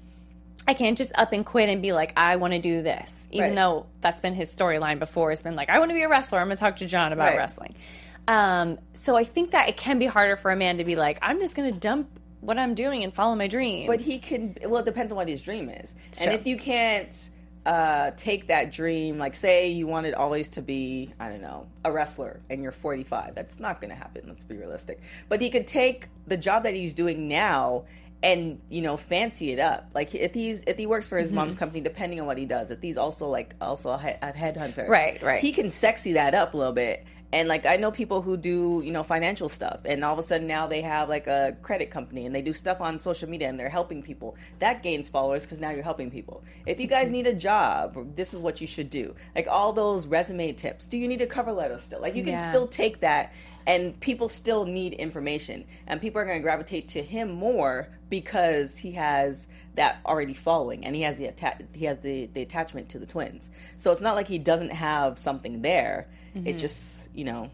I 0.69 0.75
can't 0.75 0.97
just 0.97 1.11
up 1.19 1.33
and 1.33 1.45
quit 1.45 1.69
and 1.69 1.81
be 1.83 1.93
like, 1.93 2.13
I 2.17 2.37
want 2.37 2.53
to 2.53 2.61
do 2.61 2.83
this, 2.83 3.27
even 3.31 3.51
Right. 3.51 3.57
though 3.57 3.87
that's 4.03 4.21
been 4.21 4.35
his 4.35 4.53
storyline 4.53 4.99
before. 4.99 5.33
It's 5.33 5.41
been 5.43 5.57
like, 5.57 5.71
I 5.71 5.79
want 5.79 5.91
to 5.91 5.95
be 5.95 6.03
a 6.03 6.09
wrestler. 6.09 6.39
I'm 6.39 6.47
going 6.49 6.57
to 6.57 6.61
talk 6.61 6.77
to 6.77 6.87
John 6.87 7.13
about 7.13 7.37
wrestling. 7.37 7.75
Um, 8.29 8.79
so 8.95 9.17
I 9.17 9.25
think 9.25 9.53
that 9.53 9.69
it 9.69 9.77
can 9.79 9.99
be 9.99 10.07
harder 10.07 10.37
for 10.37 10.51
a 10.53 10.57
man 10.57 10.77
to 10.79 10.85
be 10.85 10.95
like, 10.97 11.19
I'm 11.23 11.39
just 11.41 11.57
going 11.57 11.73
to 11.73 11.79
dump 11.81 12.09
what 12.41 12.59
I'm 12.59 12.75
doing 12.75 13.05
and 13.05 13.13
follow 13.15 13.35
my 13.35 13.47
dreams. 13.47 13.87
But 13.87 14.01
he 14.01 14.19
can. 14.19 14.57
Well, 14.63 14.81
it 14.81 14.85
depends 14.85 15.13
on 15.13 15.17
what 15.17 15.29
his 15.29 15.43
dream 15.43 15.69
is. 15.69 15.95
Sure. 16.17 16.29
And 16.29 16.41
if 16.41 16.47
you 16.47 16.57
can't 16.57 17.31
uh, 17.67 18.13
take 18.17 18.47
that 18.49 18.73
dream, 18.73 19.19
like 19.19 19.35
say 19.35 19.69
you 19.69 19.87
wanted 19.87 20.15
always 20.15 20.49
to 20.51 20.63
be, 20.63 21.13
I 21.21 21.29
don't 21.29 21.43
know, 21.43 21.67
a 21.85 21.93
wrestler, 21.93 22.41
and 22.49 22.63
you're 22.63 22.73
45, 22.73 23.35
that's 23.35 23.61
not 23.61 23.81
going 23.81 23.91
to 23.91 23.97
happen. 23.97 24.25
Let's 24.27 24.45
be 24.45 24.57
realistic. 24.57 25.01
But 25.29 25.41
he 25.41 25.51
could 25.51 25.67
take 25.67 26.09
the 26.27 26.37
job 26.37 26.63
that 26.65 26.75
he's 26.75 26.95
doing 26.95 27.29
now 27.29 27.85
and 28.23 28.61
you 28.69 28.83
know 28.83 28.97
fancy 28.97 29.53
it 29.53 29.59
up. 29.59 29.91
Like 29.95 30.15
if 30.15 30.35
he's 30.35 30.63
if 30.67 30.77
he 30.77 30.87
works 30.87 31.07
for 31.09 31.17
his 31.19 31.29
Mm-hmm. 31.29 31.37
mom's 31.37 31.55
company 31.55 31.81
depending 31.81 32.21
on 32.21 32.27
what 32.27 32.39
he 32.39 32.45
does 32.45 32.71
if 32.71 32.81
he's 32.83 32.99
also 32.99 33.27
like 33.29 33.55
also 33.61 33.91
a, 33.91 33.99
head, 33.99 34.19
a 34.23 34.33
headhunter 34.33 34.89
Right, 34.89 35.23
right. 35.23 35.41
he 35.41 35.53
can 35.53 35.71
sexy 35.71 36.13
that 36.15 36.35
up 36.35 36.55
a 36.55 36.57
little 36.57 36.73
bit. 36.73 37.05
And 37.33 37.49
like 37.49 37.65
i 37.65 37.77
know 37.77 37.93
people 37.93 38.23
who 38.23 38.37
do 38.37 38.83
you 38.85 38.91
know 38.91 39.05
financial 39.05 39.49
stuff 39.49 39.83
and 39.85 40.05
all 40.05 40.13
of 40.13 40.19
a 40.19 40.23
sudden 40.25 40.49
now 40.49 40.67
they 40.67 40.83
have 40.83 41.09
like 41.09 41.29
a 41.29 41.57
credit 41.63 41.89
company 41.89 42.27
and 42.27 42.35
they 42.35 42.43
do 42.43 42.53
stuff 42.53 42.81
on 42.81 42.99
social 42.99 43.29
media 43.29 43.49
and 43.49 43.57
they're 43.59 43.69
helping 43.69 44.03
people. 44.03 44.37
That 44.59 44.83
gains 44.83 45.09
followers 45.09 45.45
because 45.45 45.61
now 45.61 45.71
you're 45.71 45.85
helping 45.85 46.11
people. 46.11 46.43
If 46.67 46.81
you 46.81 46.89
guys 46.89 47.09
need 47.11 47.29
a 47.29 47.35
job 47.35 48.15
this 48.17 48.35
is 48.35 48.43
what 48.43 48.61
you 48.61 48.67
should 48.67 48.91
do. 48.91 49.15
Like 49.37 49.47
all 49.49 49.73
those 49.73 50.09
resume 50.09 50.53
tips. 50.53 50.87
Do 50.89 50.99
you 50.99 51.07
need 51.07 51.23
a 51.23 51.27
cover 51.27 51.53
letter 51.53 51.79
still? 51.79 52.01
Like 52.01 52.17
you 52.17 52.25
can 52.25 52.33
Yeah. 52.35 52.51
still 52.51 52.67
take 52.67 52.99
that 53.01 53.33
and 53.67 53.99
people 54.01 54.29
still 54.29 54.65
need 54.65 54.95
information. 54.95 55.65
And 55.87 56.01
people 56.01 56.21
are 56.21 56.25
going 56.25 56.39
to 56.39 56.43
gravitate 56.43 56.89
to 56.89 57.03
him 57.03 57.31
more 57.31 57.89
because 58.09 58.77
he 58.79 58.93
has 58.93 59.47
that 59.75 59.99
already 60.05 60.35
following 60.35 60.85
and 60.85 60.97
he 60.97 61.03
has 61.03 61.17
the 61.17 61.29
atta- 61.29 61.65
he 61.73 61.85
has 61.85 61.99
the, 61.99 62.27
the 62.35 62.43
attachment 62.43 62.89
to 62.91 62.99
the 62.99 63.07
twins. 63.07 63.51
So 63.77 63.93
it's 63.93 64.01
not 64.01 64.17
like 64.17 64.29
he 64.29 64.39
doesn't 64.39 64.73
have 64.73 65.19
something 65.19 65.63
there. 65.63 66.09
Mm-hmm. 66.35 66.47
it 66.47 66.59
just 66.59 67.09
you 67.15 67.25
know. 67.25 67.51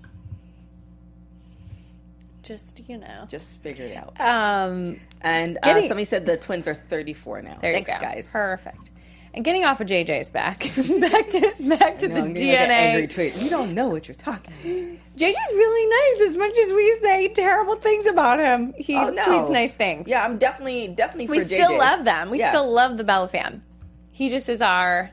Just, 2.43 2.89
you 2.89 2.99
know. 2.99 3.25
just 3.29 3.57
figure 3.61 3.87
it 3.87 3.97
out. 3.97 4.21
Um, 4.21 5.01
and 5.21 5.59
uh, 5.63 5.67
Getting- 5.67 5.89
somebody 5.89 6.05
said 6.05 6.27
the 6.27 6.37
twins 6.37 6.69
are 6.69 6.75
34 6.75 7.43
now. 7.43 7.59
There 7.61 7.73
thanks 7.73 7.91
guys. 7.91 8.31
Perfect. 8.31 8.91
And 9.37 9.45
getting 9.45 9.65
off 9.65 9.83
of 9.83 9.87
JJ's 9.87 10.31
back, 10.31 10.61
back 11.01 11.29
to 11.31 11.53
back 11.61 11.99
to 11.99 12.09
No, 12.09 12.15
the 12.15 12.21
like 12.23 12.39
angry 12.41 13.07
DNA. 13.07 13.11
tweet. 13.15 13.37
You 13.37 13.51
don't 13.51 13.75
know 13.75 13.89
what 13.91 14.09
you're 14.09 14.15
talking. 14.15 14.55
about. 14.55 15.19
JJ's 15.19 15.53
really 15.53 16.19
nice. 16.21 16.31
As 16.31 16.37
much 16.39 16.57
as 16.57 16.73
we 16.73 16.99
say 17.03 17.29
terrible 17.29 17.77
things 17.77 18.07
about 18.07 18.39
him, 18.39 18.73
he 18.79 18.97
Oh 18.97 19.11
no, 19.11 19.23
tweets 19.23 19.51
nice 19.53 19.75
things. 19.75 20.09
Yeah, 20.09 20.25
I'm 20.25 20.39
definitely 20.39 20.89
definitely 20.89 21.39
we 21.39 21.45
still 21.45 21.69
JJ. 21.71 21.79
love 21.79 22.05
them. 22.07 22.31
We 22.31 22.39
Yeah. 22.39 22.49
still 22.49 22.71
love 22.73 22.97
the 22.97 23.05
Bella 23.05 23.29
fam. 23.29 23.63
He 24.11 24.31
just 24.31 24.49
is 24.49 24.63
our. 24.63 25.11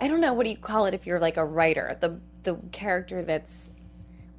I 0.00 0.08
don't 0.08 0.20
know 0.20 0.32
what 0.32 0.42
do 0.44 0.50
you 0.50 0.56
call 0.56 0.86
it 0.86 0.94
if 0.94 1.06
you're 1.06 1.20
like 1.20 1.36
a 1.36 1.44
writer, 1.44 1.96
the 2.00 2.18
the 2.42 2.56
character 2.72 3.22
that's 3.22 3.70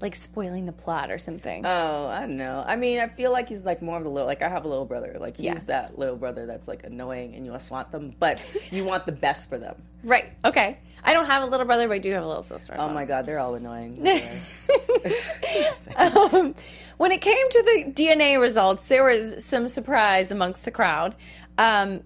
like 0.04 0.16
spoiling 0.16 0.66
the 0.66 0.72
plot 0.74 1.10
or 1.10 1.18
something. 1.18 1.66
Oh, 1.66 2.08
I 2.08 2.20
don't 2.20 2.36
know. 2.38 2.62
I 2.68 2.76
mean, 2.76 3.00
I 3.00 3.08
feel 3.08 3.32
like 3.32 3.48
he's 3.48 3.64
like 3.64 3.82
more 3.82 3.98
of 3.98 4.04
the 4.04 4.10
little. 4.10 4.28
Like 4.28 4.42
I 4.42 4.50
have 4.50 4.66
a 4.66 4.68
little 4.68 4.86
brother. 4.86 5.16
Like 5.20 5.38
he's 5.38 5.46
Yeah. 5.46 5.60
that 5.68 5.98
little 5.98 6.18
brother 6.18 6.46
that's 6.46 6.68
like 6.68 6.84
annoying, 6.84 7.34
and 7.36 7.46
you 7.46 7.54
just 7.54 7.72
want 7.72 7.90
them, 7.92 8.14
but 8.20 8.42
you 8.70 8.84
want 8.84 9.06
the 9.06 9.14
best 9.14 9.50
for 9.50 9.58
them. 9.58 9.82
right. 10.04 10.26
Okay. 10.46 10.78
I 11.06 11.14
don't 11.14 11.26
have 11.26 11.44
a 11.44 11.46
little 11.46 11.66
brother, 11.66 11.88
but 11.88 11.96
I 11.96 11.98
do 11.98 12.12
have 12.12 12.24
a 12.24 12.28
little 12.28 12.44
sister. 12.44 12.76
Oh 12.78 12.88
so. 12.88 12.94
my 12.94 13.06
god, 13.06 13.26
they're 13.26 13.40
all 13.40 13.56
annoying. 13.56 13.98
um, 15.98 16.56
when 16.98 17.12
it 17.12 17.22
came 17.22 17.50
to 17.50 17.64
the 17.64 17.92
DNA 17.94 18.40
results, 18.40 18.86
there 18.88 19.04
was 19.04 19.44
some 19.44 19.68
surprise 19.68 20.32
amongst 20.32 20.66
the 20.66 20.72
crowd. 20.72 21.16
Um, 21.58 22.02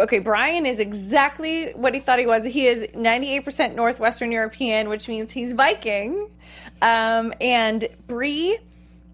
okay, 0.00 0.18
Bryan 0.18 0.66
is 0.66 0.80
exactly 0.80 1.72
what 1.72 1.94
he 1.94 2.00
thought 2.00 2.18
he 2.18 2.26
was. 2.26 2.44
He 2.44 2.66
is 2.66 2.86
98% 2.94 3.74
Northwestern 3.74 4.32
European, 4.32 4.88
which 4.88 5.08
means 5.08 5.32
he's 5.32 5.52
Viking. 5.52 6.30
Um, 6.82 7.32
and 7.40 7.88
Brie 8.06 8.58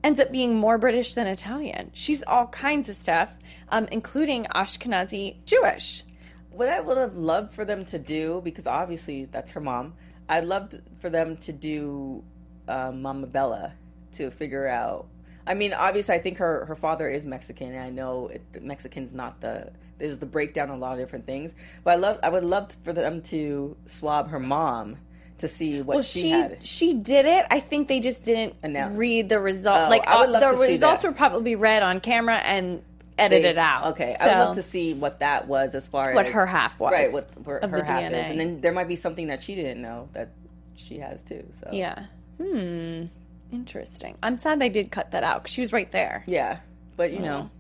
ends 0.05 0.21
up 0.21 0.31
being 0.31 0.55
more 0.55 0.79
British 0.79 1.15
than 1.15 1.27
Italian. 1.27 1.91
She's 1.93 2.23
all 2.23 2.47
kinds 2.49 2.89
of 2.89 2.97
stuff, 2.97 3.37
um, 3.71 3.89
including 3.91 4.45
Ashkenazi 4.55 5.37
Jewish. 5.45 6.05
what 6.51 6.69
I 6.69 6.81
would 6.81 6.97
have 6.97 7.17
loved 7.17 7.53
for 7.53 7.65
them 7.65 7.85
to 7.87 7.99
do, 7.99 8.41
because 8.43 8.67
obviously 8.67 9.27
that's 9.27 9.51
her 9.51 9.61
mom, 9.61 9.95
I'd 10.29 10.45
loved 10.45 10.81
for 10.99 11.11
them 11.11 11.37
to 11.39 11.53
do 11.53 12.25
um, 12.67 13.03
Mama 13.03 13.27
Bella 13.27 13.75
to 14.13 14.31
figure 14.31 14.67
out. 14.67 15.07
I 15.47 15.55
mean, 15.55 15.73
obviously, 15.73 16.15
I 16.15 16.19
think 16.19 16.39
her, 16.39 16.65
her 16.67 16.75
father 16.75 17.09
is 17.09 17.25
Mexican, 17.27 17.73
and 17.73 17.81
I 17.81 17.91
know 17.91 18.29
it, 18.29 18.63
Mexican's 18.63 19.15
not 19.15 19.41
the. 19.41 19.71
There's 19.99 20.19
the 20.19 20.27
breakdown 20.27 20.71
on 20.71 20.77
a 20.77 20.81
lot 20.81 20.93
of 20.95 20.99
different 20.99 21.27
things, 21.27 21.55
but 21.85 21.93
I 21.93 21.97
love. 21.97 22.19
I 22.23 22.29
would 22.29 22.45
love 22.45 22.77
for 22.85 22.93
them 22.93 23.23
to 23.23 23.77
swab 23.87 24.29
her 24.31 24.41
mom 24.41 24.99
to 25.39 25.49
see 25.49 25.83
what 25.83 25.95
Well, 25.97 26.03
she, 26.03 26.21
she 26.23 26.31
had. 26.31 26.67
she 26.67 26.95
did 26.95 27.27
it. 27.27 27.47
I 27.51 27.61
think 27.61 27.89
they 27.89 28.01
just 28.01 28.25
didn't 28.25 28.55
Announce. 28.63 28.97
read 28.97 29.29
the 29.29 29.39
result. 29.41 29.87
Oh, 29.87 29.91
like 29.91 30.05
uh, 30.07 30.27
the 30.41 30.57
results 30.59 31.05
were 31.05 31.13
probably 31.13 31.57
read 31.57 31.83
on 31.83 32.01
camera 32.01 32.37
and 32.37 32.83
edited 33.19 33.57
They- 33.57 33.61
out. 33.61 33.87
Okay, 33.89 34.15
so, 34.19 34.25
I 34.25 34.39
would 34.39 34.45
love 34.47 34.55
to 34.57 34.63
see 34.63 34.95
what 34.95 35.21
that 35.21 35.47
was 35.47 35.75
as 35.75 35.89
far 35.89 36.13
What 36.15 36.27
as 36.27 36.31
what 36.31 36.35
her 36.35 36.47
half 36.47 36.81
was 36.81 36.93
Right, 36.93 37.13
what 37.13 37.29
her, 37.45 37.59
of 37.59 37.71
her 37.71 37.79
the 37.81 37.85
half 37.85 38.13
is, 38.13 38.27
and 38.29 38.41
then 38.41 38.61
there 38.61 38.73
might 38.73 38.89
be 38.89 38.97
something 38.97 39.29
that 39.29 39.43
she 39.43 39.55
didn't 39.55 39.81
know 39.81 40.09
that 40.13 40.31
she 40.75 40.99
has 40.99 41.23
too. 41.23 41.47
So 41.53 41.69
Yeah. 41.73 42.07
Hmm. 42.39 43.05
Interesting. 43.53 44.17
I'm 44.23 44.39
sad 44.39 44.61
they 44.61 44.69
did 44.69 44.91
cut 44.91 45.13
that 45.13 45.23
out 45.25 45.43
because 45.43 45.55
she 45.55 45.61
was 45.61 45.73
right 45.73 45.91
there. 45.93 46.25
Yeah, 46.27 46.59
but 46.97 47.13
you 47.13 47.21
know, 47.21 47.51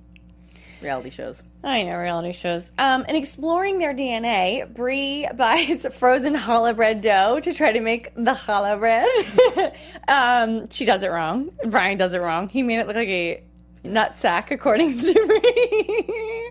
reality 0.80 1.10
shows. 1.10 1.42
I 1.64 1.82
know 1.82 1.96
reality 1.98 2.32
shows. 2.32 2.70
Um, 2.78 3.04
and 3.08 3.16
exploring 3.16 3.78
their 3.78 3.92
DNA, 3.94 4.72
Brie 4.72 5.28
buys 5.36 5.86
frozen 5.94 6.36
challah 6.36 6.76
bread 6.76 7.00
dough 7.00 7.40
to 7.40 7.52
try 7.52 7.72
to 7.72 7.80
make 7.80 8.14
the 8.14 8.32
challah 8.32 8.78
bread. 8.78 9.74
um, 10.08 10.68
she 10.70 10.84
does 10.84 11.02
it 11.02 11.08
wrong. 11.08 11.50
Bryan 11.66 11.98
does 11.98 12.12
it 12.14 12.18
wrong. 12.18 12.48
He 12.48 12.62
made 12.62 12.78
it 12.78 12.86
look 12.86 12.96
like 12.96 13.08
a 13.08 13.42
nut 13.82 14.14
sack, 14.14 14.50
according 14.50 14.98
to 14.98 15.12
Brie. 15.26 16.50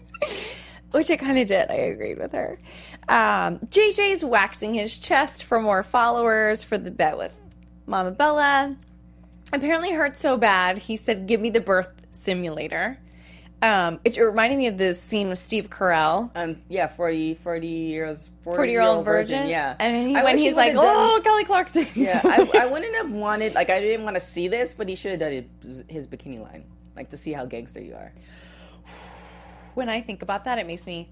Which 0.91 1.11
I 1.11 1.17
kind 1.17 1.37
of 1.37 1.47
did. 1.47 1.69
I 1.69 1.75
agreed 1.75 2.17
with 2.19 2.31
her. 2.31 2.59
Um, 3.07 3.59
JJ's 3.59 4.23
waxing 4.23 4.73
his 4.73 4.97
chest 4.97 5.43
for 5.43 5.61
more 5.61 5.83
followers 5.83 6.63
for 6.63 6.77
the 6.77 6.91
bet 6.91 7.17
with 7.17 7.37
Mama 7.85 8.11
Bella. 8.11 8.77
Apparently 9.53 9.91
hurt 9.91 10.17
so 10.17 10.37
bad, 10.37 10.77
he 10.79 10.97
said, 10.97 11.27
"Give 11.27 11.39
me 11.39 11.49
the 11.49 11.61
birth 11.61 11.93
simulator." 12.11 12.97
Um, 13.61 13.99
it 14.03 14.17
reminded 14.17 14.57
me 14.57 14.67
of 14.67 14.77
this 14.77 15.01
scene 15.01 15.29
with 15.29 15.39
Steve 15.39 15.69
Carell, 15.69 16.29
Um, 16.35 16.57
yeah, 16.67 16.87
40, 16.87 17.35
40 17.35 17.65
years, 17.67 18.29
40, 18.43 18.57
40 18.57 18.71
year 18.71 18.81
old 18.81 19.05
virgin. 19.05 19.47
Yeah, 19.47 19.75
and 19.79 20.09
he, 20.09 20.15
I 20.15 20.23
when 20.23 20.37
he's 20.37 20.55
like, 20.55 20.73
done- 20.73 20.83
"Oh, 20.85 21.21
Kelly 21.23 21.45
Clarkson." 21.45 21.87
yeah, 21.95 22.21
I, 22.23 22.49
I 22.61 22.65
wouldn't 22.65 22.95
have 22.95 23.11
wanted 23.11 23.55
like 23.55 23.69
I 23.69 23.79
didn't 23.79 24.03
want 24.03 24.15
to 24.15 24.21
see 24.21 24.47
this, 24.47 24.75
but 24.75 24.89
he 24.89 24.95
should 24.95 25.11
have 25.11 25.19
done 25.19 25.49
his 25.87 26.07
bikini 26.07 26.41
line, 26.41 26.65
like 26.95 27.09
to 27.11 27.17
see 27.17 27.31
how 27.31 27.45
gangster 27.45 27.81
you 27.81 27.95
are. 27.95 28.11
when 29.73 29.89
I 29.89 30.01
think 30.01 30.21
about 30.21 30.43
that, 30.45 30.59
it 30.59 30.67
makes 30.67 30.85
me 30.85 31.09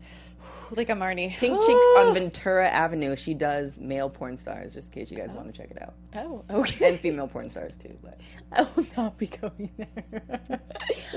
like 0.72 0.90
I'm 0.90 1.02
already 1.02 1.30
Pink 1.38 1.60
Cheeks 1.62 1.86
on 1.98 2.14
Ventura 2.14 2.68
Avenue. 2.68 3.16
She 3.16 3.34
does 3.34 3.80
male 3.80 4.10
porn 4.10 4.38
stars, 4.38 4.74
just 4.74 4.94
in 4.94 5.00
case 5.02 5.12
you 5.12 5.18
guys 5.18 5.32
want 5.32 5.54
to 5.54 5.54
check 5.62 5.72
it 5.72 5.82
out, 5.82 5.94
Oh, 6.16 6.44
okay. 6.50 6.90
and 6.90 7.00
female 7.00 7.28
porn 7.28 7.50
stars 7.50 7.76
too. 7.78 7.98
But 8.02 8.20
I 8.52 8.68
will 8.76 8.86
not 8.98 9.18
be 9.18 9.28
going 9.28 9.70
there. 9.78 10.60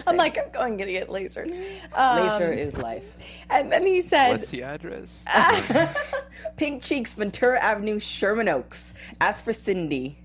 I'm 0.06 0.16
like, 0.16 0.38
I'm 0.38 0.50
going 0.52 0.78
to 0.78 0.86
get 0.86 1.08
lasered. 1.08 1.50
Um, 1.94 2.26
laser 2.26 2.52
is 2.52 2.76
life. 2.76 3.16
And 3.50 3.70
then 3.72 3.86
he 3.86 4.00
says, 4.00 4.38
What's 4.38 4.50
the 4.50 4.62
address? 4.62 5.08
Pink 6.56 6.82
Cheeks, 6.82 7.14
Ventura 7.14 7.58
Avenue, 7.60 7.98
Sherman 7.98 8.48
Oaks. 8.48 8.94
Ask 9.20 9.44
for 9.44 9.52
Cindy. 9.52 10.18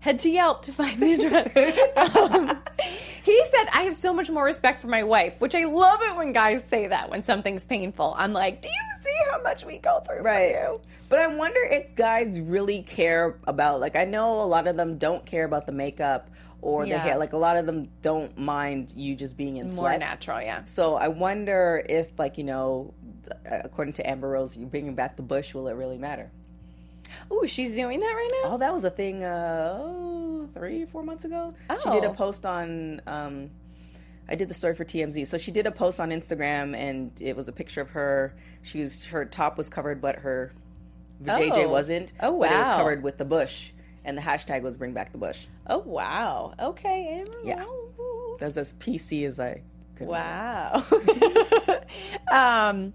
head 0.00 0.18
to 0.20 0.30
Yelp 0.30 0.62
to 0.64 0.72
find 0.72 1.00
the 1.00 1.12
address. 1.14 1.78
um, 2.30 2.58
he 3.24 3.42
said, 3.50 3.68
I 3.72 3.82
have 3.82 3.96
so 3.96 4.12
much 4.12 4.30
more 4.30 4.44
respect 4.44 4.80
for 4.80 4.88
my 4.88 5.02
wife, 5.02 5.40
which 5.40 5.54
I 5.54 5.64
love 5.64 6.00
it 6.02 6.16
when 6.16 6.32
guys 6.32 6.64
say 6.64 6.86
that 6.88 7.10
when 7.10 7.22
something's 7.22 7.64
painful. 7.64 8.14
I'm 8.16 8.32
like, 8.32 8.62
do 8.62 8.68
you 8.68 9.02
see 9.04 9.30
how 9.30 9.42
much 9.42 9.64
we 9.64 9.78
go 9.78 10.00
through 10.00 10.22
Right. 10.22 10.54
for 10.54 10.60
you? 10.72 10.80
But 11.08 11.18
I 11.20 11.26
wonder 11.28 11.60
if 11.70 11.94
guys 11.94 12.40
really 12.40 12.82
care 12.82 13.36
about 13.46 13.80
like 13.80 13.96
I 13.96 14.04
know 14.04 14.40
a 14.40 14.46
lot 14.46 14.66
of 14.66 14.76
them 14.76 14.96
don't 14.98 15.24
care 15.26 15.44
about 15.44 15.66
the 15.66 15.72
makeup 15.72 16.30
or 16.62 16.86
the 16.86 16.98
hair. 16.98 17.18
Like 17.18 17.32
a 17.34 17.36
lot 17.36 17.56
of 17.56 17.66
them 17.66 17.84
don't 18.00 18.38
mind 18.38 18.94
you 18.96 19.14
just 19.14 19.36
being 19.36 19.58
in 19.58 19.66
More 19.66 19.74
sweats. 19.76 20.00
natural, 20.00 20.40
yeah. 20.40 20.64
So 20.64 20.94
I 20.96 21.08
wonder 21.08 21.84
if 21.88 22.08
like 22.18 22.38
you 22.38 22.44
know, 22.44 22.94
according 23.44 23.92
to 23.94 24.08
Amber 24.08 24.28
Rose, 24.30 24.56
you 24.56 24.64
bringing 24.66 24.94
back 24.94 25.16
the 25.16 25.22
bush, 25.22 25.52
will 25.54 25.68
it 25.68 25.74
really 25.74 25.98
matter? 25.98 26.30
Ooh, 27.32 27.46
she's 27.46 27.74
doing 27.74 28.00
that 28.00 28.06
right 28.06 28.30
now? 28.44 28.54
Oh, 28.54 28.58
that 28.58 28.72
was 28.72 28.84
a 28.84 28.90
thing. 28.90 29.22
Uh, 29.22 29.78
oh, 29.82 30.48
three, 30.54 30.84
four 30.86 31.02
months 31.02 31.24
ago. 31.24 31.54
She 31.82 31.90
did 31.90 32.04
a 32.04 32.10
Oh. 32.10 32.14
post 32.14 32.44
on. 32.46 33.00
Um, 33.06 33.50
I 34.28 34.34
did 34.34 34.48
the 34.48 34.54
story 34.54 34.74
for 34.74 34.84
TMZ. 34.84 35.26
So 35.26 35.36
she 35.38 35.50
did 35.50 35.66
a 35.66 35.72
post 35.72 36.00
on 36.00 36.10
Instagram, 36.10 36.76
and 36.76 37.10
it 37.20 37.36
was 37.36 37.48
a 37.48 37.52
picture 37.52 37.80
of 37.80 37.90
her. 37.90 38.34
She 38.62 38.80
was 38.80 39.04
her 39.06 39.24
top 39.24 39.58
was 39.58 39.68
covered, 39.68 40.00
but 40.00 40.16
her 40.16 40.52
JJ 41.22 41.64
Oh. 41.64 41.68
wasn't. 41.68 42.12
Oh, 42.20 42.38
But 42.38 42.50
it 42.52 42.58
was 42.58 42.68
covered 42.68 43.02
with 43.02 43.18
the 43.18 43.24
bush, 43.24 43.70
and 44.04 44.16
the 44.16 44.22
hashtag 44.22 44.62
was 44.62 44.76
"Bring 44.76 44.92
Back 44.92 45.12
the 45.12 45.18
Bush." 45.18 45.46
Oh, 45.66 45.78
wow. 45.78 46.54
Okay. 46.58 47.22
Yeah. 47.44 47.64
That's 48.38 48.56
as 48.56 48.72
PC 48.74 49.24
as 49.26 49.38
I 49.38 49.62
could. 49.96 50.06
Wow. 50.08 50.84
um, 52.32 52.92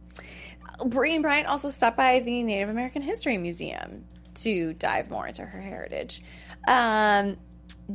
Brie 0.86 1.14
and 1.14 1.24
Bryan 1.24 1.46
also 1.46 1.70
stopped 1.70 1.98
by 1.98 2.20
the 2.20 2.44
Native 2.44 2.70
American 2.70 3.02
History 3.02 3.38
Museum 3.38 4.06
to 4.36 4.74
dive 4.74 5.10
more 5.10 5.28
into 5.28 5.44
her 5.44 5.60
heritage. 5.60 6.22
Um, 6.68 7.38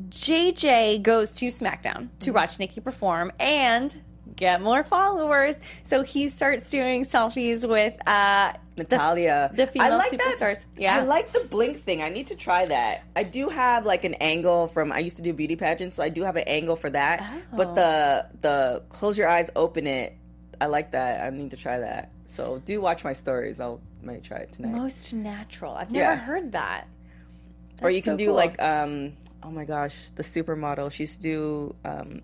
JJ 0.08 1.02
goes 1.02 1.30
to 1.30 1.48
SmackDown 1.48 2.08
to 2.20 2.30
watch 2.30 2.58
Nikki 2.58 2.80
perform 2.80 3.30
and 3.38 4.02
get 4.34 4.62
more 4.62 4.82
followers. 4.82 5.56
So 5.84 6.02
he 6.02 6.28
starts 6.28 6.70
doing 6.70 7.04
selfies 7.04 7.68
with 7.68 7.94
uh, 8.08 8.54
Natalya. 8.78 9.50
the 9.54 9.66
female 9.66 9.92
I 9.92 9.96
like 9.96 10.12
superstars. 10.12 10.60
That. 10.60 10.64
Yeah. 10.78 10.96
I 10.98 11.02
like 11.02 11.32
the 11.32 11.40
blink 11.40 11.82
thing. 11.82 12.02
I 12.02 12.08
need 12.08 12.28
to 12.28 12.36
try 12.36 12.64
that. 12.66 13.04
I 13.14 13.22
do 13.24 13.48
have 13.48 13.84
like 13.84 14.04
an 14.04 14.14
angle 14.14 14.68
from 14.68 14.92
I 14.92 15.00
used 15.00 15.16
to 15.18 15.22
do 15.22 15.32
beauty 15.32 15.56
pageants, 15.56 15.96
so 15.96 16.02
I 16.02 16.08
do 16.08 16.22
have 16.22 16.36
an 16.36 16.44
angle 16.46 16.76
for 16.76 16.90
that. 16.90 17.20
Oh. 17.22 17.56
But 17.56 17.74
the 17.74 18.26
the 18.40 18.82
close 18.88 19.18
your 19.18 19.28
eyes, 19.28 19.50
open 19.54 19.86
it. 19.86 20.16
I 20.62 20.66
like 20.66 20.92
that. 20.92 21.20
I 21.26 21.30
need 21.30 21.50
to 21.50 21.56
try 21.56 21.80
that. 21.80 22.12
So 22.24 22.62
do 22.64 22.80
watch 22.80 23.02
my 23.02 23.12
stories. 23.14 23.58
I'll 23.58 23.80
might 24.00 24.22
try 24.22 24.38
it 24.38 24.52
tonight. 24.52 24.70
most 24.72 25.12
natural. 25.12 25.74
I've 25.74 25.90
never 25.90 26.04
Yeah. 26.12 26.16
heard 26.16 26.52
that. 26.52 26.86
or 27.82 27.90
you 27.90 28.00
can 28.00 28.12
so 28.12 28.16
do 28.16 28.26
cool. 28.26 28.34
like 28.36 28.62
um 28.62 29.14
oh 29.42 29.50
my 29.50 29.64
gosh, 29.64 29.96
the 30.14 30.22
supermodel. 30.22 30.92
She 30.92 31.02
used 31.02 31.16
to 31.16 31.22
do 31.22 31.74
um 31.84 32.22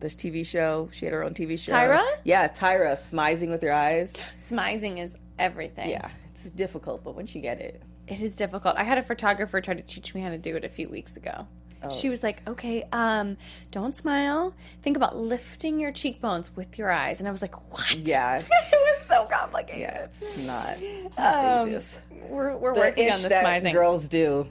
this 0.00 0.16
TV 0.16 0.44
show. 0.44 0.88
She 0.92 1.04
had 1.06 1.12
her 1.14 1.22
own 1.22 1.32
TV 1.34 1.56
show. 1.56 1.72
Tyra? 1.72 2.04
Yeah, 2.24 2.48
Tyra, 2.48 2.92
smizing 2.94 3.50
with 3.50 3.62
your 3.62 3.72
eyes. 3.72 4.16
Smizing 4.38 4.98
is 5.00 5.16
everything. 5.38 5.90
Yeah, 5.90 6.10
it's 6.30 6.50
difficult, 6.50 7.04
but 7.04 7.14
once 7.14 7.34
you 7.36 7.40
get 7.40 7.60
it, 7.60 7.80
It 8.08 8.20
is 8.20 8.34
difficult. 8.34 8.74
I 8.76 8.82
had 8.82 8.98
a 8.98 9.02
photographer 9.04 9.60
try 9.60 9.74
to 9.74 9.82
teach 9.82 10.12
me 10.14 10.22
how 10.22 10.30
to 10.30 10.38
do 10.38 10.56
it 10.56 10.64
a 10.64 10.68
few 10.68 10.88
weeks 10.88 11.16
ago. 11.16 11.46
Oh. 11.82 11.88
She 11.90 12.10
was 12.10 12.22
like, 12.22 12.46
"Okay, 12.48 12.84
um, 12.92 13.36
don't 13.70 13.96
smile. 13.96 14.54
Think 14.82 14.96
about 14.96 15.16
lifting 15.16 15.80
your 15.80 15.92
cheekbones 15.92 16.50
with 16.54 16.76
your 16.78 16.90
eyes." 16.90 17.18
And 17.20 17.28
I 17.28 17.30
was 17.32 17.40
like, 17.42 17.72
"What?" 17.72 17.96
yeah, 17.98 18.38
it 18.40 18.44
was 18.48 19.06
so 19.06 19.26
complicated. 19.30 19.80
yeah, 19.80 20.04
it's 20.04 20.36
not 20.38 20.76
the 20.78 21.22
Um, 21.22 21.68
easiest. 21.68 22.02
We're 22.28 22.56
we're 22.56 22.74
The 22.74 22.80
working 22.80 23.10
on 23.10 23.22
the 23.22 23.28
that 23.30 23.44
smizing. 23.44 23.72
girls 23.72 24.08
do. 24.08 24.46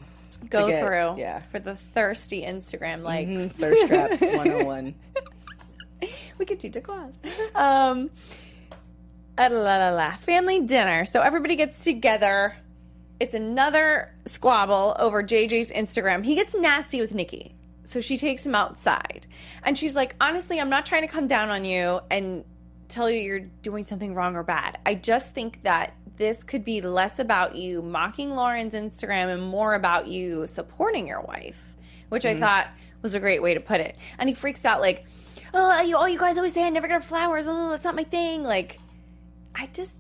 Go 0.49 0.67
get- 0.69 0.81
through 0.83 1.21
yeah. 1.21 1.41
for 1.51 1.59
the 1.59 1.75
thirsty 1.93 2.43
Instagram 2.43 3.03
likes. 3.03 3.29
Mhm, 3.29 3.51
Thirst 3.51 3.87
traps 3.87 4.21
101. 4.21 4.95
we 6.37 6.45
could 6.45 6.59
teach 6.59 6.75
a 6.77 6.81
class. 6.81 7.11
Um, 7.53 8.09
ah, 9.37 9.47
la, 9.51 9.77
la, 9.77 9.89
la. 9.89 10.15
Family 10.15 10.61
dinner. 10.61 11.05
So 11.05 11.21
everybody 11.21 11.55
gets 11.57 11.83
together. 11.83 12.55
It's 13.19 13.33
another 13.33 14.13
squabble 14.25 14.95
over 14.97 15.23
JJ's 15.23 15.71
Instagram. 15.71 16.23
He 16.23 16.35
gets 16.35 16.55
nasty 16.55 17.01
with 17.01 17.13
Nikki. 17.13 17.55
So 17.85 18.01
she 18.01 18.17
takes 18.17 18.45
him 18.45 18.53
outside. 18.53 19.25
And 19.63 19.77
she's 19.77 19.95
like, 19.95 20.15
honestly, 20.21 20.59
I'm 20.61 20.69
not 20.69 20.85
trying 20.85 21.01
to 21.01 21.07
come 21.07 21.27
down 21.27 21.49
on 21.49 21.65
you 21.65 21.99
and 22.11 22.43
tell 22.87 23.09
you 23.09 23.19
you're 23.19 23.39
doing 23.39 23.83
something 23.83 24.13
wrong 24.13 24.35
or 24.35 24.43
bad. 24.43 24.77
I 24.85 24.95
just 24.95 25.33
think 25.33 25.63
that 25.63 25.93
this 26.17 26.43
could 26.43 26.63
be 26.63 26.81
less 26.81 27.17
about 27.17 27.55
you 27.55 27.81
mocking 27.81 28.35
Lauren's 28.35 28.73
Instagram 28.73 29.33
and 29.33 29.41
more 29.41 29.73
about 29.73 30.07
you 30.07 30.45
supporting 30.47 31.07
your 31.07 31.21
wife, 31.21 31.75
which 32.09 32.25
I 32.25 32.31
mm-hmm. 32.31 32.41
thought 32.41 32.67
was 33.01 33.15
a 33.15 33.19
great 33.19 33.41
way 33.41 33.53
to 33.53 33.59
put 33.59 33.79
it. 33.79 33.95
And 34.17 34.27
he 34.27 34.35
freaks 34.35 34.65
out 34.65 34.81
like, 34.81 35.05
"Oh, 35.53 35.81
you, 35.81 35.95
oh, 35.97 36.05
you 36.05 36.19
guys 36.19 36.37
always 36.37 36.53
say 36.53 36.65
I 36.65 36.69
never 36.69 36.87
get 36.87 37.03
flowers. 37.03 37.45
Oh, 37.47 37.69
that's 37.69 37.85
not 37.85 37.95
my 37.95 38.03
thing." 38.03 38.43
Like, 38.43 38.79
I 39.55 39.67
just, 39.67 39.95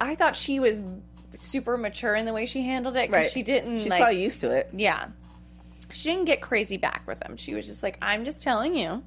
I 0.00 0.16
thought 0.16 0.34
she 0.34 0.58
was 0.58 0.82
super 1.38 1.76
mature 1.76 2.14
in 2.14 2.26
the 2.26 2.32
way 2.32 2.46
she 2.46 2.62
handled 2.62 2.96
it 2.96 3.08
because 3.10 3.24
Right. 3.24 3.30
she 3.32 3.42
didn't 3.42 3.78
She's 3.78 3.88
like, 3.88 4.00
probably 4.00 4.22
used 4.22 4.40
to 4.42 4.50
it. 4.52 4.70
yeah, 4.76 5.08
she 5.90 6.10
didn't 6.10 6.24
get 6.26 6.40
crazy 6.40 6.76
back 6.76 7.02
with 7.06 7.22
him. 7.22 7.36
She 7.36 7.54
was 7.54 7.66
just 7.66 7.82
like, 7.82 7.98
"I'm 8.02 8.24
just 8.24 8.42
telling 8.42 8.74
you, 8.76 9.02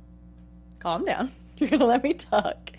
calm 0.79 1.05
down. 1.05 1.31
You're 1.57 1.69
gonna 1.69 1.85
let 1.85 2.03
me 2.03 2.13
talk." 2.13 2.71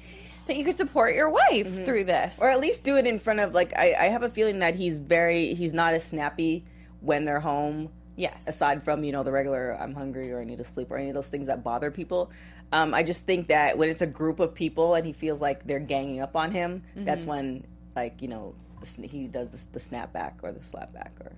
That 0.46 0.56
you 0.56 0.64
could 0.64 0.76
support 0.76 1.14
your 1.16 1.28
wife 1.28 1.84
through 1.84 2.04
this. 2.04 2.34
Mm-hmm. 2.36 2.44
Or 2.44 2.50
at 2.50 2.60
least 2.60 2.84
do 2.84 2.96
it 2.96 3.06
in 3.06 3.18
front 3.18 3.40
of 3.40 3.52
like 3.52 3.72
I, 3.76 3.94
I 3.98 4.04
have 4.10 4.22
a 4.22 4.30
feeling 4.30 4.60
that 4.60 4.76
he's 4.76 5.00
very 5.00 5.54
he's 5.54 5.72
not 5.72 5.92
as 5.94 6.04
snappy 6.04 6.64
when 7.00 7.24
they're 7.24 7.40
home. 7.40 7.88
yes. 8.14 8.44
Aside 8.46 8.84
from 8.84 9.02
you 9.02 9.10
know 9.10 9.24
the 9.24 9.32
regular 9.32 9.72
I'm 9.72 9.92
hungry 9.94 10.30
or 10.32 10.40
I 10.40 10.44
need 10.44 10.58
to 10.58 10.64
sleep 10.64 10.90
or 10.92 10.98
any 10.98 11.08
of 11.08 11.14
those 11.14 11.28
things 11.28 11.48
that 11.48 11.64
bother 11.64 11.90
people, 11.90 12.30
um, 12.70 12.94
I 12.94 13.02
just 13.02 13.26
think 13.26 13.48
that 13.48 13.76
when 13.76 13.88
it's 13.88 14.02
a 14.02 14.06
group 14.06 14.38
of 14.38 14.54
people 14.54 14.94
and 14.94 15.04
he 15.04 15.12
feels 15.12 15.40
like 15.40 15.66
they're 15.66 15.80
ganging 15.80 16.20
up 16.20 16.36
on 16.36 16.52
him, 16.52 16.84
that's 16.94 17.22
Mm-hmm. 17.24 17.30
when 17.30 17.66
like 17.96 18.22
you 18.22 18.28
know 18.28 18.54
the, 18.86 18.92
sn- 18.92 19.04
he 19.04 19.26
does 19.26 19.50
the, 19.50 19.64
the 19.72 19.80
snap 19.80 20.12
back 20.12 20.38
or 20.42 20.52
the 20.52 20.62
slap 20.62 20.92
back 20.92 21.12
or 21.20 21.32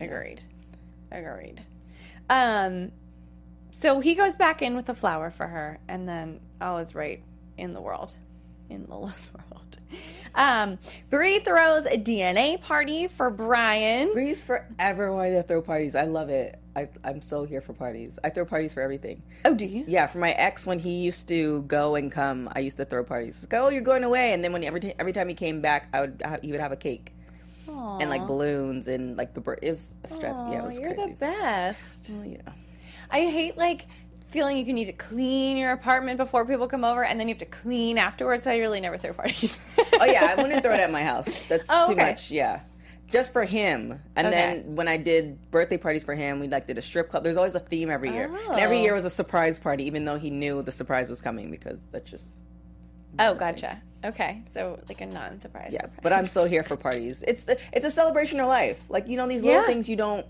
Agreed. 0.00 0.40
Agreed. 1.12 1.62
Um, 2.30 2.92
so 3.70 4.00
he 4.00 4.14
goes 4.14 4.36
back 4.36 4.62
in 4.62 4.76
with 4.76 4.88
a 4.88 4.94
flower 4.94 5.30
for 5.30 5.46
her, 5.46 5.78
and 5.88 6.08
then 6.08 6.40
all 6.60 6.78
is 6.78 6.94
right 6.94 7.22
in 7.58 7.74
the 7.74 7.80
world, 7.80 8.14
in 8.68 8.86
Lola's 8.88 9.28
world. 9.34 9.78
Um, 10.34 10.78
Brie 11.10 11.40
throws 11.40 11.86
a 11.86 11.98
DNA 11.98 12.60
party 12.62 13.08
for 13.08 13.30
Bryan. 13.30 14.12
Brie's 14.12 14.42
forever 14.42 15.12
wanting 15.12 15.34
to 15.34 15.42
throw 15.42 15.60
parties. 15.60 15.94
I 15.94 16.04
love 16.04 16.30
it. 16.30 16.59
I, 16.76 16.88
I'm 17.04 17.20
so 17.20 17.44
here 17.44 17.60
for 17.60 17.72
parties. 17.72 18.18
I 18.22 18.30
throw 18.30 18.44
parties 18.44 18.72
for 18.74 18.80
everything. 18.80 19.22
Oh, 19.44 19.54
do 19.54 19.66
you? 19.66 19.84
Yeah, 19.88 20.06
for 20.06 20.18
my 20.18 20.30
ex, 20.32 20.66
when 20.66 20.78
he 20.78 21.00
used 21.00 21.26
to 21.28 21.62
go 21.62 21.96
and 21.96 22.12
come, 22.12 22.48
I 22.54 22.60
used 22.60 22.76
to 22.76 22.84
throw 22.84 23.02
parties. 23.02 23.40
Like, 23.42 23.54
oh, 23.60 23.68
you're 23.70 23.80
going 23.82 24.04
away, 24.04 24.32
and 24.32 24.44
then 24.44 24.52
when 24.52 24.62
every 24.64 24.80
t- 24.80 24.94
every 24.98 25.12
time 25.12 25.28
he 25.28 25.34
came 25.34 25.60
back, 25.60 25.88
I 25.92 26.00
would 26.02 26.22
he 26.42 26.52
would 26.52 26.60
have 26.60 26.72
a 26.72 26.76
cake 26.76 27.12
and 28.00 28.10
like 28.10 28.26
balloons 28.26 28.88
and 28.88 29.16
like 29.16 29.32
the 29.34 29.40
bird. 29.40 29.60
It 29.62 29.70
was 29.70 29.94
a 30.04 30.08
stress. 30.08 30.34
yeah, 30.50 30.58
it 30.60 30.64
was 30.64 30.78
you're 30.78 30.94
crazy. 30.94 31.10
the 31.10 31.16
best. 31.16 32.10
Well, 32.10 32.24
you 32.24 32.38
know. 32.38 32.52
I 33.10 33.22
hate 33.26 33.56
like 33.56 33.86
feeling 34.30 34.56
you 34.58 34.64
can 34.64 34.76
need 34.76 34.84
to 34.86 34.92
clean 34.92 35.56
your 35.56 35.72
apartment 35.72 36.16
before 36.18 36.44
people 36.46 36.68
come 36.68 36.84
over, 36.84 37.02
and 37.04 37.18
then 37.18 37.26
you 37.28 37.34
have 37.34 37.40
to 37.40 37.46
clean 37.46 37.98
afterwards. 37.98 38.44
So 38.44 38.50
I 38.52 38.58
really 38.58 38.80
never 38.80 38.96
throw 38.96 39.12
parties. 39.12 39.60
Oh 40.00 40.04
yeah, 40.04 40.34
I 40.36 40.40
wouldn't 40.42 40.62
throw 40.62 40.74
it 40.74 40.80
at 40.80 40.90
my 40.92 41.02
house. 41.02 41.28
That's 41.48 41.68
Oh, 41.72 41.86
too 41.86 41.92
okay. 41.94 42.10
much. 42.10 42.30
Yeah. 42.30 42.60
Just 43.10 43.32
for 43.32 43.44
him, 43.44 44.00
and 44.14 44.26
Okay. 44.28 44.36
then 44.36 44.76
when 44.76 44.86
I 44.86 44.96
did 44.96 45.50
birthday 45.50 45.76
parties 45.76 46.04
for 46.04 46.14
him, 46.14 46.38
we 46.38 46.46
like 46.48 46.66
did 46.66 46.78
a 46.78 46.82
strip 46.82 47.08
club. 47.10 47.24
There's 47.24 47.36
always 47.36 47.54
a 47.56 47.60
theme 47.60 47.90
every 47.90 48.12
year, 48.12 48.30
and 48.50 48.60
every 48.60 48.78
Oh. 48.78 48.82
year 48.82 48.94
was 48.94 49.04
a 49.04 49.10
surprise 49.10 49.58
party, 49.58 49.84
even 49.84 50.04
though 50.04 50.16
he 50.18 50.30
knew 50.30 50.62
the 50.62 50.70
surprise 50.72 51.10
was 51.10 51.20
coming 51.20 51.50
because 51.50 51.84
that's 51.90 52.08
just 52.10 52.42
oh, 53.18 53.34
gotcha. 53.34 53.82
Okay, 54.04 54.42
so 54.50 54.78
like 54.88 55.00
a 55.00 55.06
non-surprise. 55.06 55.72
Yeah, 55.72 55.82
surprise. 55.82 55.98
but 56.02 56.12
I'm 56.12 56.26
still 56.26 56.44
here 56.54 56.62
for 56.62 56.76
parties. 56.76 57.22
It's 57.26 57.44
the, 57.44 57.58
it's 57.72 57.84
a 57.84 57.90
celebration 57.90 58.38
of 58.40 58.46
life. 58.46 58.80
Like 58.88 59.08
you 59.08 59.16
know 59.16 59.26
these 59.26 59.42
little 59.42 59.60
Yeah. 59.62 59.66
things 59.66 59.88
you 59.88 59.96
don't 59.96 60.24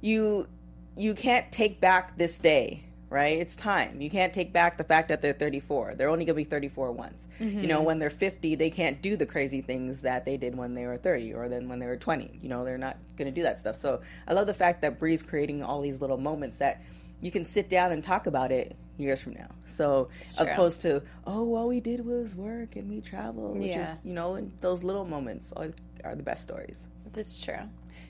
you 0.00 0.48
you 0.96 1.12
can't 1.14 1.52
take 1.52 1.80
back 1.80 2.16
this 2.16 2.38
day, 2.38 2.82
right? 3.08 3.38
It's 3.38 3.54
time. 3.54 4.00
You 4.00 4.10
can't 4.10 4.32
take 4.32 4.52
back 4.52 4.78
the 4.78 4.84
fact 4.84 5.08
that 5.08 5.22
they're 5.22 5.32
34. 5.32 5.94
They're 5.94 6.08
only 6.08 6.24
going 6.24 6.34
to 6.34 6.42
be 6.42 6.44
34 6.44 6.92
once. 6.92 7.28
You 7.38 7.46
Mm-hmm. 7.46 7.66
know, 7.68 7.82
when 7.82 7.98
they're 7.98 8.10
50, 8.10 8.54
they 8.56 8.70
can't 8.70 9.00
do 9.00 9.16
the 9.16 9.26
crazy 9.26 9.60
things 9.62 10.02
that 10.02 10.24
they 10.24 10.36
did 10.36 10.56
when 10.56 10.74
they 10.74 10.86
were 10.86 10.96
30 10.96 11.34
or 11.34 11.48
then 11.48 11.68
when 11.68 11.78
they 11.78 11.86
were 11.86 11.96
20. 11.96 12.38
You 12.42 12.48
know, 12.48 12.64
they're 12.64 12.78
not 12.78 12.96
going 13.16 13.26
to 13.26 13.34
do 13.34 13.42
that 13.42 13.58
stuff. 13.58 13.76
So, 13.76 14.00
I 14.26 14.32
love 14.32 14.46
the 14.46 14.54
fact 14.54 14.82
that 14.82 14.98
Brie's 14.98 15.22
creating 15.22 15.62
all 15.62 15.80
these 15.80 16.00
little 16.00 16.18
moments 16.18 16.58
that 16.58 16.82
you 17.20 17.30
can 17.30 17.44
sit 17.44 17.68
down 17.68 17.92
and 17.92 18.02
talk 18.02 18.26
about 18.26 18.50
it 18.52 18.76
years 18.98 19.22
from 19.22 19.34
now. 19.34 19.48
So, 19.66 20.08
opposed 20.38 20.80
to, 20.82 21.02
oh, 21.26 21.54
all 21.54 21.68
we 21.68 21.80
did 21.80 22.04
was 22.04 22.34
work 22.34 22.76
and 22.76 22.90
we 22.90 23.00
traveled, 23.00 23.56
which 23.58 23.68
Yeah. 23.68 23.92
is, 23.92 23.98
you 24.04 24.12
know, 24.14 24.50
those 24.60 24.82
little 24.82 25.04
moments 25.04 25.52
are, 25.54 25.68
are 26.04 26.14
the 26.16 26.22
best 26.22 26.42
stories. 26.42 26.86
That's 27.12 27.42
true. 27.42 27.54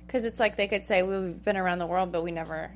Because 0.07 0.24
it's 0.24 0.40
like 0.40 0.57
they 0.57 0.68
could 0.68 0.86
say 0.86 1.03
we've 1.03 1.42
been 1.44 1.57
around 1.57 1.78
the 1.80 1.86
world, 1.86 2.12
but 2.12 2.22
we 2.22 2.30
never 2.30 2.70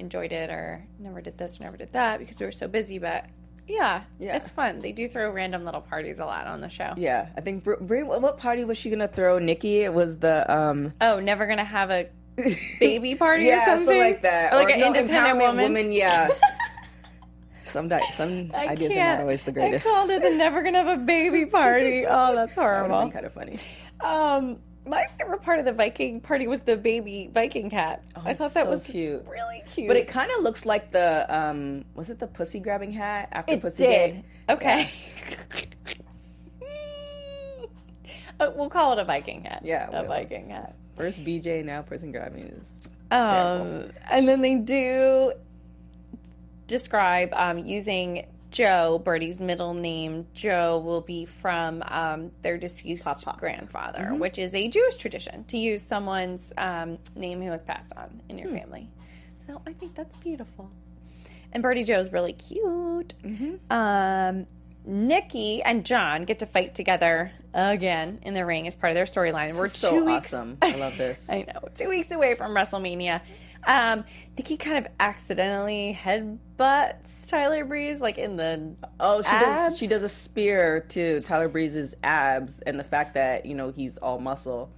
enjoyed 0.00 0.32
it, 0.32 0.50
or 0.50 0.84
never 0.98 1.20
did 1.20 1.38
this, 1.38 1.60
or 1.60 1.64
never 1.64 1.76
did 1.76 1.92
that 1.92 2.18
because 2.18 2.40
we 2.40 2.46
were 2.46 2.52
so 2.52 2.66
busy. 2.68 2.98
But 2.98 3.26
yeah, 3.68 4.02
Yeah. 4.18 4.36
it's 4.36 4.50
fun. 4.50 4.80
They 4.80 4.90
do 4.92 5.08
throw 5.08 5.30
random 5.30 5.64
little 5.64 5.80
parties 5.80 6.18
a 6.18 6.24
lot 6.24 6.46
on 6.46 6.60
the 6.60 6.68
show. 6.68 6.92
Yeah, 6.96 7.28
I 7.36 7.40
think 7.40 7.62
Br- 7.64 7.74
what 7.74 8.38
party 8.38 8.64
was 8.64 8.76
she 8.78 8.90
gonna 8.90 9.06
throw? 9.08 9.38
Nikki, 9.38 9.80
it 9.82 9.94
was 9.94 10.18
the 10.18 10.50
um. 10.52 10.92
Oh, 11.00 11.20
never 11.20 11.46
gonna 11.46 11.64
have 11.64 11.90
a 11.90 12.08
baby 12.80 13.14
party 13.14 13.44
or 13.48 13.54
yeah, 13.54 13.64
something, 13.66 13.86
so 13.86 13.98
like 13.98 14.22
that, 14.22 14.52
or 14.52 14.56
like 14.56 14.68
Or, 14.68 14.70
an 14.72 14.80
no, 14.80 14.86
independent 14.88 15.38
empowerment 15.40 15.62
woman. 15.62 15.92
Yeah. 15.92 16.28
some 17.64 17.88
di- 17.88 18.10
some 18.10 18.50
I 18.54 18.68
ideas 18.68 18.90
are 18.92 18.94
can't. 18.96 19.20
always 19.20 19.42
the 19.44 19.52
greatest. 19.52 19.86
I 19.86 19.90
called 19.90 20.10
it 20.10 20.22
the 20.22 20.30
never 20.30 20.62
gonna 20.62 20.82
have 20.82 20.98
a 20.98 21.02
baby 21.02 21.46
party. 21.46 22.04
Oh, 22.08 22.34
that's 22.34 22.54
That 22.56 22.62
horrible. 22.62 23.00
been 23.02 23.12
kind 23.12 23.26
of 23.26 23.32
funny. 23.32 23.58
Um, 24.00 24.58
my 24.86 25.06
favorite 25.18 25.42
part 25.42 25.58
of 25.58 25.64
the 25.64 25.72
Viking 25.72 26.20
party 26.20 26.46
was 26.46 26.60
the 26.60 26.76
baby 26.76 27.30
Viking 27.32 27.70
cat. 27.70 28.02
I 28.16 28.34
thought 28.34 28.54
that 28.54 28.64
so 28.64 28.70
was 28.70 28.84
cute. 28.84 29.26
really 29.28 29.62
cute. 29.70 29.88
But 29.88 29.96
it 29.96 30.08
kind 30.08 30.30
of 30.36 30.42
looks 30.42 30.64
like 30.64 30.92
the 30.92 31.26
um. 31.34 31.84
Was 31.94 32.10
it 32.10 32.18
the 32.18 32.26
pussy 32.26 32.60
grabbing 32.60 32.92
hat 32.92 33.28
after 33.32 33.54
It 33.54 33.60
Pussy 33.60 33.84
did. 33.84 34.14
Gay? 34.14 34.24
Okay. 34.48 34.90
Uh, 38.40 38.50
we'll 38.56 38.70
call 38.70 38.94
it 38.94 38.98
a 38.98 39.04
Viking 39.04 39.44
hat. 39.44 39.60
Yeah, 39.62 39.88
a 39.88 39.92
well, 39.92 40.06
Viking 40.06 40.48
hat. 40.48 40.74
First 40.96 41.22
BJ, 41.22 41.62
now 41.62 41.82
person 41.82 42.10
grabbing 42.10 42.44
is. 42.44 42.88
Um, 43.10 43.90
and 44.10 44.26
then 44.26 44.40
they 44.40 44.54
do 44.54 45.34
describe 46.66 47.34
um, 47.34 47.58
using 47.58 48.26
Joe, 48.50 49.00
Birdie's 49.04 49.40
middle 49.40 49.74
name. 49.74 50.26
Joe 50.34 50.78
will 50.84 51.00
be 51.02 51.24
from 51.24 51.82
um, 51.86 52.30
their 52.42 52.58
deceased 52.58 53.04
Papa. 53.04 53.36
grandfather, 53.38 54.00
Mm-hmm. 54.00 54.18
which 54.18 54.38
is 54.38 54.54
a 54.54 54.68
Jewish 54.68 54.96
tradition 54.96 55.44
to 55.44 55.56
use 55.58 55.82
someone's 55.82 56.52
um, 56.58 56.98
name 57.14 57.40
who 57.40 57.50
has 57.50 57.62
passed 57.62 57.92
on 57.96 58.20
in 58.28 58.38
Hmm. 58.38 58.44
your 58.48 58.58
family. 58.58 58.88
So 59.46 59.60
I 59.66 59.72
think 59.72 59.94
that's 59.94 60.16
beautiful. 60.16 60.70
And 61.52 61.62
Birdie 61.62 61.84
Joe's 61.84 62.12
really 62.12 62.32
cute. 62.32 63.14
Mm-hmm. 63.24 63.72
Um, 63.72 64.46
Nikki 64.86 65.62
and 65.62 65.84
John 65.84 66.24
get 66.24 66.38
to 66.38 66.46
fight 66.46 66.74
together 66.74 67.32
again 67.52 68.20
in 68.22 68.34
the 68.34 68.46
ring 68.46 68.66
as 68.66 68.76
part 68.76 68.90
of 68.92 68.94
their 68.94 69.04
storyline. 69.04 69.54
We're 69.54 69.68
so 69.68 69.90
two 69.90 70.04
weeks 70.04 70.32
awesome. 70.32 70.58
I 70.62 70.76
love 70.76 70.96
this. 70.96 71.28
I 71.28 71.42
know. 71.42 71.68
Two 71.74 71.88
weeks 71.88 72.10
away 72.12 72.34
from 72.34 72.52
WrestleMania. 72.54 73.20
Um, 73.66 74.04
Nikki 74.38 74.56
kind 74.56 74.78
of 74.78 74.90
accidentally 74.98 75.96
headbutts 76.58 77.28
Tyler 77.28 77.64
Breeze, 77.64 78.00
like 78.00 78.18
in 78.18 78.36
the. 78.36 78.74
Oh, 78.98 79.22
she 79.22 79.28
abs. 79.28 79.44
does. 79.44 79.78
She 79.78 79.86
does 79.86 80.02
a 80.02 80.08
spear 80.08 80.80
to 80.90 81.20
Tyler 81.20 81.48
Breeze's 81.48 81.94
abs, 82.02 82.60
and 82.60 82.78
the 82.78 82.84
fact 82.84 83.14
that 83.14 83.44
you 83.46 83.54
know 83.54 83.70
he's 83.70 83.98
all 83.98 84.18
muscle. 84.18 84.70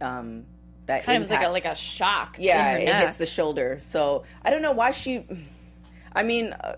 Um, 0.00 0.44
that 0.86 1.04
Kind 1.04 1.22
of 1.22 1.28
like 1.30 1.42
a 1.42 1.48
like 1.48 1.64
a 1.66 1.74
shock. 1.74 2.36
yeah, 2.38 2.72
it 2.76 2.84
neck. 2.86 3.04
hits 3.06 3.18
the 3.18 3.26
shoulder. 3.26 3.78
So 3.80 4.24
I 4.42 4.50
don't 4.50 4.62
know 4.62 4.72
why 4.72 4.90
she. 4.92 5.24
I 6.14 6.22
mean, 6.22 6.52
uh, 6.54 6.76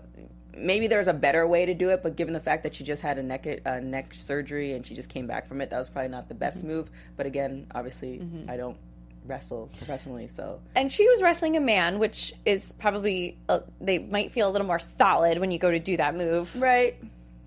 maybe 0.55 0.87
there's 0.87 1.07
a 1.07 1.13
better 1.13 1.47
way 1.47 1.65
to 1.65 1.73
do 1.73 1.89
it, 1.89 2.03
but 2.03 2.15
given 2.17 2.33
the 2.33 2.39
fact 2.41 2.63
that 2.63 2.75
she 2.75 2.83
just 2.83 3.01
had 3.01 3.17
a 3.17 3.23
neck 3.23 3.47
uh, 3.65 3.79
neck 3.79 4.13
surgery 4.13 4.73
and 4.73 4.85
she 4.85 4.95
just 4.95 5.07
came 5.09 5.27
back 5.27 5.47
from 5.47 5.61
it, 5.61 5.69
that 5.69 5.79
was 5.79 5.89
probably 5.89 6.09
not 6.09 6.27
the 6.27 6.35
best 6.35 6.59
Mm-hmm. 6.59 6.67
move. 6.67 6.91
But 7.15 7.25
again, 7.25 7.67
obviously, 7.73 8.21
I 8.49 8.57
don't 8.57 8.77
wrestle 9.25 9.69
professionally, 9.77 10.27
so 10.27 10.59
and 10.75 10.91
she 10.91 11.07
was 11.07 11.21
wrestling 11.21 11.55
a 11.57 11.61
man, 11.61 11.99
which 11.99 12.33
is 12.45 12.73
probably 12.73 13.37
uh, 13.49 13.59
they 13.79 13.99
might 13.99 14.31
feel 14.31 14.49
a 14.49 14.51
little 14.51 14.67
more 14.67 14.79
solid 14.79 15.39
when 15.39 15.51
you 15.51 15.59
go 15.59 15.71
to 15.71 15.79
do 15.79 15.97
that 15.97 16.15
move, 16.15 16.55
right. 16.61 16.97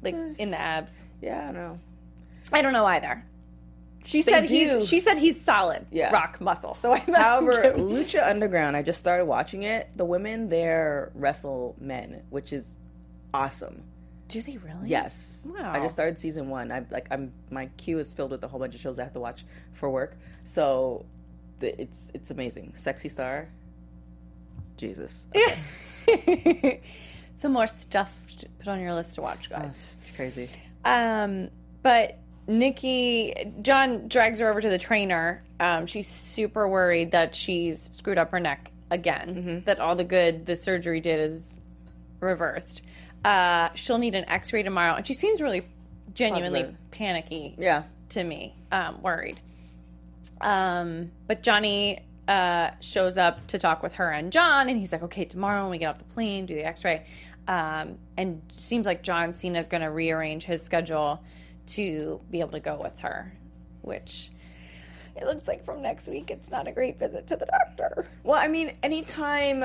like 0.02 0.14
in 0.38 0.50
the 0.50 0.60
abs. 0.60 0.94
Yeah, 1.20 1.48
I 1.48 1.52
know. 1.52 1.78
I 2.52 2.62
don't 2.62 2.72
know 2.72 2.86
either. 2.86 3.24
She 4.04 4.20
said 4.20 4.46
do. 4.46 4.54
he's. 4.54 4.86
She 4.86 5.00
said 5.00 5.16
he's 5.16 5.40
solid. 5.40 5.86
Yeah. 5.90 6.12
rock 6.12 6.40
muscle. 6.40 6.74
So 6.74 6.92
I. 6.92 6.98
However, 6.98 7.72
Lucha 7.76 8.28
Underground, 8.28 8.76
I 8.76 8.82
just 8.82 8.98
started 9.00 9.24
watching 9.24 9.62
it. 9.62 9.88
The 9.96 10.04
women 10.04 10.48
there 10.48 11.10
wrestle 11.14 11.74
men, 11.80 12.22
which 12.30 12.52
is 12.52 12.76
awesome. 13.32 13.82
do 14.28 14.42
they 14.42 14.58
really? 14.58 14.86
Yes. 14.88 15.48
Wow. 15.50 15.72
I 15.72 15.80
just 15.80 15.94
started 15.94 16.18
season 16.18 16.50
one. 16.50 16.70
I 16.70 16.84
like 16.90 17.08
I'm 17.10 17.32
my 17.50 17.66
queue 17.78 17.98
is 17.98 18.12
filled 18.12 18.30
with 18.30 18.44
a 18.44 18.48
whole 18.48 18.60
bunch 18.60 18.74
of 18.74 18.80
shows 18.80 18.98
I 18.98 19.04
have 19.04 19.14
to 19.14 19.20
watch 19.20 19.46
for 19.72 19.88
work. 19.88 20.16
So 20.44 21.06
it's 21.64 22.10
it's 22.14 22.30
amazing. 22.30 22.72
Sexy 22.74 23.08
Star. 23.08 23.48
Jesus. 24.76 25.26
Some 27.36 27.52
more 27.52 27.66
stuff 27.66 28.12
to 28.38 28.48
put 28.58 28.68
on 28.68 28.80
your 28.80 28.94
list 28.94 29.14
to 29.16 29.22
watch, 29.22 29.50
guys. 29.50 29.70
It's, 29.70 29.98
it's 30.08 30.16
crazy. 30.16 30.48
Um, 30.84 31.50
but 31.82 32.18
Nikki, 32.46 33.34
John 33.62 34.08
drags 34.08 34.40
her 34.40 34.50
over 34.50 34.60
to 34.60 34.68
the 34.68 34.78
trainer. 34.78 35.42
Um, 35.60 35.86
she's 35.86 36.08
super 36.08 36.68
worried 36.68 37.12
that 37.12 37.34
she's 37.34 37.90
screwed 37.92 38.18
up 38.18 38.30
her 38.32 38.40
neck 38.40 38.70
again. 38.90 39.62
That 39.66 39.78
all 39.80 39.96
the 39.96 40.04
good 40.04 40.46
the 40.46 40.56
surgery 40.56 41.00
did 41.00 41.20
is 41.20 41.56
reversed. 42.20 42.82
Uh, 43.24 43.70
she'll 43.74 43.98
need 43.98 44.14
an 44.14 44.28
X-ray 44.28 44.62
tomorrow, 44.62 44.94
and 44.94 45.06
she 45.06 45.14
seems 45.14 45.40
really 45.40 45.66
genuinely 46.14 46.60
Positive. 46.62 46.90
panicky 46.90 47.54
Yeah. 47.58 47.84
to 48.10 48.22
me, 48.24 48.54
um, 48.70 49.02
worried. 49.02 49.40
Um, 50.44 51.10
but 51.26 51.42
Johnny 51.42 52.04
uh, 52.28 52.70
shows 52.80 53.16
up 53.16 53.46
to 53.48 53.58
talk 53.58 53.82
with 53.82 53.94
her 53.94 54.10
and 54.10 54.30
John, 54.30 54.68
and 54.68 54.78
he's 54.78 54.92
like, 54.92 55.02
"Okay, 55.02 55.24
tomorrow 55.24 55.62
when 55.62 55.70
we 55.70 55.78
get 55.78 55.86
off 55.86 55.98
the 55.98 56.04
plane, 56.04 56.46
do 56.46 56.54
the 56.54 56.64
X-ray." 56.64 57.06
Um, 57.48 57.98
and 58.16 58.42
seems 58.48 58.86
like 58.86 59.02
John 59.02 59.34
Cena 59.34 59.58
is 59.58 59.68
going 59.68 59.82
to 59.82 59.90
rearrange 59.90 60.44
his 60.44 60.62
schedule 60.62 61.22
to 61.68 62.20
be 62.30 62.40
able 62.40 62.52
to 62.52 62.60
go 62.60 62.78
with 62.80 62.98
her, 63.00 63.32
which 63.82 64.30
it 65.16 65.24
looks 65.24 65.48
like 65.48 65.64
from 65.64 65.82
next 65.82 66.08
week 66.08 66.30
it's 66.30 66.50
not 66.50 66.68
a 66.68 66.72
great 66.72 66.98
visit 66.98 67.26
to 67.28 67.36
the 67.36 67.46
doctor. 67.46 68.06
Well, 68.22 68.38
I 68.38 68.48
mean, 68.48 68.76
anytime 68.82 69.64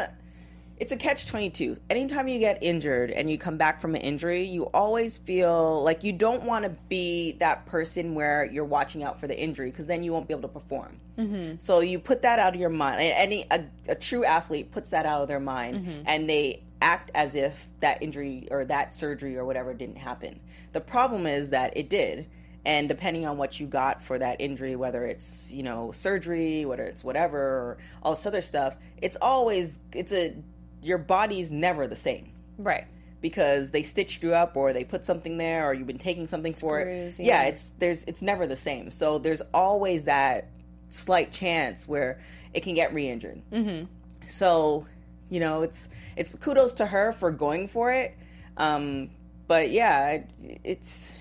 it's 0.79 0.93
a 0.93 0.97
catch 0.97 1.25
22. 1.25 1.77
Anytime 1.89 2.29
you 2.29 2.39
get 2.39 2.57
injured 2.61 3.11
and 3.11 3.29
you 3.29 3.37
come 3.37 3.57
back 3.57 3.81
from 3.81 3.95
an 3.95 4.01
injury, 4.01 4.43
you 4.43 4.63
always 4.67 5.17
feel 5.17 5.83
like 5.83 6.05
you 6.05 6.13
don't 6.13 6.43
want 6.43 6.63
to 6.63 6.69
be 6.87 7.33
that 7.33 7.65
person 7.65 8.15
where 8.15 8.45
you're 8.45 8.63
watching 8.63 9.03
out 9.03 9.19
for 9.19 9.27
the 9.27 9.37
injury 9.37 9.71
because 9.71 9.87
then 9.87 10.03
you 10.03 10.13
won't 10.13 10.27
be 10.27 10.33
able 10.33 10.43
to 10.43 10.47
perform. 10.47 10.97
Mm-hmm. 11.17 11.57
So 11.57 11.81
you 11.81 11.99
put 11.99 12.21
that 12.21 12.39
out 12.39 12.55
of 12.55 12.61
your 12.61 12.69
mind. 12.69 13.01
Any 13.01 13.45
a, 13.51 13.65
a 13.89 13.95
true 13.95 14.23
athlete 14.23 14.71
puts 14.71 14.91
that 14.91 15.05
out 15.05 15.21
of 15.21 15.27
their 15.27 15.41
mind 15.41 15.85
mm-hmm. 15.85 16.01
and 16.05 16.29
they 16.29 16.63
act 16.81 17.11
as 17.13 17.35
if 17.35 17.67
that 17.81 18.01
injury 18.01 18.47
or 18.49 18.63
that 18.63 18.95
surgery 18.95 19.35
or 19.35 19.43
whatever 19.43 19.73
didn't 19.73 19.97
happen. 19.97 20.39
The 20.71 20.81
problem 20.81 21.27
is 21.27 21.49
that 21.49 21.75
it 21.75 21.89
did 21.89 22.27
and 22.65 22.87
depending 22.87 23.25
on 23.25 23.37
what 23.37 23.59
you 23.59 23.67
got 23.67 24.01
for 24.01 24.19
that 24.19 24.39
injury 24.39 24.75
whether 24.75 25.05
it's 25.05 25.51
you 25.51 25.63
know 25.63 25.91
surgery 25.93 26.65
whether 26.65 26.83
it's 26.83 27.05
whatever 27.05 27.39
or 27.39 27.77
all 28.03 28.15
this 28.15 28.25
other 28.25 28.41
stuff 28.41 28.75
it's 29.01 29.15
always 29.21 29.79
it's 29.93 30.11
a 30.11 30.35
your 30.81 30.97
body's 30.97 31.51
never 31.51 31.87
the 31.87 31.95
same 31.95 32.31
right 32.57 32.85
because 33.21 33.71
they 33.71 33.83
stitched 33.83 34.23
you 34.23 34.33
up 34.33 34.55
or 34.55 34.71
they 34.71 34.83
put 34.83 35.05
something 35.05 35.37
there 35.37 35.67
or 35.67 35.73
you've 35.73 35.87
been 35.87 35.97
taking 35.97 36.25
something 36.25 36.53
Screws, 36.53 36.61
for 36.61 36.79
it 36.79 37.25
yeah. 37.25 37.43
yeah 37.43 37.49
it's 37.49 37.71
there's 37.79 38.03
it's 38.05 38.21
never 38.21 38.47
the 38.47 38.55
same 38.55 38.89
so 38.89 39.17
there's 39.19 39.41
always 39.53 40.05
that 40.05 40.47
slight 40.89 41.31
chance 41.31 41.87
where 41.87 42.21
it 42.53 42.61
can 42.61 42.73
get 42.73 42.93
re-injured 42.93 43.41
mm-hmm. 43.51 43.85
so 44.27 44.85
you 45.29 45.39
know 45.39 45.61
it's 45.61 45.89
it's 46.15 46.35
kudos 46.35 46.73
to 46.73 46.85
her 46.85 47.11
for 47.11 47.31
going 47.31 47.67
for 47.67 47.91
it 47.91 48.17
um, 48.57 49.09
but 49.47 49.69
yeah 49.69 50.21
it's 50.63 51.13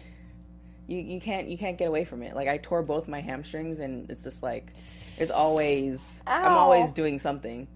you, 0.88 0.98
you 0.98 1.20
can't 1.20 1.48
you 1.48 1.56
can't 1.56 1.78
get 1.78 1.86
away 1.86 2.04
from 2.04 2.22
it. 2.22 2.34
Like 2.34 2.48
I 2.48 2.56
tore 2.56 2.82
both 2.82 3.06
my 3.06 3.20
hamstrings, 3.20 3.78
and 3.78 4.10
it's 4.10 4.24
just 4.24 4.42
like 4.42 4.72
it's 5.18 5.30
always 5.30 6.22
Ow. 6.26 6.32
I'm 6.32 6.56
always 6.56 6.92
doing 6.92 7.18
something. 7.18 7.68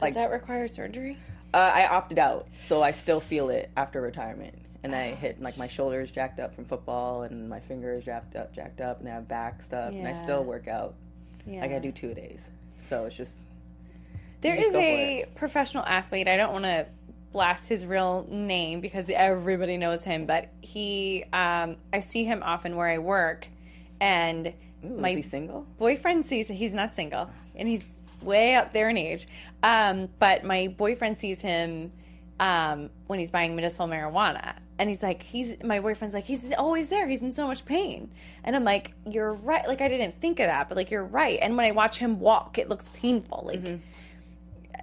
Like 0.00 0.14
Did 0.14 0.20
that 0.20 0.30
require 0.30 0.68
surgery. 0.68 1.18
Uh, 1.52 1.70
I 1.72 1.86
opted 1.86 2.18
out, 2.18 2.48
so 2.56 2.82
I 2.82 2.90
still 2.90 3.20
feel 3.20 3.48
it 3.48 3.70
after 3.76 4.00
retirement. 4.00 4.58
And 4.82 4.94
I 4.94 5.14
hit 5.14 5.40
like 5.40 5.56
my 5.56 5.68
shoulders 5.68 6.10
jacked 6.10 6.40
up 6.40 6.54
from 6.54 6.64
football, 6.64 7.22
and 7.22 7.48
my 7.48 7.60
fingers 7.60 8.04
jacked 8.04 8.36
up, 8.36 8.52
jacked 8.52 8.80
up, 8.80 9.00
and 9.00 9.08
I 9.08 9.12
have 9.12 9.28
back 9.28 9.62
stuff, 9.62 9.92
yeah. 9.92 10.00
and 10.00 10.08
I 10.08 10.12
still 10.12 10.44
work 10.44 10.68
out. 10.68 10.94
Yeah. 11.46 11.60
Like 11.60 11.72
I 11.72 11.78
do 11.78 11.92
two 11.92 12.10
a 12.10 12.14
days, 12.14 12.50
so 12.78 13.04
it's 13.04 13.16
just. 13.16 13.46
There 14.40 14.54
is 14.54 14.74
a 14.74 15.24
professional 15.36 15.84
athlete. 15.84 16.28
I 16.28 16.36
don't 16.36 16.52
want 16.52 16.64
to 16.66 16.86
blast 17.32 17.68
his 17.68 17.84
real 17.84 18.26
name 18.30 18.80
because 18.80 19.10
everybody 19.10 19.76
knows 19.76 20.04
him, 20.04 20.26
but 20.26 20.48
he, 20.60 21.24
um, 21.32 21.76
I 21.92 22.00
see 22.00 22.24
him 22.24 22.42
often 22.42 22.76
where 22.76 22.86
I 22.86 22.98
work, 22.98 23.48
and 24.00 24.48
Ooh, 24.84 24.88
my 24.88 25.20
single 25.20 25.66
boyfriend 25.78 26.26
sees 26.26 26.48
he's 26.48 26.74
not 26.74 26.94
single, 26.94 27.30
and 27.54 27.68
he's 27.68 28.00
way 28.24 28.54
up 28.54 28.72
there 28.72 28.88
in 28.88 28.96
age. 28.96 29.26
Um, 29.62 30.08
but 30.18 30.44
my 30.44 30.68
boyfriend 30.68 31.18
sees 31.18 31.40
him 31.40 31.92
um, 32.40 32.90
when 33.06 33.18
he's 33.18 33.30
buying 33.30 33.54
medicinal 33.54 33.88
marijuana. 33.88 34.54
And 34.78 34.88
he's 34.88 35.02
like, 35.02 35.22
he's 35.22 35.62
my 35.62 35.78
boyfriend's 35.80 36.14
like, 36.14 36.24
he's 36.24 36.52
always 36.52 36.88
there. 36.88 37.06
He's 37.06 37.22
in 37.22 37.32
so 37.32 37.46
much 37.46 37.64
pain. 37.64 38.10
And 38.42 38.56
I'm 38.56 38.64
like, 38.64 38.92
you're 39.08 39.32
right. 39.32 39.66
Like 39.68 39.80
I 39.80 39.88
didn't 39.88 40.20
think 40.20 40.40
of 40.40 40.46
that, 40.46 40.68
but 40.68 40.76
like 40.76 40.90
you're 40.90 41.04
right. 41.04 41.38
And 41.40 41.56
when 41.56 41.64
I 41.66 41.70
watch 41.70 41.98
him 41.98 42.18
walk, 42.18 42.58
it 42.58 42.68
looks 42.68 42.90
painful. 42.94 43.44
Like 43.46 43.62
mm-hmm 43.62 43.76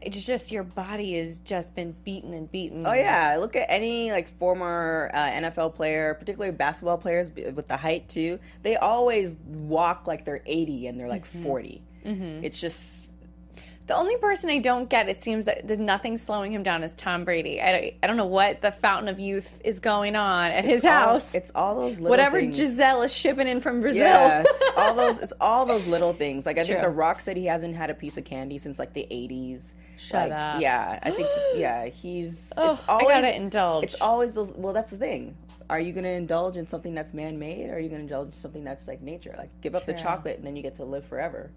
it's 0.02 0.26
just 0.26 0.52
your 0.52 0.64
body 0.64 1.18
has 1.20 1.40
just 1.40 1.76
been 1.76 1.96
beaten 2.04 2.34
and 2.34 2.52
beaten. 2.52 2.86
Oh 2.86 2.94
yeah, 2.94 3.38
look 3.40 3.56
at 3.56 3.68
any 3.70 4.12
like 4.12 4.28
former 4.28 5.12
uh, 5.14 5.18
NFL 5.18 5.76
player, 5.76 6.16
particularly 6.16 6.52
basketball 6.56 6.98
players 6.98 7.32
with 7.32 7.68
the 7.68 7.78
height 7.78 8.10
too. 8.10 8.40
They 8.64 8.78
always 8.78 9.38
walk 9.46 10.08
like 10.08 10.26
they're 10.26 10.42
80 10.46 10.88
and 10.88 11.00
they're 11.00 11.08
like 11.08 11.28
mm-hmm. 11.28 11.44
40. 11.44 11.84
Mm-hmm. 12.06 12.44
It's 12.44 12.60
just 12.60 13.11
the 13.92 13.98
only 13.98 14.16
person 14.16 14.50
I 14.50 14.60
don't 14.60 14.90
get, 14.90 15.10
it 15.10 15.22
seems 15.22 15.44
that 15.46 15.68
there's 15.68 15.78
nothing 15.78 16.16
slowing 16.16 16.54
him 16.54 16.64
down, 16.64 16.82
is 16.82 16.96
Tom 16.96 17.26
Brady. 17.26 17.62
I 17.62 17.72
don't, 17.72 17.94
I 18.02 18.08
don't 18.08 18.16
know 18.16 18.26
what 18.26 18.62
the 18.62 18.72
fountain 18.72 19.10
of 19.10 19.20
youth 19.20 19.60
is 19.66 19.82
going 19.82 20.16
on 20.16 20.52
at 20.52 20.60
it's 20.60 20.68
his 20.68 20.86
all, 20.86 20.92
house. 20.92 21.36
It's 21.36 21.52
all 21.54 21.76
those 21.76 21.96
little 21.96 22.10
whatever 22.10 22.40
things. 22.40 22.58
Gisele 22.58 23.02
is 23.02 23.14
shipping 23.14 23.50
in 23.50 23.60
from 23.60 23.82
Brazil. 23.82 24.04
Yeah, 24.04 24.44
it's 24.48 24.72
all 24.78 24.94
those. 24.94 25.20
It's 25.20 25.34
all 25.42 25.66
those 25.66 25.88
little 25.88 26.14
things. 26.14 26.46
Like 26.46 26.58
I 26.58 26.62
True. 26.62 26.76
think 26.76 26.82
The 26.84 26.90
Rock 26.90 27.20
said 27.20 27.36
he 27.36 27.48
hasn't 27.48 27.76
had 27.76 27.90
a 27.90 27.94
piece 27.94 28.18
of 28.18 28.24
candy 28.24 28.58
since 28.58 28.80
like 28.80 28.94
the 28.94 29.06
80s. 29.12 29.74
Shut 29.98 30.30
like, 30.30 30.40
up. 30.40 30.62
Yeah, 30.62 30.98
I 31.04 31.12
think 31.12 31.28
yeah 31.58 31.88
he's. 31.88 32.54
Oh, 32.56 32.72
it's 32.72 32.88
always, 32.88 33.08
I 33.08 33.22
gotta 33.22 33.36
indulge. 33.36 33.84
It's 33.84 34.02
always 34.02 34.34
those. 34.34 34.54
Well, 34.56 34.72
that's 34.72 34.92
the 34.92 34.98
thing. 34.98 35.36
Are 35.70 35.82
you 35.82 35.94
going 35.94 36.04
to 36.04 36.10
indulge 36.10 36.58
in 36.58 36.68
something 36.68 36.94
that's 36.94 37.14
man-made, 37.14 37.70
or 37.70 37.76
are 37.76 37.80
you 37.80 37.88
going 37.88 38.00
to 38.00 38.14
indulge 38.14 38.28
in 38.28 38.34
something 38.34 38.64
that's 38.64 38.90
like 38.90 39.02
nature? 39.02 39.34
Like 39.38 39.50
give 39.62 39.74
up 39.74 39.86
True. 39.86 39.94
the 39.94 40.00
chocolate, 40.00 40.38
and 40.38 40.46
then 40.46 40.56
you 40.56 40.64
get 40.64 40.74
to 40.76 40.86
live 40.86 41.06
forever. 41.06 41.50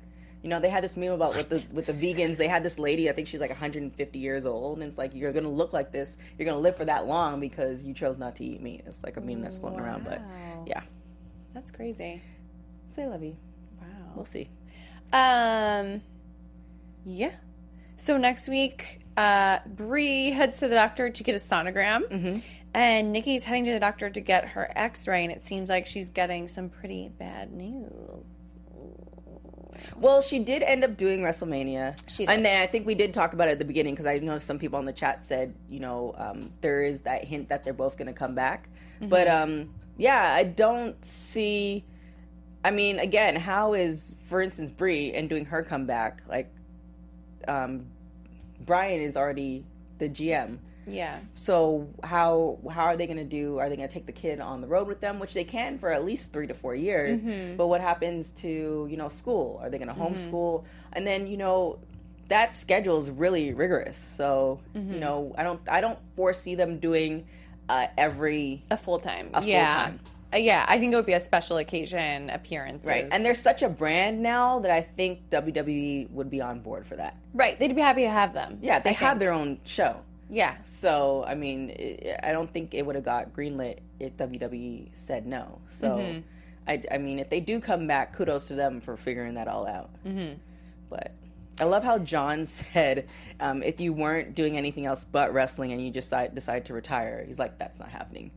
You 0.45 0.51
know, 0.51 0.61
they 0.61 0.68
had 0.68 0.84
this 0.84 0.95
meme 0.95 1.12
about 1.12 1.34
with 1.34 1.49
the 1.49 1.66
with 1.72 1.86
the 1.86 1.95
vegans. 1.95 2.36
They 2.36 2.49
had 2.49 2.62
this 2.62 2.78
lady, 2.78 3.09
I 3.09 3.14
think 3.14 3.28
she's 3.28 3.40
like 3.40 3.49
150 3.49 4.18
years 4.18 4.45
old, 4.45 4.78
and 4.78 4.86
it's 4.86 4.99
like 4.99 5.14
you're 5.14 5.32
gonna 5.32 5.49
look 5.49 5.72
like 5.72 5.90
this. 5.90 6.18
You're 6.38 6.45
gonna 6.45 6.61
live 6.61 6.76
for 6.76 6.84
that 6.84 7.07
long 7.07 7.40
because 7.40 7.82
you 7.82 7.95
chose 7.95 8.18
not 8.18 8.36
to 8.36 8.45
eat 8.45 8.61
meat. 8.61 8.82
It's 8.84 9.03
like 9.03 9.16
a 9.16 9.22
meme 9.22 9.40
that's 9.40 9.57
floating 9.57 9.80
wow. 9.80 9.86
around, 9.86 10.05
but 10.05 10.20
yeah, 10.66 10.82
that's 11.55 11.70
crazy. 11.70 12.20
Say 12.90 13.07
lovey. 13.07 13.38
Wow. 13.80 13.86
We'll 14.14 14.26
see. 14.26 14.51
Um, 15.14 16.03
yeah. 17.07 17.32
So 17.97 18.18
next 18.18 18.47
week, 18.47 19.01
uh, 19.16 19.61
Brie 19.64 20.30
heads 20.30 20.59
to 20.59 20.68
the 20.68 20.74
doctor 20.74 21.09
to 21.09 21.22
get 21.22 21.34
a 21.34 21.38
sonogram. 21.38 22.03
Mm-hmm. 22.11 22.38
And 22.74 23.12
Nikki's 23.12 23.45
heading 23.45 23.64
to 23.64 23.72
the 23.72 23.80
doctor 23.80 24.11
to 24.11 24.20
get 24.20 24.49
her 24.49 24.70
x 24.76 25.09
ray, 25.09 25.24
and 25.24 25.32
it 25.32 25.40
seems 25.40 25.70
like 25.70 25.86
she's 25.86 26.11
getting 26.11 26.49
some 26.49 26.68
pretty 26.68 27.09
bad 27.09 27.51
news. 27.51 28.26
Well, 29.97 30.20
she 30.22 30.39
did 30.39 30.62
end 30.62 30.85
up 30.85 30.97
doing 30.97 31.20
WrestleMania. 31.20 31.97
She 32.11 32.26
did. 32.26 32.32
And 32.32 32.45
then 32.45 32.62
I 32.62 32.66
think 32.66 32.87
we 32.87 32.95
did 32.95 33.14
talk 33.14 33.32
about 33.32 33.49
it 33.49 33.53
at 33.53 33.59
the 33.59 33.64
beginning 33.64 33.95
because 33.95 34.07
I 34.07 34.18
know 34.18 34.39
some 34.39 34.59
people 34.59 34.78
in 34.78 34.85
the 34.85 34.93
chat 34.93 35.24
said, 35.24 35.55
you 35.68 35.80
know, 35.80 36.14
um, 36.16 36.53
there 36.61 36.82
is 36.82 37.01
that 37.01 37.24
hint 37.24 37.49
that 37.49 37.64
they're 37.64 37.72
both 37.72 37.97
going 37.97 38.07
to 38.07 38.12
come 38.12 38.35
back. 38.35 38.68
Mm-hmm. 38.97 39.09
But 39.09 39.28
um, 39.28 39.74
yeah, 39.97 40.32
I 40.35 40.45
don't 40.45 41.03
see. 41.05 41.85
I 42.64 42.70
mean, 42.70 42.99
again, 42.99 43.37
how 43.37 43.74
is, 43.74 44.14
for 44.20 44.41
instance, 44.41 44.70
Brie 44.70 45.12
and 45.12 45.28
doing 45.28 45.45
her 45.47 45.62
comeback? 45.62 46.22
Like, 46.26 46.51
um, 47.47 47.87
Bryan 48.61 49.03
is 49.03 49.16
already 49.16 49.64
the 49.99 50.09
GM. 50.09 50.59
Yeah. 50.87 51.18
So 51.35 51.89
how 52.03 52.59
how 52.70 52.85
are 52.85 52.97
they 52.97 53.07
going 53.07 53.18
to 53.18 53.24
do? 53.24 53.59
Are 53.59 53.68
they 53.68 53.76
going 53.76 53.89
to 53.89 53.93
take 53.93 54.07
the 54.07 54.12
kid 54.12 54.41
on 54.41 54.61
the 54.61 54.66
road 54.66 54.89
with 54.89 55.01
them, 55.01 55.18
which 55.18 55.35
they 55.35 55.45
can 55.45 55.78
for 55.78 55.91
at 55.91 56.05
least 56.05 56.32
three 56.32 56.47
to 56.47 56.55
four 56.55 56.74
years? 56.74 57.20
Mm-hmm. 57.20 57.57
But 57.57 57.68
what 57.68 57.80
happens 57.80 58.30
to 58.43 58.87
you 58.91 58.97
know 58.97 59.09
school? 59.09 59.59
Are 59.62 59.70
they 59.70 59.78
going 59.78 59.89
to 59.89 59.95
mm-hmm. 59.95 60.14
homeschool? 60.14 60.61
Mm-hmm. 60.61 60.93
And 60.95 61.07
then 61.07 61.26
you 61.26 61.37
know 61.37 61.78
that 62.28 62.55
schedule 62.55 63.01
is 63.01 63.11
really 63.11 63.53
rigorous. 63.53 63.99
So 63.99 64.61
mm-hmm. 64.74 64.95
you 64.95 65.01
know 65.01 65.35
I 65.37 65.43
don't 65.43 65.61
I 65.68 65.80
don't 65.80 65.99
foresee 66.16 66.55
them 66.55 66.78
doing 66.78 67.26
uh, 67.68 67.87
every 67.97 68.62
a 68.70 68.76
full 68.76 68.99
time. 68.99 69.30
A 69.35 69.43
yeah. 69.45 69.66
full 69.66 69.85
time. 69.85 70.01
Uh, 70.35 70.39
yeah, 70.39 70.64
I 70.66 70.78
think 70.78 70.93
it 70.93 70.97
would 70.97 71.07
be 71.07 71.12
a 71.12 71.20
special 71.20 71.59
occasion 71.59 72.28
appearance. 72.30 72.87
Right. 72.87 73.07
And 73.11 73.24
they're 73.24 73.35
such 73.35 73.62
a 73.62 73.68
brand 73.68 74.20
now 74.20 74.59
that 74.61 74.70
I 74.70 74.80
think 74.80 75.30
WWE 75.30 76.11
would 76.11 76.28
be 76.28 76.41
on 76.41 76.61
board 76.61 76.87
for 76.87 76.97
that. 76.97 77.16
Right. 77.32 77.59
They'd 77.59 77.74
be 77.74 77.80
happy 77.80 78.03
to 78.03 78.11
have 78.11 78.32
them. 78.32 78.59
Yeah, 78.61 78.80
they 78.80 78.91
I 78.91 78.95
have 78.95 79.09
think. 79.11 79.20
their 79.20 79.32
own 79.32 79.61
show. 79.64 80.01
Yeah. 80.35 80.57
So 80.62 81.24
I 81.26 81.35
mean, 81.35 81.70
it, 81.70 82.18
I 82.22 82.32
don't 82.32 82.53
think 82.53 82.74
it 82.74 82.85
would 82.85 82.97
have 82.97 83.05
got 83.05 83.32
greenlit 83.32 83.78
if 84.01 84.16
WWE 84.16 84.91
said 84.93 85.26
no. 85.26 85.61
So, 85.68 85.91
mm-hmm. 85.91 86.20
I, 86.66 86.82
I 86.91 86.99
mean, 86.99 87.20
if 87.20 87.30
they 87.30 87.41
do 87.41 87.61
come 87.61 87.87
back, 87.87 88.14
kudos 88.14 88.49
to 88.49 88.55
them 88.55 88.80
for 88.80 88.97
figuring 88.97 89.35
that 89.35 89.47
all 89.47 89.66
out. 89.66 89.91
Mm-hmm. 90.05 90.35
But 90.91 91.12
I 91.61 91.64
love 91.64 91.85
how 91.85 91.99
John 91.99 92.47
said, 92.47 93.07
um, 93.39 93.62
if 93.62 93.80
you 93.80 93.93
weren't 93.93 94.35
doing 94.35 94.59
anything 94.59 94.87
else 94.87 95.05
but 95.05 95.32
wrestling 95.32 95.72
and 95.72 95.85
you 95.85 95.93
just 95.93 96.09
decide, 96.09 96.35
decide 96.35 96.64
to 96.66 96.74
retire, 96.74 97.22
he's 97.24 97.39
like, 97.39 97.59
that's 97.59 97.78
not 97.78 97.91
happening. 97.91 98.32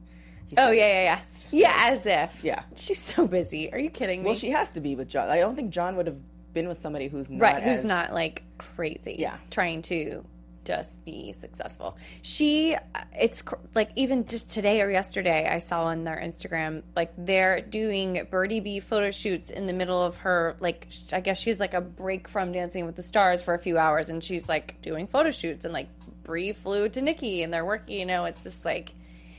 Oh 0.56 0.72
yeah, 0.72 0.88
yeah, 0.88 1.04
yeah. 1.04 1.22
Yeah, 1.52 1.94
as 1.94 2.06
if. 2.06 2.44
Yeah. 2.44 2.64
She's 2.76 3.02
so 3.02 3.28
busy. 3.28 3.74
Are 3.74 3.80
you 3.80 3.90
kidding 3.90 4.22
me? 4.22 4.28
Well, 4.28 4.36
she 4.36 4.52
has 4.52 4.70
to 4.72 4.80
be 4.80 4.96
with 4.96 5.10
John. 5.10 5.30
I 5.30 5.40
don't 5.40 5.56
think 5.56 5.72
John 5.72 5.98
would 5.98 6.08
have 6.08 6.20
been 6.54 6.68
with 6.68 6.80
somebody 6.80 7.08
who's 7.08 7.30
not 7.30 7.42
right, 7.42 7.64
who's 7.64 7.80
as, 7.80 7.86
not 7.86 8.14
like 8.14 8.44
crazy. 8.58 9.16
Yeah, 9.20 9.38
trying 9.50 9.82
to 9.84 10.24
just 10.68 11.04
be 11.06 11.32
successful. 11.32 11.98
She, 12.22 12.76
it's 13.18 13.42
like 13.74 13.90
even 13.96 14.28
just 14.28 14.50
today 14.50 14.82
or 14.82 14.92
yesterday, 14.92 15.48
I 15.50 15.60
saw 15.60 15.86
on 15.86 16.04
their 16.04 16.22
Instagram, 16.22 16.84
like 16.94 17.14
they're 17.18 17.62
doing 17.62 18.28
Birdie 18.30 18.60
B 18.60 18.82
photo 18.82 19.10
shoots 19.12 19.50
in 19.50 19.66
the 19.66 19.74
middle 19.74 20.04
of 20.04 20.18
her, 20.18 20.58
like, 20.60 20.90
I 21.14 21.22
guess 21.22 21.40
she's 21.40 21.62
like 21.62 21.74
a 21.74 21.80
break 21.80 22.28
from 22.28 22.52
Dancing 22.52 22.86
with 22.86 22.98
the 22.98 23.02
Stars 23.02 23.42
for 23.42 23.54
a 23.54 23.60
few 23.60 23.78
hours 23.78 24.10
and 24.10 24.22
she's 24.22 24.50
like 24.50 24.82
doing 24.82 25.08
photo 25.08 25.32
shoots 25.32 25.64
and 25.64 25.74
like 25.74 25.88
Brie 26.24 26.52
flew 26.52 26.90
to 26.90 27.02
Nikki 27.02 27.44
and 27.44 27.54
they're 27.54 27.66
working, 27.66 27.98
you 27.98 28.06
know, 28.06 28.26
it's 28.26 28.44
just 28.44 28.66
like, 28.66 28.94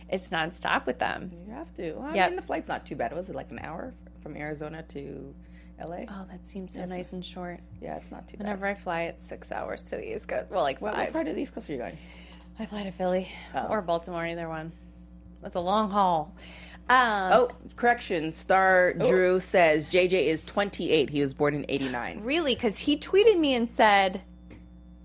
it's 0.08 0.30
nonstop 0.30 0.86
with 0.86 0.98
them. 0.98 1.30
You 1.46 1.52
have 1.52 1.74
to. 1.74 1.92
Well, 1.92 2.06
I 2.06 2.14
yep. 2.14 2.30
mean, 2.30 2.36
the 2.36 2.42
flight's 2.42 2.68
not 2.68 2.86
too 2.86 2.96
bad. 2.96 3.12
Was 3.12 3.28
it 3.28 3.36
like 3.36 3.50
an 3.50 3.58
hour 3.58 3.92
from 4.22 4.34
Arizona 4.34 4.82
to 4.88 5.34
L.A. 5.78 6.06
Oh, 6.08 6.24
that 6.30 6.46
seems 6.46 6.74
so 6.74 6.80
Yes. 6.80 6.90
nice 6.90 7.12
and 7.12 7.24
short. 7.24 7.60
Yeah, 7.80 7.96
it's 7.96 8.10
not 8.10 8.26
too 8.26 8.36
bad. 8.36 8.44
Whenever 8.46 8.66
I 8.66 8.74
fly, 8.74 9.02
it's 9.02 9.24
six 9.24 9.52
hours 9.52 9.82
to 9.84 9.96
the 9.96 10.14
East 10.14 10.26
Coast. 10.28 10.50
Well, 10.50 10.62
like 10.62 10.80
What, 10.80 10.94
five. 10.94 11.06
what 11.06 11.12
part 11.12 11.28
of 11.28 11.36
the 11.36 11.42
East 11.42 11.54
Coast 11.54 11.68
are 11.70 11.72
you 11.72 11.78
going? 11.78 11.96
I 12.58 12.66
fly 12.66 12.82
to 12.82 12.90
Philly 12.92 13.28
Oh. 13.54 13.66
or 13.68 13.80
Baltimore, 13.82 14.26
either 14.26 14.48
one. 14.48 14.72
That's 15.42 15.54
a 15.54 15.60
long 15.60 15.90
haul. 15.90 16.34
Um, 16.90 17.32
Oh, 17.32 17.50
correction. 17.76 18.32
Star 18.32 18.94
Drew 18.94 19.38
says 19.40 19.86
JJ 19.88 20.26
is 20.26 20.42
28. 20.42 21.10
He 21.10 21.20
was 21.20 21.34
born 21.34 21.54
in 21.54 21.64
89. 21.68 22.20
Really? 22.24 22.54
Because 22.54 22.78
he 22.80 22.96
tweeted 22.96 23.38
me 23.38 23.54
and 23.54 23.68
said, 23.70 24.22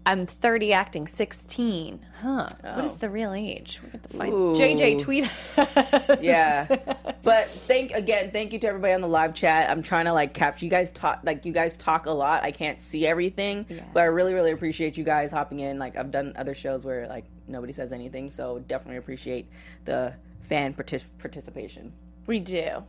I'm 0.05 0.25
30 0.25 0.73
acting 0.73 1.07
16. 1.07 2.05
Huh. 2.19 2.49
What 2.61 2.85
is 2.85 2.91
oh. 2.91 2.97
the 2.99 3.09
real 3.09 3.33
age? 3.33 3.79
We 3.83 3.89
have 3.91 4.01
to 4.01 4.17
find 4.17 4.33
Oh. 4.33 4.53
Ooh. 4.53 4.57
JJ 4.57 4.99
tweet. 5.01 5.29
Yeah. 6.21 6.67
but 7.23 7.47
thank 7.67 7.91
again, 7.91 8.31
thank 8.31 8.53
you 8.53 8.59
to 8.59 8.67
everybody 8.67 8.93
on 8.93 9.01
the 9.01 9.07
live 9.07 9.33
chat. 9.33 9.69
I'm 9.69 9.81
trying 9.81 10.05
to 10.05 10.13
like 10.13 10.33
capture 10.33 10.65
you 10.65 10.71
guys 10.71 10.91
talk 10.91 11.21
like 11.23 11.45
you 11.45 11.53
guys 11.53 11.77
talk 11.77 12.05
a 12.05 12.11
lot. 12.11 12.43
I 12.43 12.51
can't 12.51 12.81
see 12.81 13.05
everything, 13.07 13.65
but 13.93 14.01
I 14.01 14.05
really 14.05 14.33
really 14.33 14.51
appreciate 14.51 14.97
you 14.97 15.03
guys 15.03 15.31
hopping 15.31 15.59
in. 15.59 15.79
Like 15.79 15.95
I've 15.95 16.11
done 16.11 16.33
other 16.35 16.53
shows 16.53 16.85
where 16.85 17.07
like 17.07 17.25
nobody 17.47 17.73
says 17.73 17.93
anything, 17.93 18.29
so 18.29 18.59
definitely 18.59 18.97
appreciate 18.97 19.47
the 19.85 20.13
fan 20.41 20.73
partic- 20.73 21.05
participation. 21.19 21.93
we 22.27 22.39
do. 22.39 22.83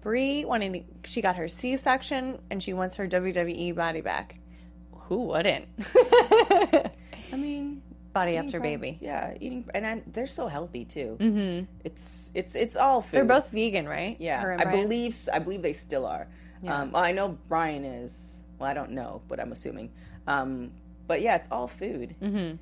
Brie 0.00 0.44
wanting 0.44 0.72
to, 0.72 0.82
she 1.04 1.20
got 1.20 1.36
her 1.36 1.48
C 1.48 1.76
section 1.76 2.38
and 2.50 2.62
she 2.62 2.72
wants 2.72 2.96
her 2.96 3.08
WWE 3.08 3.74
body 3.74 4.00
back. 4.00 4.38
Who 5.08 5.24
wouldn't? 5.24 5.66
I 7.32 7.36
mean, 7.36 7.82
body 8.12 8.36
after 8.36 8.60
baby. 8.60 8.98
Yeah, 9.00 9.34
eating 9.40 9.64
and 9.74 9.86
I, 9.86 10.02
they're 10.06 10.26
so 10.26 10.48
healthy 10.48 10.84
too. 10.84 11.16
Mm-hmm. 11.18 11.64
It's 11.84 12.30
it's 12.34 12.54
it's 12.54 12.76
all 12.76 13.00
food. 13.00 13.16
They're 13.16 13.24
both 13.24 13.50
vegan, 13.50 13.88
right? 13.88 14.16
Yeah, 14.18 14.56
I 14.58 14.64
believe 14.64 15.16
I 15.32 15.38
believe 15.38 15.62
they 15.62 15.72
still 15.72 16.04
are. 16.06 16.28
Um, 16.66 16.92
well, 16.92 17.02
I 17.02 17.12
know 17.12 17.38
Bryan 17.48 17.84
is. 17.84 18.42
Well, 18.58 18.68
I 18.68 18.74
don't 18.74 18.90
know, 18.90 19.22
but 19.28 19.40
I'm 19.40 19.52
assuming. 19.52 19.90
Um, 20.26 20.72
but 21.06 21.22
yeah, 21.22 21.36
it's 21.36 21.48
all 21.50 21.68
food. 21.68 22.14
Mm-hmm. 22.20 22.56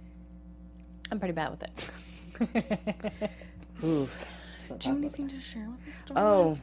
I'm 1.11 1.18
pretty 1.18 1.32
bad 1.32 1.51
with 1.51 1.62
it. 1.64 3.30
Ooh. 3.84 4.09
Do 4.78 4.88
you 4.88 4.94
have 4.94 4.97
anything 4.99 5.28
to 5.28 5.40
share 5.40 5.68
with 5.68 5.94
us? 5.97 6.16
Oh, 6.16 6.59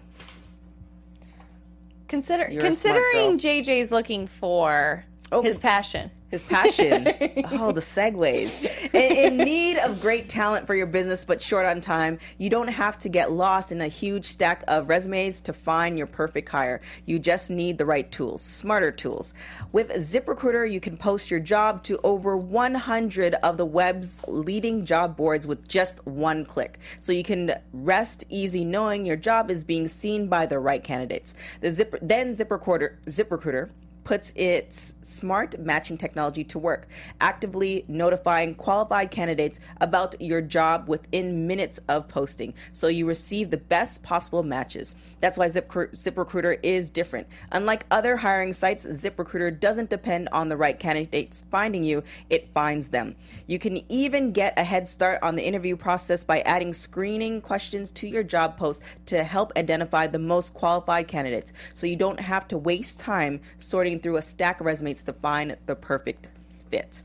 Consider 2.13 2.47
You're 2.51 2.61
considering. 2.61 3.39
JJ's 3.39 3.91
looking 3.91 4.27
for 4.27 5.03
Oh, 5.34 5.41
his 5.41 5.57
passion. 5.57 6.11
his 6.29 6.43
passion. 6.43 7.07
oh, 7.53 7.71
the 7.71 7.81
segues. 7.81 8.53
In, 8.93 9.34
in 9.34 9.38
need 9.38 9.77
of 9.79 9.99
great 9.99 10.29
talent 10.29 10.67
for 10.67 10.75
your 10.75 10.86
business, 10.86 11.25
but 11.25 11.41
short 11.41 11.65
on 11.65 11.81
time, 11.81 12.19
you 12.38 12.51
don't 12.51 12.67
have 12.67 12.99
to 12.99 13.09
get 13.09 13.31
lost 13.31 13.71
in 13.71 13.81
a 13.81 13.88
huge 13.88 14.25
stack 14.25 14.63
of 14.67 14.89
resumes 14.89 15.41
to 15.41 15.51
find 15.51 15.97
your 15.97 16.05
perfect 16.05 16.49
hire. 16.49 16.81
You 17.07 17.17
just 17.17 17.49
need 17.49 17.79
the 17.79 17.86
right 17.86 18.11
tools, 18.11 18.43
smarter 18.43 18.91
tools. 18.91 19.34
With 19.71 19.89
ZipRecruiter, 19.89 20.71
you 20.71 20.79
can 20.79 20.97
post 20.97 21.31
your 21.31 21.39
job 21.39 21.84
to 21.86 21.99
over 22.03 22.38
100 22.38 23.34
of 23.36 23.57
the 23.57 23.65
web's 23.65 24.21
leading 24.27 24.86
job 24.86 25.17
boards 25.17 25.47
with 25.47 25.67
just 25.67 26.05
one 26.05 26.45
click. 26.45 26.79
So 26.99 27.11
you 27.11 27.23
can 27.23 27.55
rest 27.73 28.23
easy 28.29 28.63
knowing 28.63 29.07
your 29.07 29.17
job 29.17 29.49
is 29.49 29.63
being 29.63 29.88
seen 29.88 30.27
by 30.27 30.45
the 30.45 30.59
right 30.59 30.84
candidates. 30.84 31.34
The 31.61 31.71
Zip, 31.71 31.95
then 32.03 32.36
ZipRecruiter, 32.36 32.97
ZipRecruiter 33.07 33.71
puts 34.04 34.34
its 34.36 34.95
smart 35.01 35.60
matching 35.60 35.97
technology 35.97 36.43
to 36.43 36.60
work, 36.60 36.88
actively 37.22 37.86
notifying 37.88 38.56
qualified 38.56 39.12
candidates 39.12 39.60
about 39.82 40.20
your 40.22 40.41
job 40.41 40.88
within 40.88 41.47
minutes 41.47 41.80
of 41.88 42.08
posting, 42.08 42.54
so 42.72 42.88
you 42.88 43.06
receive 43.06 43.49
the 43.49 43.58
best 43.58 44.04
possible 44.04 44.43
matches. 44.43 44.95
That's 45.20 45.38
why 45.38 45.47
Zip- 45.47 45.70
ZipRecruiter 45.70 46.60
is 46.64 46.89
different. 46.89 47.28
Unlike 47.51 47.86
other 47.91 48.18
hiring 48.18 48.54
sites, 48.54 48.86
ZipRecruiter 48.86 49.60
doesn't 49.60 49.89
depend 49.89 50.30
on 50.32 50.49
the 50.49 50.58
right 50.58 50.80
candidates 50.80 51.43
finding 51.51 51.84
you, 51.84 52.04
it 52.30 52.49
finds 52.54 52.89
them. 52.89 53.16
You 53.47 53.60
can 53.60 53.80
even 53.91 54.32
get 54.32 54.58
a 54.58 54.64
head 54.64 54.88
start 54.88 55.20
on 55.22 55.36
the 55.36 55.43
interview 55.43 55.76
process 55.76 56.24
by 56.24 56.41
adding 56.41 56.74
screening 56.74 57.41
questions 57.41 57.91
to 57.93 58.08
your 58.08 58.24
job 58.24 58.58
post 58.58 58.82
to 59.08 59.24
help 59.24 59.51
identify 59.58 60.08
the 60.08 60.20
most 60.20 60.54
qualified 60.54 61.08
candidates, 61.08 61.54
so 61.74 61.88
you 61.88 61.95
don't 61.95 62.20
have 62.20 62.47
to 62.49 62.58
waste 62.58 62.99
time 62.99 63.39
sorting 63.60 63.92
through 63.99 64.17
a 64.17 64.21
stack 64.21 64.59
of 64.59 64.65
resumes 64.65 65.03
to 65.03 65.13
find 65.13 65.57
the 65.65 65.75
perfect 65.75 66.29
fit. 66.69 67.03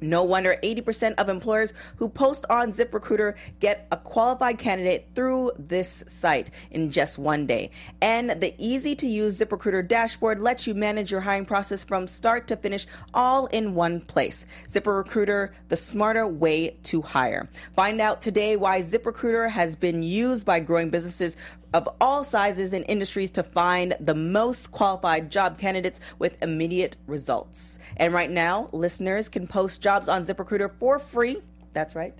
No 0.00 0.24
wonder 0.24 0.58
80% 0.62 1.14
of 1.14 1.28
employers 1.28 1.72
who 1.96 2.08
post 2.08 2.44
on 2.50 2.72
ZipRecruiter 2.72 3.34
get 3.60 3.86
a 3.90 3.96
qualified 3.96 4.58
candidate 4.58 5.08
through 5.14 5.52
this 5.58 6.04
site 6.06 6.50
in 6.70 6.90
just 6.90 7.18
one 7.18 7.46
day. 7.46 7.70
And 8.02 8.30
the 8.30 8.54
easy 8.58 8.94
to 8.96 9.06
use 9.06 9.40
ZipRecruiter 9.40 9.88
dashboard 9.88 10.38
lets 10.40 10.66
you 10.66 10.74
manage 10.74 11.10
your 11.10 11.22
hiring 11.22 11.46
process 11.46 11.82
from 11.82 12.08
start 12.08 12.46
to 12.48 12.56
finish 12.56 12.86
all 13.14 13.46
in 13.46 13.74
one 13.74 14.00
place. 14.02 14.44
ZipRecruiter, 14.68 15.52
the 15.68 15.76
smarter 15.76 16.26
way 16.26 16.76
to 16.84 17.00
hire. 17.00 17.48
Find 17.74 18.00
out 18.00 18.20
today 18.20 18.56
why 18.56 18.80
ZipRecruiter 18.80 19.48
has 19.48 19.76
been 19.76 20.02
used 20.02 20.44
by 20.44 20.60
growing 20.60 20.90
businesses 20.90 21.38
of 21.74 21.88
all 22.00 22.24
sizes 22.24 22.72
and 22.72 22.84
industries 22.88 23.30
to 23.32 23.42
find 23.42 23.94
the 24.00 24.14
most 24.14 24.70
qualified 24.72 25.30
job 25.30 25.58
candidates 25.58 26.00
with 26.18 26.40
immediate 26.42 26.96
results. 27.06 27.78
And 27.96 28.12
right 28.14 28.30
now, 28.30 28.68
listeners 28.72 29.28
can 29.28 29.46
post 29.46 29.82
jobs 29.82 30.08
on 30.08 30.24
ZipRecruiter 30.24 30.70
for 30.78 30.98
free. 30.98 31.42
That's 31.72 31.94
right. 31.94 32.14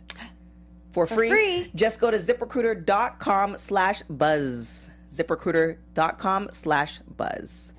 For, 0.92 1.06
free. 1.06 1.28
free. 1.28 1.70
Just 1.74 2.00
go 2.00 2.10
to 2.10 2.16
ziprecruiter.com 2.16 3.58
slash 3.58 4.02
buzz. 4.08 4.90
ZipRecruiter.com 5.14 6.48
slash 6.52 7.00
buzz. 7.16 7.72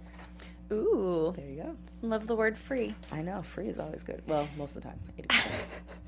Ooh, 0.71 1.33
There 1.35 1.45
you 1.49 1.63
go. 1.63 1.75
love 2.01 2.27
the 2.27 2.35
word 2.35 2.57
free. 2.57 2.93
I 3.11 3.21
know, 3.21 3.41
free 3.41 3.67
is 3.69 3.79
always 3.79 4.03
good. 4.03 4.21
Well, 4.27 4.47
most 4.57 4.75
of 4.75 4.83
the 4.83 4.89
time, 4.89 4.99
80%. 5.17 5.47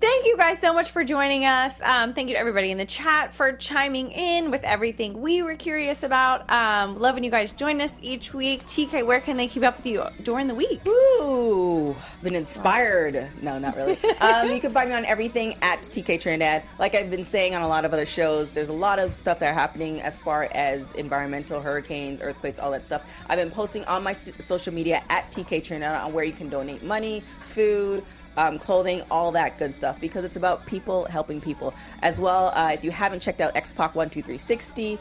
Thank 0.00 0.26
you 0.26 0.36
guys 0.36 0.60
so 0.60 0.72
much 0.72 0.90
for 0.90 1.02
joining 1.02 1.44
us. 1.44 1.80
Um, 1.82 2.12
thank 2.12 2.28
you 2.28 2.34
to 2.34 2.40
everybody 2.40 2.70
in 2.70 2.78
the 2.78 2.86
chat 2.86 3.34
for 3.34 3.52
chiming 3.52 4.12
in 4.12 4.50
with 4.50 4.62
everything 4.62 5.20
we 5.20 5.42
were 5.42 5.56
curious 5.56 6.02
about. 6.02 6.48
Um, 6.50 6.98
love 6.98 7.18
you 7.18 7.30
guys 7.30 7.52
join 7.52 7.80
us 7.80 7.92
each 8.00 8.32
week. 8.32 8.64
TK, 8.64 9.04
where 9.04 9.20
can 9.20 9.36
they 9.36 9.48
keep 9.48 9.64
up 9.64 9.76
with 9.76 9.86
you 9.86 10.04
during 10.22 10.46
the 10.46 10.54
week? 10.54 10.80
Ooh, 10.86 11.96
been 12.22 12.36
inspired. 12.36 13.28
No, 13.42 13.58
not 13.58 13.76
really. 13.76 13.98
Um, 14.20 14.50
you 14.52 14.60
can 14.60 14.72
find 14.72 14.88
me 14.88 14.94
on 14.94 15.04
everything 15.04 15.56
at 15.62 15.82
TK 15.82 16.20
Trinidad. 16.20 16.62
Like 16.78 16.94
I've 16.94 17.10
been 17.10 17.24
saying 17.24 17.54
on 17.54 17.62
a 17.62 17.68
lot 17.68 17.84
of 17.84 17.92
other 17.92 18.06
shows, 18.06 18.52
there's 18.52 18.68
a 18.68 18.72
lot 18.74 18.98
of 18.98 19.12
stuff 19.12 19.38
that 19.40 19.50
are 19.50 19.54
happening 19.54 20.00
as 20.00 20.20
far 20.20 20.44
as 20.52 20.92
environmental, 20.92 21.60
hurricanes, 21.60 22.20
earthquakes, 22.20 22.58
all 22.58 22.70
that 22.70 22.84
stuff. 22.84 23.02
I've 23.28 23.38
been 23.38 23.50
posting 23.50 23.84
on 23.84 24.02
my 24.02 24.12
social 24.12 24.72
media 24.72 25.02
at 25.08 25.30
TK 25.32 25.64
Trinidad 25.64 25.96
on 25.96 26.12
where 26.12 26.24
you 26.24 26.32
can 26.32 26.48
donate 26.48 26.82
money, 26.82 27.22
food, 27.46 28.04
um, 28.38 28.58
clothing, 28.58 29.02
all 29.10 29.32
that 29.32 29.58
good 29.58 29.74
stuff 29.74 30.00
because 30.00 30.24
it's 30.24 30.36
about 30.36 30.64
people 30.64 31.04
helping 31.06 31.40
people. 31.40 31.74
As 32.02 32.20
well, 32.20 32.52
uh, 32.54 32.70
if 32.72 32.84
you 32.84 32.90
haven't 32.90 33.20
checked 33.20 33.40
out 33.40 33.54
Xpac 33.54 33.92
12360, 33.92 34.98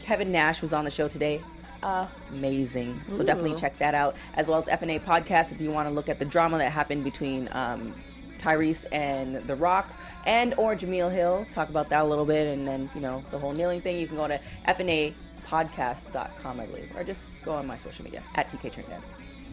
Kevin 0.00 0.32
Nash 0.32 0.60
was 0.60 0.72
on 0.72 0.84
the 0.84 0.90
show 0.90 1.08
today. 1.08 1.40
Amazing. 2.32 3.00
So 3.08 3.22
definitely 3.22 3.54
check 3.54 3.78
that 3.78 3.94
out. 3.94 4.16
As 4.34 4.48
well 4.48 4.58
as 4.58 4.66
FNA 4.66 5.04
Podcast 5.04 5.52
if 5.52 5.60
you 5.60 5.70
want 5.70 5.88
to 5.88 5.94
look 5.94 6.08
at 6.08 6.18
the 6.18 6.24
drama 6.24 6.58
that 6.58 6.72
happened 6.72 7.04
between 7.04 7.48
um, 7.52 7.92
Tyrese 8.38 8.86
and 8.90 9.36
The 9.46 9.54
Rock 9.54 9.88
and 10.26 10.54
or 10.54 10.74
Jemele 10.74 11.12
Hill. 11.12 11.46
Talk 11.52 11.68
about 11.68 11.90
that 11.90 12.02
a 12.02 12.04
little 12.04 12.24
bit 12.24 12.46
and 12.46 12.66
then, 12.66 12.90
you 12.94 13.00
know, 13.00 13.22
the 13.30 13.38
whole 13.38 13.52
kneeling 13.52 13.80
thing. 13.82 13.98
You 13.98 14.06
can 14.08 14.16
go 14.16 14.26
to 14.26 14.40
FNApodcast.com, 14.66 16.60
I 16.60 16.66
believe, 16.66 16.90
or 16.96 17.04
just 17.04 17.30
go 17.44 17.52
on 17.52 17.66
my 17.66 17.76
social 17.76 18.04
media 18.04 18.22
at 18.34 18.50
TK 18.50 18.72
Trinidad. 18.72 19.02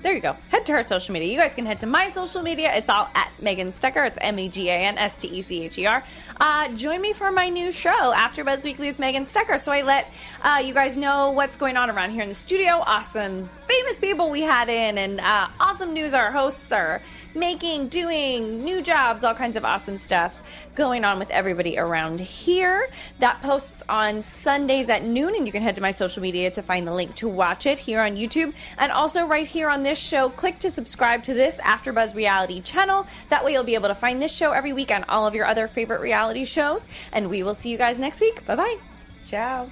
There 0.02 0.16
you 0.16 0.22
go. 0.22 0.36
Head 0.50 0.66
to 0.66 0.74
her 0.74 0.82
social 0.82 1.14
media. 1.14 1.32
You 1.32 1.38
guys 1.38 1.54
can 1.54 1.66
head 1.66 1.80
to 1.82 1.86
my 1.86 2.10
social 2.10 2.42
media. 2.42 2.76
It's 2.76 2.90
all 2.90 3.08
at 3.14 3.30
Megan 3.40 3.72
Stecher. 3.72 4.08
It's 4.08 4.18
M 4.20 4.40
E 4.40 4.50
G 4.50 4.70
A 4.70 4.74
N 4.74 4.98
S 4.98 5.18
T 5.18 5.28
E 5.28 5.42
C 5.44 5.64
H 5.64 5.78
E 5.78 5.86
R. 5.86 6.04
Uh, 6.40 6.70
join 6.70 7.02
me 7.02 7.14
for 7.14 7.32
my 7.32 7.50
new 7.50 7.72
show, 7.72 8.14
After 8.14 8.44
Buzz 8.44 8.64
Weekly 8.64 8.88
with 8.88 8.98
Megan 8.98 9.28
Stecher. 9.28 9.60
So 9.60 9.72
I 9.72 9.84
let 9.84 10.12
uh, 10.42 10.62
you 10.64 10.74
guys 10.74 10.98
know 10.98 11.32
what's 11.32 11.56
going 11.56 11.78
on 11.78 11.92
around 11.92 12.12
here 12.12 12.24
in 12.24 12.30
the 12.30 12.36
studio. 12.36 12.84
Awesome, 12.86 13.48
famous 13.82 13.98
people 13.98 14.30
we 14.30 14.42
had 14.42 14.70
in, 14.70 15.00
and 15.00 15.20
uh, 15.20 15.48
awesome 15.60 15.92
news 15.92 16.14
our 16.14 16.32
hosts 16.32 16.72
are 16.72 17.02
making, 17.34 17.88
doing, 17.88 18.64
new 18.64 18.80
jobs, 18.80 19.24
all 19.24 19.34
kinds 19.34 19.56
of 19.56 19.66
awesome 19.66 19.98
stuff 19.98 20.40
going 20.76 21.04
on 21.04 21.18
with 21.18 21.32
everybody 21.32 21.80
around 21.80 22.20
here. 22.20 22.90
That 23.18 23.42
posts 23.42 23.82
on 23.90 24.22
Sundays 24.22 24.88
at 24.88 25.04
noon, 25.04 25.36
and 25.36 25.48
you 25.48 25.52
can 25.52 25.64
head 25.64 25.76
to 25.78 25.82
my 25.82 25.94
social 25.94 26.22
media 26.22 26.52
to 26.52 26.62
find 26.62 26.86
the 26.86 26.94
link 26.94 27.16
to 27.16 27.28
watch 27.28 27.66
it 27.66 27.80
here 27.80 28.02
on 28.02 28.18
YouTube. 28.18 28.54
And 28.78 28.92
also, 28.92 29.26
right 29.26 29.48
here 29.48 29.68
on 29.68 29.82
this 29.82 29.98
show, 29.98 30.30
click 30.30 30.60
to 30.60 30.70
subscribe 30.70 31.24
to 31.24 31.34
this 31.34 31.58
AfterBuzz 31.58 32.14
reality 32.14 32.62
channel. 32.62 33.08
That 33.30 33.44
way, 33.44 33.54
you'll 33.54 33.64
be 33.64 33.74
able 33.74 33.90
to 33.90 33.96
find 33.96 34.22
this 34.22 34.32
show 34.32 34.52
every 34.52 34.74
week 34.74 34.92
on 34.92 35.06
all 35.06 35.26
of 35.26 35.34
your 35.34 35.48
other 35.48 35.68
favorite 35.68 36.02
reality 36.02 36.46
shows. 36.46 36.88
And 37.12 37.32
we 37.32 37.42
will 37.42 37.56
see 37.56 37.70
you 37.70 37.80
guys 37.80 37.98
next 37.98 38.22
week. 38.22 38.46
Bye 38.46 38.58
bye. 38.58 38.78
Ciao. 39.26 39.72